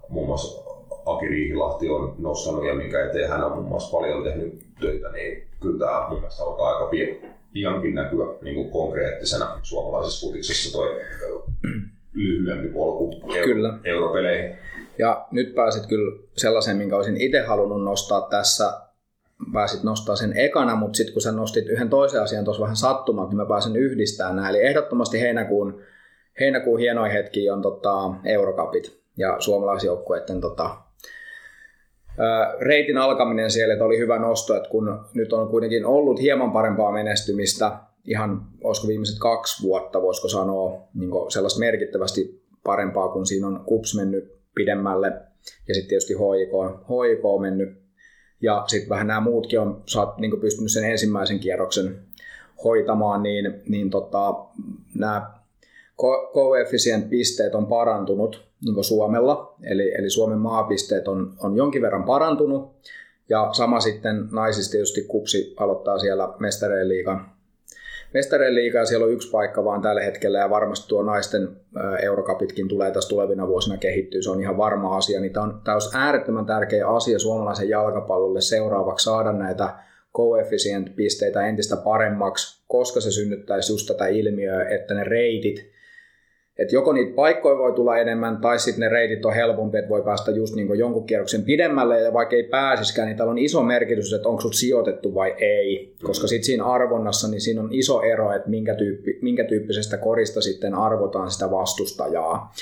muun 0.10 0.28
muassa 0.28 0.72
Aki 1.06 1.28
Riihilahti 1.28 1.90
on 1.90 2.16
nostanut 2.18 2.66
ja 2.66 2.76
minkä 2.76 3.06
eteen 3.06 3.30
hän 3.30 3.44
on 3.44 3.52
muun 3.52 3.68
muassa 3.68 3.98
paljon 3.98 4.24
tehnyt 4.24 4.66
töitä, 4.82 5.12
niin 5.12 5.48
kyllä 5.60 5.86
tämä 5.86 6.08
mun 6.10 6.20
mielestä 6.20 6.44
alkaa 6.44 6.70
aika 6.70 6.86
pian 6.90 7.32
piankin 7.54 7.96
näkyä 7.96 8.26
niin 8.42 8.56
kuin 8.56 8.72
konkreettisena 8.72 9.60
suomalaisessa 9.64 10.28
futiksessa 10.28 10.78
toi 10.78 11.02
lyhyempi 12.14 12.68
polku 12.68 13.22
kyllä. 13.44 13.80
europeleihin. 13.84 14.56
Ja 15.02 15.28
nyt 15.32 15.56
pääsit 15.56 15.86
kyllä 15.86 16.20
sellaisen, 16.38 16.78
minkä 16.78 16.96
olisin 16.96 17.22
itse 17.22 17.42
halunnut 17.42 17.84
nostaa 17.84 18.22
tässä, 18.22 18.74
pääsit 19.54 19.84
nostaa 19.84 20.16
sen 20.16 20.38
ekana, 20.38 20.76
mutta 20.76 20.98
sitten 20.98 21.14
kun 21.14 21.22
sä 21.22 21.32
nostit 21.32 21.68
yhden 21.68 21.90
toisen 21.90 22.22
asian 22.22 22.46
tuossa 22.46 22.62
vähän 22.62 22.76
sattumat, 22.76 23.30
niin 23.30 23.38
mä 23.38 23.46
pääsen 23.46 23.76
yhdistämään 23.76 24.36
nämä. 24.36 24.50
Eli 24.50 24.66
ehdottomasti 24.66 25.22
heinäkuun, 25.22 25.82
heinäkuun 26.40 26.80
hienoin 26.80 27.12
hetki 27.12 27.50
on 27.50 27.62
tota, 27.62 28.14
Eurokapit 28.26 29.02
ja 29.18 29.36
suomalaisjoukkueiden 29.40 30.42
tota, 30.42 30.78
reitin 32.60 32.98
alkaminen 32.98 33.52
siellä, 33.52 33.74
että 33.74 33.86
oli 33.86 33.98
hyvä 33.98 34.20
nosto, 34.20 34.56
että 34.56 34.70
kun 34.70 35.06
nyt 35.14 35.34
on 35.34 35.50
kuitenkin 35.50 35.86
ollut 35.86 36.22
hieman 36.22 36.52
parempaa 36.52 36.92
menestymistä, 36.92 37.72
ihan 38.06 38.42
olisiko 38.64 38.88
viimeiset 38.88 39.20
kaksi 39.20 39.64
vuotta, 39.64 40.02
voisiko 40.02 40.28
sanoa, 40.28 40.88
niin 40.94 41.12
sellaista 41.30 41.60
merkittävästi 41.60 42.44
parempaa, 42.64 43.08
kun 43.08 43.26
siinä 43.26 43.48
on 43.48 43.64
KUPS 43.66 43.96
mennyt 43.96 44.41
pidemmälle. 44.56 45.08
Ja 45.68 45.74
sitten 45.74 45.90
tietysti 45.90 46.14
HIK, 46.14 46.52
HIK 46.90 47.42
mennyt. 47.42 47.82
Ja 48.42 48.64
sitten 48.68 48.90
vähän 48.90 49.08
nämä 49.08 49.20
muutkin 49.20 49.60
on 49.60 49.84
saat, 49.86 50.18
niin 50.18 50.40
pystynyt 50.42 50.72
sen 50.72 50.92
ensimmäisen 50.92 51.40
kierroksen 51.40 52.00
hoitamaan, 52.64 53.24
niin, 53.24 53.62
niin 53.70 53.90
tota, 53.90 54.34
nämä 54.96 55.32
koefficient 56.34 57.10
pisteet 57.10 57.56
on 57.56 57.68
parantunut 57.68 58.52
niin 58.66 58.84
Suomella, 58.84 59.56
eli, 59.64 59.94
eli 59.98 60.10
Suomen 60.10 60.38
maapisteet 60.38 61.08
on, 61.08 61.34
on 61.40 61.58
jonkin 61.58 61.82
verran 61.82 62.04
parantunut, 62.04 62.72
ja 63.30 63.50
sama 63.52 63.80
sitten 63.80 64.28
naisista 64.32 64.72
tietysti 64.72 65.02
kupsi 65.02 65.54
aloittaa 65.58 66.00
siellä 66.00 66.34
mestareen 66.40 66.90
liigan 66.90 67.32
Mestareen 68.14 68.56
liigaa 68.56 68.86
siellä 68.86 69.06
on 69.06 69.12
yksi 69.12 69.30
paikka 69.32 69.66
vaan 69.66 69.82
tällä 69.82 70.02
hetkellä 70.02 70.40
ja 70.40 70.50
varmasti 70.50 70.88
tuo 70.88 71.04
naisten 71.04 71.48
eurokapitkin 72.04 72.68
tulee 72.68 72.92
tässä 72.92 73.10
tulevina 73.10 73.48
vuosina 73.48 73.78
kehittyä. 73.78 74.22
Se 74.22 74.30
on 74.30 74.42
ihan 74.42 74.58
varma 74.58 74.98
asia. 74.98 75.22
Niin 75.22 75.34
tämä, 75.34 75.44
on, 75.44 75.62
tämä 75.64 75.76
olisi 75.76 75.98
äärettömän 75.98 76.46
tärkeä 76.46 76.88
asia 76.88 77.20
suomalaisen 77.20 77.70
jalkapallolle 77.70 78.42
seuraavaksi 78.42 79.04
saada 79.04 79.32
näitä 79.32 79.70
coefficient-pisteitä 80.18 81.48
entistä 81.48 81.78
paremmaksi, 81.78 82.64
koska 82.68 83.02
se 83.02 83.12
synnyttäisi 83.12 83.74
just 83.74 83.88
tätä 83.88 84.08
ilmiöä, 84.08 84.70
että 84.70 84.94
ne 84.94 85.04
reitit 85.04 85.72
että 86.58 86.76
joko 86.76 86.94
niitä 86.94 87.16
paikkoja 87.16 87.58
voi 87.58 87.74
tulla 87.74 87.98
enemmän, 87.98 88.38
tai 88.38 88.60
sitten 88.60 88.80
ne 88.80 88.90
reitit 88.90 89.26
on 89.26 89.34
helpompi, 89.34 89.78
että 89.78 89.90
voi 89.90 90.04
päästä 90.04 90.32
just 90.32 90.56
niin 90.56 90.80
jonkun 90.80 91.06
kierroksen 91.06 91.44
pidemmälle, 91.44 92.02
ja 92.02 92.14
vaikka 92.14 92.36
ei 92.36 92.44
pääsiskään, 92.44 93.08
niin 93.08 93.18
täällä 93.18 93.32
on 93.32 93.38
iso 93.38 93.64
merkitys, 93.64 94.14
että 94.14 94.30
onko 94.30 94.42
sut 94.42 94.54
sijoitettu 94.54 95.14
vai 95.16 95.36
ei. 95.38 95.96
Koska 96.04 96.28
sitten 96.28 96.46
siinä 96.46 96.66
arvonnassa, 96.66 97.28
niin 97.28 97.42
siinä 97.42 97.62
on 97.62 97.70
iso 97.72 98.02
ero, 98.02 98.36
että 98.36 98.50
minkä, 98.50 98.76
tyyppi, 98.76 99.20
minkä 99.22 99.44
tyyppisestä 99.44 99.98
korista 99.98 100.42
sitten 100.42 100.74
arvotaan 100.74 101.32
sitä 101.32 101.52
vastustajaa. 101.52 102.54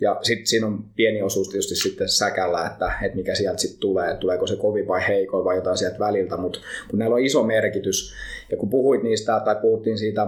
Ja 0.00 0.18
sitten 0.22 0.46
siinä 0.46 0.66
on 0.66 0.84
pieni 0.96 1.22
osuus 1.22 1.48
tietysti 1.48 1.74
sitten 1.74 2.08
säkällä, 2.08 2.66
että, 2.66 2.92
että 3.02 3.16
mikä 3.16 3.34
sieltä 3.34 3.58
sitten 3.58 3.80
tulee, 3.80 4.06
että 4.06 4.20
tuleeko 4.20 4.46
se 4.46 4.56
kovi 4.56 4.88
vai 4.88 5.00
heiko 5.08 5.44
vai 5.44 5.56
jotain 5.56 5.76
sieltä 5.76 5.98
väliltä, 5.98 6.36
mutta 6.36 6.58
kun 6.90 6.98
näillä 6.98 7.14
on 7.14 7.22
iso 7.22 7.42
merkitys. 7.42 8.14
Ja 8.50 8.56
kun 8.56 8.70
puhuit 8.70 9.02
niistä, 9.02 9.40
tai 9.44 9.56
puhuttiin 9.62 9.98
siitä 9.98 10.26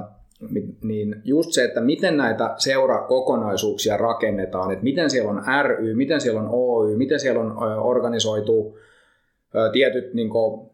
niin 0.82 1.22
just 1.24 1.52
se, 1.52 1.64
että 1.64 1.80
miten 1.80 2.16
näitä 2.16 2.54
seurakokonaisuuksia 2.56 3.96
rakennetaan, 3.96 4.70
että 4.70 4.84
miten 4.84 5.10
siellä 5.10 5.30
on 5.30 5.42
ry, 5.62 5.94
miten 5.94 6.20
siellä 6.20 6.40
on 6.40 6.48
oy, 6.52 6.96
miten 6.96 7.20
siellä 7.20 7.40
on 7.40 7.56
organisoitu 7.78 8.78
tietyt 9.72 10.14
niin 10.14 10.30
kuin, 10.30 10.70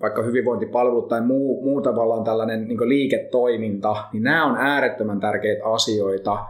vaikka 0.00 0.22
hyvinvointipalvelut 0.22 1.08
tai 1.08 1.20
muu, 1.20 1.62
muu 1.64 1.80
tavallaan 1.80 2.24
tällainen 2.24 2.68
niin 2.68 2.88
liiketoiminta, 2.88 3.96
niin 4.12 4.22
nämä 4.22 4.46
on 4.46 4.56
äärettömän 4.56 5.20
tärkeitä 5.20 5.64
asioita, 5.64 6.46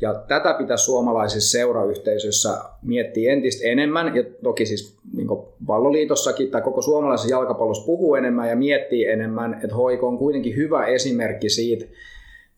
ja 0.00 0.14
tätä 0.14 0.54
pitäisi 0.54 0.84
suomalaisissa 0.84 1.58
seurayhteisöissä 1.58 2.58
miettiä 2.82 3.32
entistä 3.32 3.68
enemmän, 3.68 4.16
ja 4.16 4.24
toki 4.42 4.66
siis 4.66 4.96
niin 5.16 5.28
palloliitossakin 5.66 6.50
tai 6.50 6.62
koko 6.62 6.82
suomalaisessa 6.82 7.30
jalkapallossa 7.30 7.86
puhuu 7.86 8.14
enemmän 8.14 8.48
ja 8.48 8.56
miettii 8.56 9.06
enemmän, 9.06 9.60
että 9.64 9.76
hoiko 9.76 10.08
on 10.08 10.18
kuitenkin 10.18 10.56
hyvä 10.56 10.86
esimerkki 10.86 11.48
siitä 11.48 11.84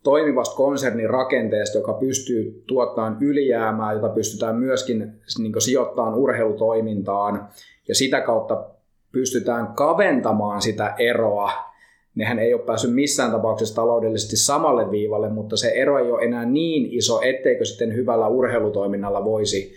toimivasta 0.03 0.57
konsernin 0.57 1.11
rakenteesta, 1.11 1.79
joka 1.79 1.93
pystyy 1.93 2.63
tuottamaan 2.67 3.17
ylijäämää, 3.21 3.93
jota 3.93 4.09
pystytään 4.09 4.57
myöskin 4.57 5.13
niin 5.39 5.61
sijoittamaan 5.61 6.15
urheilutoimintaan, 6.15 7.49
ja 7.89 7.95
sitä 7.95 8.21
kautta 8.21 8.65
pystytään 9.13 9.67
kaventamaan 9.67 10.63
sitä 10.63 10.95
eroa 10.99 11.68
nehän 12.19 12.39
ei 12.39 12.55
ole 12.55 12.63
päässyt 12.63 12.95
missään 12.95 13.31
tapauksessa 13.31 13.75
taloudellisesti 13.75 14.37
samalle 14.37 14.91
viivalle, 14.91 15.29
mutta 15.29 15.57
se 15.57 15.69
ero 15.69 15.99
ei 15.99 16.11
ole 16.11 16.25
enää 16.25 16.45
niin 16.45 16.87
iso, 16.91 17.21
etteikö 17.23 17.65
sitten 17.65 17.95
hyvällä 17.95 18.29
urheilutoiminnalla 18.29 19.25
voisi 19.25 19.75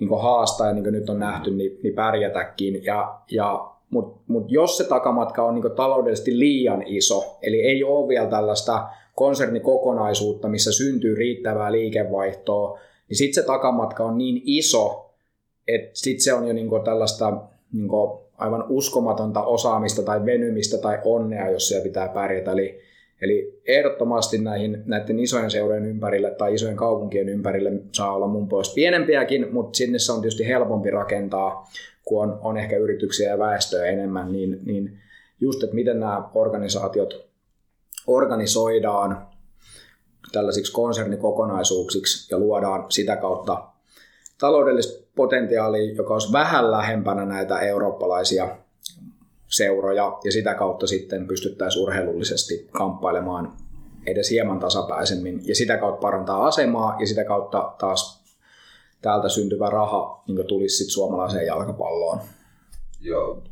niin 0.00 0.20
haastaa 0.22 0.66
ja 0.66 0.72
niin 0.72 0.84
kuin 0.84 0.92
nyt 0.92 1.10
on 1.10 1.18
nähty, 1.18 1.50
niin, 1.50 1.78
niin 1.82 1.94
pärjätäkin. 1.94 2.84
Ja, 2.84 3.18
ja, 3.30 3.70
Mutta 3.90 4.20
mut 4.26 4.50
jos 4.50 4.76
se 4.76 4.84
takamatka 4.84 5.42
on 5.42 5.54
niin 5.54 5.76
taloudellisesti 5.76 6.38
liian 6.38 6.82
iso, 6.86 7.38
eli 7.42 7.60
ei 7.60 7.84
ole 7.84 8.08
vielä 8.08 8.26
tällaista 8.26 8.88
konsernikokonaisuutta, 9.14 10.48
missä 10.48 10.72
syntyy 10.72 11.14
riittävää 11.14 11.72
liikevaihtoa, 11.72 12.78
niin 13.08 13.16
sitten 13.16 13.42
se 13.42 13.46
takamatka 13.46 14.04
on 14.04 14.18
niin 14.18 14.42
iso, 14.44 15.10
että 15.68 15.90
sitten 15.92 16.24
se 16.24 16.34
on 16.34 16.46
jo 16.46 16.52
niin 16.52 16.70
tällaista 16.84 17.40
niin 17.72 17.88
aivan 18.38 18.64
uskomatonta 18.68 19.42
osaamista 19.42 20.02
tai 20.02 20.24
venymistä 20.24 20.78
tai 20.78 20.98
onnea, 21.04 21.50
jos 21.50 21.68
siellä 21.68 21.84
pitää 21.84 22.08
pärjätä. 22.08 22.52
Eli, 22.52 22.80
eli 23.22 23.60
ehdottomasti 23.66 24.38
näihin, 24.38 24.82
näiden 24.86 25.20
isojen 25.20 25.50
seurojen 25.50 25.84
ympärille 25.84 26.30
tai 26.30 26.54
isojen 26.54 26.76
kaupunkien 26.76 27.28
ympärille 27.28 27.72
saa 27.92 28.14
olla 28.14 28.26
mun 28.26 28.48
puolesta 28.48 28.74
pienempiäkin, 28.74 29.46
mutta 29.52 29.76
sinne 29.76 29.98
se 29.98 30.12
on 30.12 30.20
tietysti 30.20 30.46
helpompi 30.46 30.90
rakentaa, 30.90 31.70
kun 32.04 32.22
on, 32.22 32.38
on 32.42 32.56
ehkä 32.56 32.76
yrityksiä 32.76 33.30
ja 33.30 33.38
väestöä 33.38 33.86
enemmän, 33.86 34.32
niin, 34.32 34.60
niin 34.66 34.98
just, 35.40 35.62
että 35.62 35.74
miten 35.74 36.00
nämä 36.00 36.30
organisaatiot 36.34 37.28
organisoidaan 38.06 39.26
tällaisiksi 40.32 40.72
konsernikokonaisuuksiksi 40.72 42.34
ja 42.34 42.38
luodaan 42.38 42.84
sitä 42.88 43.16
kautta 43.16 43.68
taloudellista 44.40 45.07
potentiaalia, 45.18 45.94
joka 45.94 46.14
olisi 46.14 46.32
vähän 46.32 46.70
lähempänä 46.70 47.24
näitä 47.24 47.58
eurooppalaisia 47.58 48.48
seuroja 49.46 50.18
ja 50.24 50.32
sitä 50.32 50.54
kautta 50.54 50.86
sitten 50.86 51.26
pystyttäisiin 51.26 51.82
urheilullisesti 51.82 52.68
kamppailemaan 52.72 53.52
edes 54.06 54.30
hieman 54.30 54.58
tasapäisemmin 54.60 55.40
ja 55.44 55.54
sitä 55.54 55.76
kautta 55.76 56.00
parantaa 56.00 56.46
asemaa 56.46 56.96
ja 57.00 57.06
sitä 57.06 57.24
kautta 57.24 57.72
taas 57.78 58.24
täältä 59.02 59.28
syntyvä 59.28 59.70
raha 59.70 60.22
niin 60.28 60.46
tulisi 60.46 60.76
sitten 60.76 60.92
suomalaiseen 60.92 61.46
jalkapalloon. 61.46 62.20
Joo, 63.00 63.42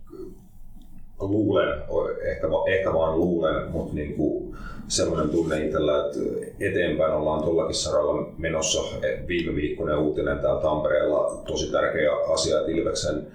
luulen, 1.21 1.83
ehkä, 2.23 2.47
ehkä 2.67 2.93
vaan 2.93 3.19
luulen, 3.19 3.71
mutta 3.71 3.95
niin 3.95 4.15
kuin 4.15 4.57
semmoinen 4.89 5.29
tunne 5.29 5.67
itsellä, 5.67 6.07
että 6.07 6.21
eteenpäin 6.61 7.13
ollaan 7.13 7.43
tuollakin 7.43 7.75
saralla 7.75 8.33
menossa. 8.39 8.83
Viime 9.29 9.55
viikkoinen 9.55 9.99
uutinen 9.99 10.39
täällä 10.39 10.63
Tampereella, 10.63 11.43
tosi 11.47 11.73
tärkeä 11.73 12.13
asia, 12.33 12.59
että 12.61 12.73
Ilveksen 12.73 13.27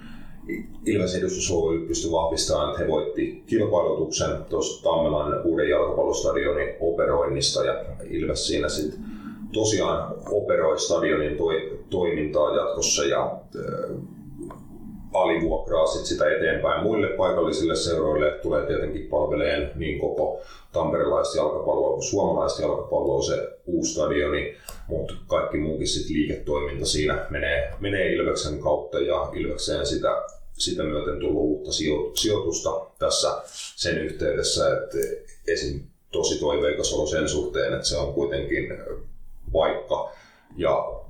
Ilves 0.86 1.16
Edustus 1.16 1.52
Oy 1.52 1.88
pystyi 1.88 2.12
vahvistamaan, 2.12 2.70
että 2.70 2.84
he 2.84 2.90
voitti 2.90 3.44
kilpailutuksen 3.48 4.30
tuosta 4.50 4.90
Tammelan 4.90 5.42
uuden 5.46 5.70
jalkapallostadionin 5.70 6.76
operoinnista 6.80 7.66
ja 7.66 7.86
Ilves 8.10 8.48
siinä 8.48 8.70
sitten 8.70 9.00
tosiaan 9.54 10.16
operoi 10.32 10.80
stadionin 10.80 11.38
toi, 11.38 11.80
toimintaa 11.90 12.56
jatkossa 12.56 13.06
ja 13.06 13.40
alivuokraa 15.14 15.88
sit 15.88 16.06
sitä 16.06 16.32
eteenpäin 16.32 16.84
muille 16.84 17.08
paikallisille 17.08 17.76
seuroille. 17.76 18.32
Tulee 18.32 18.66
tietenkin 18.66 19.08
palveleen 19.08 19.72
niin 19.76 20.00
koko 20.00 20.42
tamperelaista 20.72 21.38
jalkapalloa 21.38 21.94
kuin 21.94 22.04
suomalaista 22.04 22.62
jalkapalloa 22.62 23.24
se 23.24 23.50
uusi 23.66 23.92
stadioni, 23.92 24.56
mutta 24.88 25.14
kaikki 25.28 25.58
muukin 25.58 25.88
sit 25.88 26.10
liiketoiminta 26.10 26.86
siinä 26.86 27.26
menee, 27.30 27.74
menee 27.80 28.14
Ilveksen 28.14 28.60
kautta 28.60 29.00
ja 29.00 29.30
Ilvekseen 29.34 29.86
sitä, 29.86 30.24
sitä 30.58 30.84
myöten 30.84 31.20
tullut 31.20 31.42
uutta 31.42 31.72
sijoitusta 32.16 32.88
tässä 33.00 33.42
sen 33.76 33.98
yhteydessä, 33.98 34.78
että 34.78 34.98
esim. 35.48 35.82
tosi 36.12 36.40
toiveikas 36.40 36.94
olo 36.94 37.08
sen 37.08 37.30
suhteen, 37.30 37.74
että 37.74 37.88
se 37.88 37.98
on 37.98 38.14
kuitenkin 38.14 38.78
paikka 39.52 40.12
ja 40.58 41.01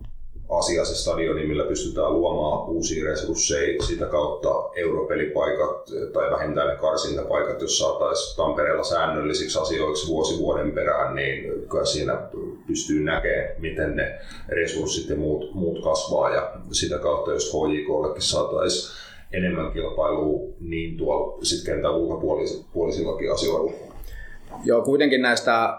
asia 0.52 0.86
se 0.86 0.96
stadioni, 0.96 1.48
millä 1.48 1.64
pystytään 1.64 2.14
luomaan 2.14 2.70
uusia 2.70 3.10
resursseja, 3.10 3.84
sitä 3.84 4.06
kautta 4.06 4.50
europelipaikat 4.76 5.90
tai 6.14 6.32
vähintään 6.32 6.68
ne 6.68 6.76
karsintapaikat, 6.76 7.62
jos 7.62 7.80
saataisiin 7.80 8.38
Tampereella 8.38 8.84
säännöllisiksi 8.84 9.60
asioiksi 9.60 10.08
vuosi 10.08 10.40
vuoden 10.40 10.72
perään, 10.72 11.16
niin 11.16 11.68
kyllä 11.70 11.86
siinä 11.86 12.22
pystyy 12.68 13.04
näkemään, 13.04 13.50
miten 13.58 13.96
ne 13.96 14.20
resurssit 14.50 15.10
ja 15.10 15.16
muut, 15.16 15.54
muut 15.54 15.84
kasvaa 15.84 16.30
ja 16.36 16.52
sitä 16.72 16.98
kautta 17.00 17.32
jos 17.32 17.54
HJKllekin 17.54 18.22
saataisiin 18.22 19.02
enemmän 19.34 19.72
kilpailua 19.72 20.40
niin 20.60 20.98
tuolla 20.98 21.46
sitten 21.46 21.74
kentän 21.74 21.96
ulkopuolisillakin 21.96 23.32
asioilla. 23.32 23.72
Joo, 24.64 24.82
kuitenkin 24.82 25.22
näistä 25.22 25.78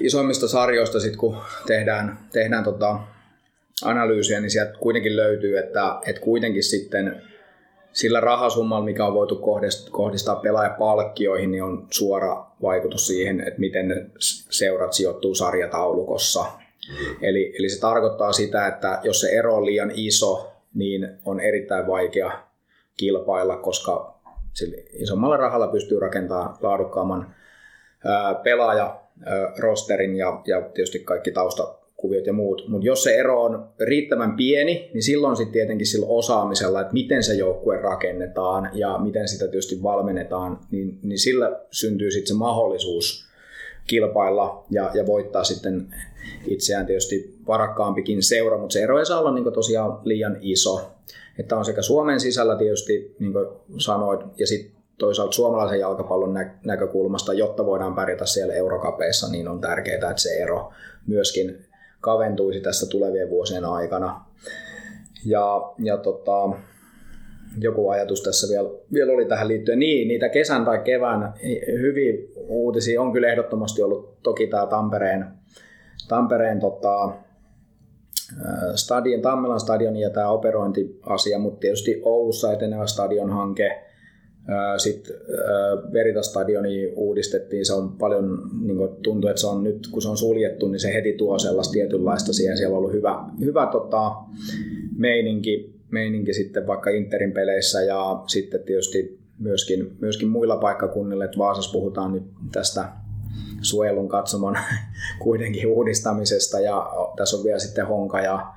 isoimmista 0.00 0.48
sarjoista, 0.48 1.00
sit 1.00 1.16
kun 1.16 1.36
tehdään, 1.66 2.18
tehdään 2.32 2.64
tota 2.64 2.98
analyysiä, 3.84 4.40
niin 4.40 4.50
sieltä 4.50 4.72
kuitenkin 4.78 5.16
löytyy, 5.16 5.58
että, 5.58 5.98
että 6.06 6.20
kuitenkin 6.20 6.62
sitten 6.62 7.22
sillä 7.92 8.20
rahasummalla, 8.20 8.84
mikä 8.84 9.06
on 9.06 9.14
voitu 9.14 9.42
kohdistaa 9.90 10.36
pelaajapalkkioihin, 10.36 11.50
niin 11.50 11.62
on 11.62 11.86
suora 11.90 12.46
vaikutus 12.62 13.06
siihen, 13.06 13.40
että 13.40 13.60
miten 13.60 13.88
ne 13.88 14.06
seurat 14.50 14.92
sijoittuu 14.92 15.34
sarjataulukossa. 15.34 16.44
Mm. 16.88 17.16
Eli, 17.22 17.54
eli 17.58 17.68
se 17.68 17.80
tarkoittaa 17.80 18.32
sitä, 18.32 18.66
että 18.66 19.00
jos 19.02 19.20
se 19.20 19.28
ero 19.28 19.56
on 19.56 19.66
liian 19.66 19.92
iso, 19.94 20.52
niin 20.74 21.08
on 21.24 21.40
erittäin 21.40 21.86
vaikea 21.86 22.38
kilpailla, 22.96 23.56
koska 23.56 24.14
sillä 24.52 24.76
isommalla 24.92 25.36
rahalla 25.36 25.68
pystyy 25.68 26.00
rakentamaan 26.00 26.56
laadukkaamman 26.62 27.34
pelaaja 28.42 29.00
rosterin 29.58 30.16
ja, 30.16 30.42
ja 30.46 30.62
tietysti 30.62 30.98
kaikki 30.98 31.30
tausta 31.30 31.74
kuviot 32.04 32.26
ja 32.26 32.32
muut. 32.32 32.68
Mutta 32.68 32.86
jos 32.86 33.02
se 33.02 33.14
ero 33.14 33.42
on 33.42 33.68
riittävän 33.80 34.36
pieni, 34.36 34.90
niin 34.94 35.02
silloin 35.02 35.36
sitten 35.36 35.52
tietenkin 35.52 35.86
sillä 35.86 36.06
osaamisella, 36.06 36.80
että 36.80 36.92
miten 36.92 37.22
se 37.22 37.34
joukkue 37.34 37.76
rakennetaan 37.76 38.70
ja 38.72 38.98
miten 38.98 39.28
sitä 39.28 39.44
tietysti 39.44 39.82
valmennetaan, 39.82 40.58
niin, 40.70 40.98
niin 41.02 41.18
sillä 41.18 41.60
syntyy 41.70 42.10
sitten 42.10 42.28
se 42.28 42.34
mahdollisuus 42.34 43.24
kilpailla 43.86 44.64
ja, 44.70 44.90
ja 44.94 45.06
voittaa 45.06 45.44
sitten 45.44 45.86
itseään 46.46 46.86
tietysti 46.86 47.34
varakkaampikin 47.46 48.22
seura, 48.22 48.58
mutta 48.58 48.72
se 48.72 48.82
ero 48.82 48.98
ei 48.98 49.06
saa 49.06 49.20
olla 49.20 49.34
niin 49.34 49.52
tosiaan 49.52 49.98
liian 50.04 50.36
iso. 50.40 50.90
Että 51.38 51.56
on 51.56 51.64
sekä 51.64 51.82
Suomen 51.82 52.20
sisällä 52.20 52.56
tietysti, 52.56 53.16
niin 53.18 53.32
kuin 53.32 53.46
sanoit, 53.78 54.20
ja 54.38 54.46
sitten 54.46 54.72
toisaalta 54.98 55.32
suomalaisen 55.32 55.80
jalkapallon 55.80 56.34
nä- 56.34 56.54
näkökulmasta, 56.64 57.32
jotta 57.32 57.66
voidaan 57.66 57.94
pärjätä 57.94 58.26
siellä 58.26 58.54
eurokapeissa, 58.54 59.28
niin 59.28 59.48
on 59.48 59.60
tärkeää, 59.60 60.10
että 60.10 60.22
se 60.22 60.36
ero 60.36 60.72
myöskin 61.06 61.64
kaventuisi 62.04 62.60
tässä 62.60 62.86
tulevien 62.90 63.30
vuosien 63.30 63.64
aikana. 63.64 64.24
Ja, 65.26 65.72
ja 65.78 65.96
tota, 65.96 66.56
joku 67.60 67.88
ajatus 67.88 68.22
tässä 68.22 68.46
vielä, 68.50 68.68
vielä 68.92 69.12
oli 69.12 69.24
tähän 69.24 69.48
liittyen. 69.48 69.78
Niin, 69.78 70.08
niitä 70.08 70.28
kesän 70.28 70.64
tai 70.64 70.78
kevään 70.78 71.34
hyviä 71.66 72.12
uutisia 72.36 73.02
on 73.02 73.12
kyllä 73.12 73.28
ehdottomasti 73.28 73.82
ollut 73.82 74.22
toki 74.22 74.46
tämä 74.46 74.66
Tampereen, 74.66 75.26
Tampereen 76.08 76.60
tota, 76.60 77.12
stadion, 78.74 79.22
Tammelan 79.22 79.60
stadion 79.60 79.96
ja 79.96 80.10
tämä 80.10 80.28
operointiasia, 80.28 81.38
mutta 81.38 81.60
tietysti 81.60 82.00
Oulussa 82.04 82.52
etenevä 82.52 82.86
stadionhanke, 82.86 83.84
sitten 84.76 85.16
Veritas-stadioni 85.92 86.92
uudistettiin, 86.96 87.66
se 87.66 87.74
on 87.74 87.92
paljon, 87.92 88.50
niin 88.62 88.76
kuin 88.76 88.90
tuntuu, 89.02 89.30
että 89.30 89.40
se 89.40 89.46
on 89.46 89.64
nyt, 89.64 89.88
kun 89.90 90.02
se 90.02 90.08
on 90.08 90.16
suljettu, 90.16 90.68
niin 90.68 90.80
se 90.80 90.94
heti 90.94 91.12
tuo 91.12 91.38
sellaista 91.38 91.72
tietynlaista 91.72 92.32
siihen. 92.32 92.56
Siellä 92.56 92.72
on 92.72 92.78
ollut 92.78 92.92
hyvä, 92.92 93.24
hyvä 93.40 93.66
tota, 93.72 94.12
meininki, 94.96 95.74
meininki 95.90 96.34
sitten 96.34 96.66
vaikka 96.66 96.90
Interin 96.90 97.32
peleissä 97.32 97.82
ja 97.82 98.22
sitten 98.26 98.62
tietysti 98.62 99.18
myöskin, 99.38 99.96
myöskin 100.00 100.28
muilla 100.28 100.56
paikkakunnilla, 100.56 101.24
että 101.24 101.38
Vaasassa 101.38 101.72
puhutaan 101.72 102.12
nyt 102.12 102.24
tästä 102.52 102.88
suojelun 103.62 104.08
katsomon 104.08 104.56
kuitenkin 105.24 105.66
uudistamisesta 105.66 106.60
ja 106.60 106.90
tässä 107.16 107.36
on 107.36 107.44
vielä 107.44 107.58
sitten 107.58 107.86
Honka 107.86 108.20
ja 108.20 108.54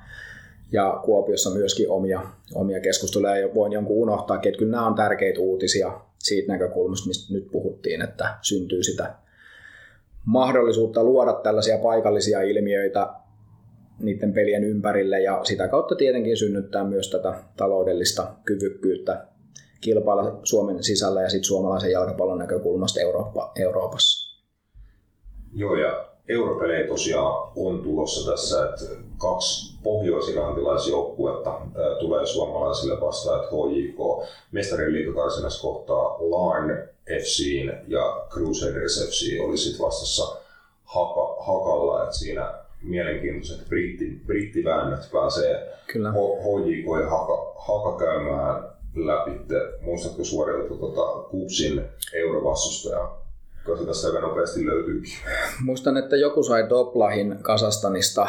ja 0.72 1.00
Kuopiossa 1.04 1.50
myöskin 1.50 1.90
omia, 1.90 2.20
omia 2.54 2.80
keskusteluja 2.80 3.36
ja 3.36 3.54
voin 3.54 3.72
jonkun 3.72 3.96
unohtaa, 3.96 4.36
että 4.36 4.58
kyllä 4.58 4.70
nämä 4.70 4.86
on 4.86 4.94
tärkeitä 4.94 5.40
uutisia 5.40 6.00
siitä 6.18 6.52
näkökulmasta, 6.52 7.08
mistä 7.08 7.34
nyt 7.34 7.48
puhuttiin, 7.52 8.02
että 8.02 8.34
syntyy 8.42 8.82
sitä 8.82 9.14
mahdollisuutta 10.24 11.04
luoda 11.04 11.32
tällaisia 11.32 11.78
paikallisia 11.78 12.42
ilmiöitä 12.42 13.08
niiden 13.98 14.32
pelien 14.32 14.64
ympärille 14.64 15.20
ja 15.20 15.44
sitä 15.44 15.68
kautta 15.68 15.94
tietenkin 15.94 16.36
synnyttää 16.36 16.84
myös 16.84 17.10
tätä 17.10 17.34
taloudellista 17.56 18.34
kyvykkyyttä 18.44 19.26
kilpailla 19.80 20.40
Suomen 20.44 20.82
sisällä 20.82 21.22
ja 21.22 21.28
sitten 21.28 21.44
suomalaisen 21.44 21.90
jalkapallon 21.90 22.38
näkökulmasta 22.38 23.00
Eurooppa, 23.00 23.52
Euroopassa. 23.56 24.38
Joo, 25.54 25.76
ja 25.76 26.07
europelejä 26.28 26.86
tosiaan 26.86 27.50
on 27.56 27.82
tulossa 27.82 28.30
tässä, 28.30 28.64
että 28.68 28.84
kaksi 29.18 29.78
pohjoisirantilaisjoukkuetta 29.82 31.60
tulee 32.00 32.26
suomalaisille 32.26 33.00
vastaan, 33.00 33.44
että 33.44 33.56
HJK 33.56 34.28
mestarin 34.52 34.92
liikakarsinassa 34.92 35.62
kohtaa 35.62 36.16
Larn 36.20 36.88
FCin 37.22 37.72
ja 37.86 38.26
Crusaders 38.30 39.08
FC 39.08 39.40
oli 39.40 39.56
sitten 39.56 39.86
vastassa 39.86 40.36
Haka, 40.84 41.36
Hakalla, 41.40 42.02
että 42.02 42.16
siinä 42.16 42.54
mielenkiintoiset 42.82 43.68
britti, 43.68 44.20
brittiväännöt 44.26 45.08
pääsee 45.12 45.72
Kyllä. 45.92 46.12
HJK 46.12 46.86
ja 47.02 47.10
Haka, 47.10 47.54
Haka 47.58 47.98
käymään 47.98 48.64
läpi. 48.94 49.30
Muistatko 49.80 50.24
suorilta 50.24 50.74
tuota, 50.74 51.28
Kupsin 51.30 51.84
eurovastustaja 52.12 53.17
koska 53.17 53.17
se 53.76 53.86
tässä 53.86 54.08
aika 54.08 54.20
nopeasti 54.20 54.66
löytyykin. 54.66 55.12
Muistan, 55.64 55.96
että 55.96 56.16
joku 56.16 56.42
sai 56.42 56.68
Doplahin 56.68 57.38
Kasastanista, 57.42 58.26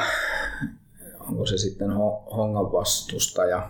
onko 1.20 1.46
se 1.46 1.58
sitten 1.58 1.92
Hongan 2.36 2.72
vastustaja. 2.72 3.70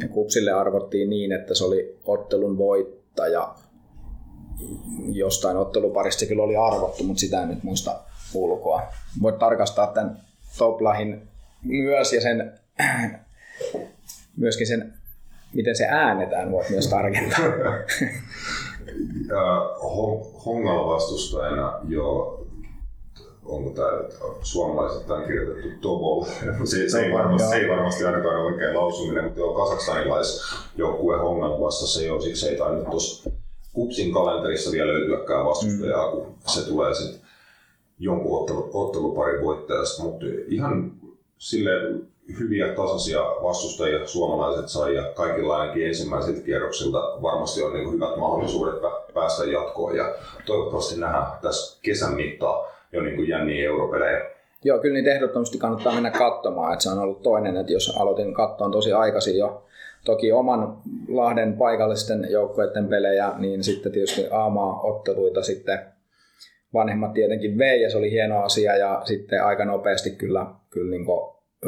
Ja 0.00 0.08
Kupsille 0.08 0.52
arvottiin 0.52 1.10
niin, 1.10 1.32
että 1.32 1.54
se 1.54 1.64
oli 1.64 1.98
ottelun 2.04 2.58
voittaja. 2.58 3.54
Jostain 5.12 5.56
otteluparista 5.56 6.26
kyllä 6.26 6.42
oli 6.42 6.56
arvottu, 6.56 7.04
mutta 7.04 7.20
sitä 7.20 7.42
en 7.42 7.48
nyt 7.48 7.62
muista 7.62 8.00
ulkoa. 8.34 8.82
Voit 9.22 9.38
tarkastaa 9.38 9.86
tämän 9.86 10.16
Toplahin 10.58 11.28
myös 11.62 12.12
ja 12.12 12.20
sen, 12.20 12.52
myöskin 14.36 14.66
sen, 14.66 14.94
miten 15.54 15.76
se 15.76 15.86
äänetään, 15.86 16.52
voit 16.52 16.70
myös 16.70 16.88
tarkentaa. 16.88 17.44
Hongan 20.44 20.86
vastustajana 20.86 21.72
jo 21.88 22.38
onko 23.44 23.70
tämä 23.70 23.88
suomalaiset 24.42 25.10
on 25.10 25.22
kirjoitettu 25.22 25.68
Tobol. 25.80 26.24
se, 26.64 26.88
se, 26.88 27.00
ei 27.00 27.12
varmasti, 27.12 27.48
se 27.48 27.56
ei 27.56 27.68
varmasti 27.68 28.04
ainakaan 28.04 28.36
ole 28.36 28.52
oikein 28.52 28.76
lausuminen, 28.76 29.24
mutta 29.24 29.40
joo, 29.40 29.54
kasakstanilaisjoukkue 29.54 31.18
Hongan 31.18 31.60
vastassa 31.60 32.02
jo, 32.02 32.20
siksi 32.20 32.48
ei 32.48 32.56
tainnut 32.56 32.90
tuossa 32.90 33.30
Kupsin 33.72 34.12
kalenterissa 34.12 34.72
vielä 34.72 34.92
löytyäkään 34.92 35.46
vastustajaa, 35.46 36.06
mm. 36.06 36.12
kun 36.12 36.34
se 36.46 36.66
tulee 36.68 36.94
sitten 36.94 37.20
jonkun 37.98 38.40
ottelu, 38.40 38.70
otteluparin 38.72 39.44
voittajasta, 39.44 40.02
mutta 40.02 40.26
ihan 40.48 40.92
sille 41.38 41.70
hyviä 42.38 42.68
tasaisia 42.68 43.20
vastustajia 43.20 44.06
suomalaiset 44.06 44.68
sai 44.68 44.94
ja 44.94 45.02
kaikilla 45.02 45.56
ainakin 45.56 45.86
ensimmäisiltä 45.86 46.40
kierroksilta 46.40 46.98
varmasti 47.22 47.62
on 47.62 47.72
niin 47.72 47.92
hyvät 47.92 48.16
mahdollisuudet 48.16 48.80
päästä 49.14 49.44
jatkoon 49.44 49.96
ja 49.96 50.14
toivottavasti 50.46 51.00
nähdään 51.00 51.26
tässä 51.42 51.80
kesän 51.82 52.14
mittaan 52.14 52.68
jo 52.92 53.00
niin 53.00 53.28
jänniä 53.28 53.64
europelejä. 53.64 54.30
Joo, 54.64 54.78
kyllä 54.78 54.94
niitä 54.94 55.14
ehdottomasti 55.14 55.58
kannattaa 55.58 55.94
mennä 55.94 56.10
katsomaan, 56.10 56.72
että 56.72 56.82
se 56.82 56.90
on 56.90 56.98
ollut 56.98 57.22
toinen, 57.22 57.56
että 57.56 57.72
jos 57.72 57.96
aloitin 57.96 58.34
katsoa 58.34 58.70
tosi 58.70 58.92
aikaisin 58.92 59.38
jo 59.38 59.64
toki 60.04 60.32
oman 60.32 60.76
Lahden 61.08 61.56
paikallisten 61.56 62.26
joukkueiden 62.30 62.88
pelejä, 62.88 63.32
niin 63.38 63.64
sitten 63.64 63.92
tietysti 63.92 64.26
Aamaa-otteluita 64.30 65.42
sitten 65.42 65.78
vanhemmat 66.74 67.12
tietenkin 67.12 67.58
vei 67.58 67.82
ja 67.82 67.90
se 67.90 67.98
oli 67.98 68.10
hieno 68.10 68.42
asia 68.42 68.76
ja 68.76 69.02
sitten 69.04 69.44
aika 69.44 69.64
nopeasti 69.64 70.10
kyllä, 70.10 70.46
kyllä 70.70 70.90
niin 70.90 71.06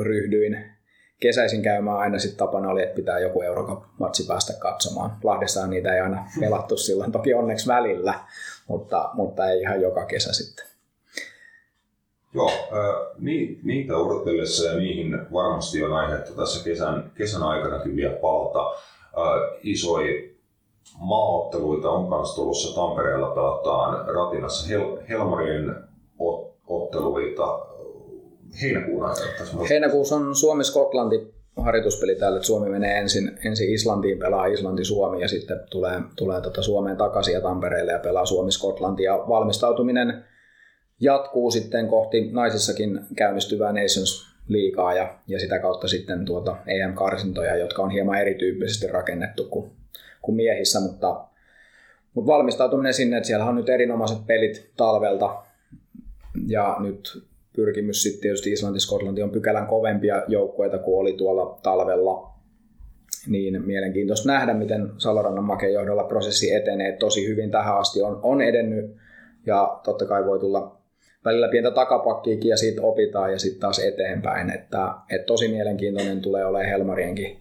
ryhdyin 0.03 0.75
kesäisin 1.21 1.63
käymään 1.63 1.99
aina 1.99 2.19
sitten 2.19 2.39
tapana 2.39 2.71
oli, 2.71 2.83
että 2.83 2.95
pitää 2.95 3.19
joku 3.19 3.43
Eurocup-matsi 3.43 4.27
päästä 4.27 4.53
katsomaan. 4.59 5.11
Lahdessa 5.25 5.67
niitä 5.67 5.95
ei 5.95 6.01
aina 6.01 6.27
pelattu 6.41 6.77
silloin, 6.77 7.13
toki 7.13 7.35
onneksi 7.35 7.69
välillä, 7.69 8.15
mutta, 8.69 9.11
mutta 9.13 9.49
ei 9.49 9.61
ihan 9.61 9.81
joka 9.81 10.07
kesä 10.07 10.33
sitten. 10.33 10.67
Joo, 12.35 12.51
äh, 12.51 13.17
niitä 13.63 13.97
odotellessa 13.97 14.67
ja 14.67 14.79
niihin 14.79 15.19
varmasti 15.33 15.85
on 15.85 15.93
aihetta 15.93 16.33
tässä 16.33 16.65
kesän, 16.65 17.13
kesän 17.15 17.43
aikanakin 17.43 17.97
vielä 17.97 18.15
palata. 18.15 18.75
Isoja 19.63 20.23
maaotteluita 20.99 21.91
on 21.91 22.09
myös 22.09 22.35
tulossa 22.35 22.75
Tampereella 22.75 23.35
pelataan 23.35 24.15
Ratinassa 24.15 24.69
Hel- 24.69 25.09
Helmarien 25.09 25.77
otteluita 26.67 27.67
heinäkuun. 28.63 29.05
Heinäkuussa 29.71 30.17
on 30.17 30.37
Suomi-Skotlanti 30.37 31.35
harjoituspeli 31.57 32.15
täällä, 32.15 32.37
että 32.37 32.47
Suomi 32.47 32.71
menee 32.71 32.99
ensin, 32.99 33.39
ensin 33.45 33.75
Islantiin, 33.75 34.19
pelaa 34.19 34.47
Islanti-Suomi 34.47 35.21
ja 35.21 35.29
sitten 35.29 35.61
tulee, 35.71 36.01
tulee 36.17 36.41
tota 36.41 36.63
Suomeen 36.63 36.97
takaisin 36.97 37.35
ja 37.35 37.41
Tampereelle 37.41 37.93
ja 37.93 37.99
pelaa 37.99 38.27
Suomi-Skotlanti. 38.27 39.03
Ja 39.03 39.25
valmistautuminen 39.29 40.25
jatkuu 41.01 41.51
sitten 41.51 41.89
kohti 41.89 42.31
naisissakin 42.33 43.01
käynnistyvää 43.17 43.73
Nations 43.73 44.35
liikaa 44.49 44.95
ja, 44.95 45.15
ja 45.29 45.41
sitä 45.41 45.59
kautta 45.59 45.89
sitten 45.89 46.25
tuota 46.25 46.57
EM-karsintoja, 46.67 47.57
jotka 47.57 47.83
on 47.83 47.91
hieman 47.91 48.21
erityyppisesti 48.21 48.87
rakennettu 48.87 49.45
kuin, 49.45 49.71
kuin 50.23 50.37
miehissä, 50.37 50.81
mutta, 50.81 51.25
mutta 52.15 52.33
valmistautuminen 52.33 52.95
sinne, 52.95 53.17
että 53.17 53.27
siellä 53.27 53.45
on 53.45 53.55
nyt 53.55 53.69
erinomaiset 53.69 54.27
pelit 54.27 54.71
talvelta 54.77 55.43
ja 56.47 56.77
nyt 56.81 57.25
pyrkimys 57.57 58.03
sitten 58.03 58.21
tietysti 58.21 58.53
Islanti-Skotlanti 58.53 59.23
on 59.23 59.31
pykälän 59.31 59.67
kovempia 59.67 60.23
joukkueita 60.29 60.79
kuin 60.79 61.01
oli 61.01 61.13
tuolla 61.13 61.59
talvella, 61.63 62.35
niin 63.27 63.67
mielenkiintoista 63.67 64.33
nähdä, 64.33 64.55
miten 64.55 64.91
Salorannan 64.99 65.45
Maken 65.45 65.73
johdolla 65.73 66.05
prosessi 66.05 66.55
etenee. 66.55 66.93
Tosi 66.93 67.29
hyvin 67.29 67.51
tähän 67.51 67.79
asti 67.79 68.03
on, 68.03 68.21
on 68.23 68.43
edennyt 68.43 68.97
ja 69.47 69.81
totta 69.85 70.07
kai 70.07 70.27
voi 70.27 70.39
tulla 70.39 70.77
välillä 71.25 71.49
pientä 71.49 71.71
takapakkiikin 71.71 72.49
ja 72.49 72.57
siitä 72.57 72.83
opitaan 72.83 73.33
ja 73.33 73.39
sitten 73.39 73.61
taas 73.61 73.79
eteenpäin. 73.79 74.51
Että, 74.51 74.95
että 75.11 75.27
tosi 75.27 75.49
mielenkiintoinen 75.49 76.23
tulee 76.23 76.47
olemaan 76.47 76.71
Helmarienkin 76.71 77.41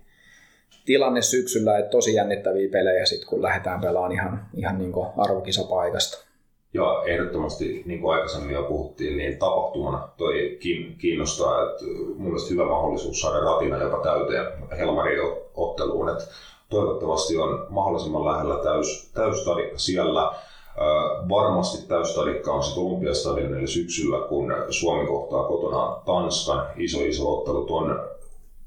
tilanne 0.86 1.22
syksyllä, 1.22 1.78
että 1.78 1.91
tosi 1.91 2.14
jännittäviä 2.14 2.70
pelejä 2.70 3.05
sitten 3.05 3.30
kun 3.30 3.41
lähdetään 3.41 3.82
pelaamaan 3.82 4.11
ihan, 4.11 4.45
ihan 4.55 4.78
niin 4.78 4.93
arvokisapaikasta. 5.18 6.32
Ja 6.74 7.03
ehdottomasti, 7.05 7.84
niin 7.86 8.01
kuin 8.01 8.13
aikaisemmin 8.13 8.55
jo 8.55 8.63
puhuttiin, 8.63 9.17
niin 9.17 9.39
tapahtumana 9.39 10.07
toi 10.17 10.59
kiinnostaa, 10.97 11.63
että 11.63 11.86
mun 12.15 12.24
mielestä 12.24 12.49
hyvä 12.49 12.65
mahdollisuus 12.65 13.21
saada 13.21 13.39
ratina 13.39 13.78
jopa 13.78 14.03
täyteen 14.03 14.45
Helmarin 14.78 15.19
otteluun. 15.55 16.09
Että 16.09 16.24
toivottavasti 16.69 17.38
on 17.38 17.65
mahdollisimman 17.69 18.26
lähellä 18.26 18.63
täys, 18.63 19.11
täystadikka 19.13 19.78
siellä. 19.78 20.32
varmasti 21.30 21.88
täystadikka 21.88 22.51
on 22.51 22.61
Olympiastadion 22.78 23.57
eli 23.57 23.67
syksyllä, 23.67 24.28
kun 24.28 24.53
Suomi 24.69 25.07
kohtaa 25.07 25.47
kotona 25.47 26.01
Tanskan. 26.05 26.67
Iso 26.76 27.03
iso 27.05 27.39
ottelu 27.39 27.65
tuon 27.65 27.99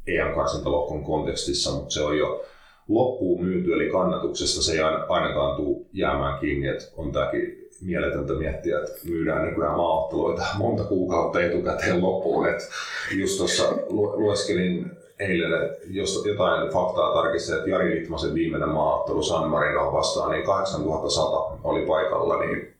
EM-karsintalohkon 0.06 1.04
kontekstissa, 1.04 1.72
mutta 1.72 1.90
se 1.90 2.04
on 2.04 2.18
jo 2.18 2.44
loppuun 2.88 3.44
myyty, 3.44 3.72
eli 3.72 3.90
kannatuksesta 3.90 4.62
se 4.62 4.72
ei 4.72 4.80
ainakaan 5.08 5.56
tule 5.56 5.86
jäämään 5.92 6.40
kiinni, 6.40 6.68
että 6.68 6.84
on 6.96 7.12
tämäkin 7.12 7.65
mieletöntä 7.80 8.32
miettiä, 8.32 8.78
että 8.78 8.92
myydään 9.08 9.44
nykyään 9.48 9.76
maaotteluita 9.76 10.42
monta 10.58 10.84
kuukautta 10.84 11.40
etukäteen 11.40 12.02
loppuun. 12.02 12.48
Et 12.48 12.70
just 13.16 13.38
tuossa 13.38 13.64
lueskelin 13.90 14.90
eilen, 15.18 15.76
jos 15.90 16.24
jotain 16.26 16.72
faktaa 16.72 17.14
tarkistin, 17.14 17.56
että 17.56 17.70
Jari 17.70 18.00
Litmasen 18.00 18.34
viimeinen 18.34 18.68
maaottelu 18.68 19.22
San 19.22 19.50
Marinoa 19.50 19.92
vastaan, 19.92 20.30
niin 20.30 20.46
8100 20.46 21.58
oli 21.64 21.86
paikalla, 21.86 22.38
niin 22.40 22.75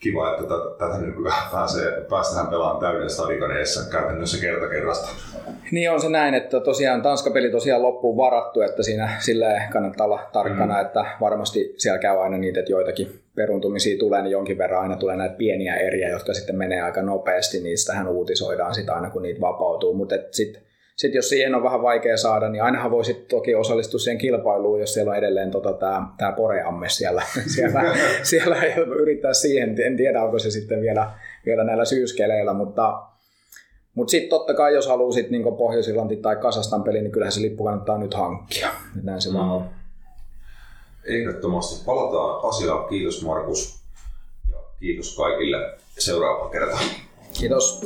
kiva, 0.00 0.30
että 0.30 0.54
tätä 0.78 0.98
nykyään 0.98 1.50
pääsee, 1.52 2.00
päästään 2.10 2.46
pelaamaan 2.46 2.80
täyden 2.80 3.10
stadion 3.10 3.56
edessä 3.56 3.90
käytännössä 3.90 4.40
kerta 4.40 4.68
kerrasta. 4.68 5.08
Niin 5.70 5.90
on 5.90 6.00
se 6.00 6.08
näin, 6.08 6.34
että 6.34 6.60
tosiaan 6.60 7.02
Tanska-peli 7.02 7.50
tosiaan 7.50 7.82
loppuun 7.82 8.16
varattu, 8.16 8.60
että 8.60 8.82
siinä 8.82 9.16
sille 9.18 9.62
kannattaa 9.72 10.06
olla 10.06 10.20
tarkkana, 10.32 10.74
mm. 10.74 10.80
että 10.80 11.04
varmasti 11.20 11.74
siellä 11.76 11.98
käy 11.98 12.22
aina 12.22 12.38
niitä, 12.38 12.60
että 12.60 12.72
joitakin 12.72 13.20
peruntumisia 13.36 13.98
tulee, 13.98 14.22
niin 14.22 14.32
jonkin 14.32 14.58
verran 14.58 14.82
aina 14.82 14.96
tulee 14.96 15.16
näitä 15.16 15.34
pieniä 15.34 15.76
eriä, 15.76 16.08
jotka 16.08 16.34
sitten 16.34 16.56
menee 16.56 16.80
aika 16.80 17.02
nopeasti, 17.02 17.60
niistähän 17.60 18.08
uutisoidaan 18.08 18.74
sitä 18.74 18.94
aina, 18.94 19.10
kun 19.10 19.22
niitä 19.22 19.40
vapautuu, 19.40 19.94
mutta 19.94 20.14
sitten 20.30 20.62
sitten 20.96 21.18
jos 21.18 21.28
siihen 21.28 21.54
on 21.54 21.62
vähän 21.62 21.82
vaikea 21.82 22.16
saada, 22.16 22.48
niin 22.48 22.62
ainahan 22.62 22.90
voi 22.90 23.04
sitten 23.04 23.26
toki 23.26 23.54
osallistua 23.54 24.00
siihen 24.00 24.18
kilpailuun, 24.18 24.80
jos 24.80 24.94
siellä 24.94 25.10
on 25.10 25.16
edelleen 25.16 25.50
tota, 25.50 25.72
tämä 25.72 26.08
tää 26.18 26.32
poreamme 26.32 26.88
siellä, 26.88 27.22
siellä, 27.54 27.82
siellä 28.22 28.56
yrittää 28.86 29.34
siihen. 29.34 29.82
En 29.82 29.96
tiedä, 29.96 30.22
onko 30.22 30.38
se 30.38 30.50
sitten 30.50 30.80
vielä, 30.80 31.10
vielä 31.46 31.64
näillä 31.64 31.84
syyskeleillä, 31.84 32.52
mutta, 32.52 33.02
mutta 33.94 34.10
sitten 34.10 34.30
totta 34.30 34.54
kai, 34.54 34.74
jos 34.74 34.86
haluaa 34.86 35.16
niin 35.30 35.56
Pohjois-Irlanti 35.56 36.16
tai 36.16 36.36
Kasastan 36.36 36.82
peli, 36.82 37.00
niin 37.00 37.12
kyllähän 37.12 37.32
se 37.32 37.42
lippu 37.42 37.64
kannattaa 37.64 37.98
nyt 37.98 38.14
hankkia. 38.14 38.68
Näin 39.02 39.20
se 39.20 39.28
mm. 39.28 39.34
vaan 39.34 39.50
on. 39.50 39.64
Ehdottomasti. 41.04 41.84
Palataan 41.84 42.48
asiaan. 42.48 42.88
Kiitos 42.88 43.24
Markus 43.24 43.80
ja 44.50 44.56
kiitos 44.80 45.16
kaikille 45.16 45.78
seuraavaan 45.98 46.50
kertaan. 46.50 46.84
Kiitos. 47.38 47.84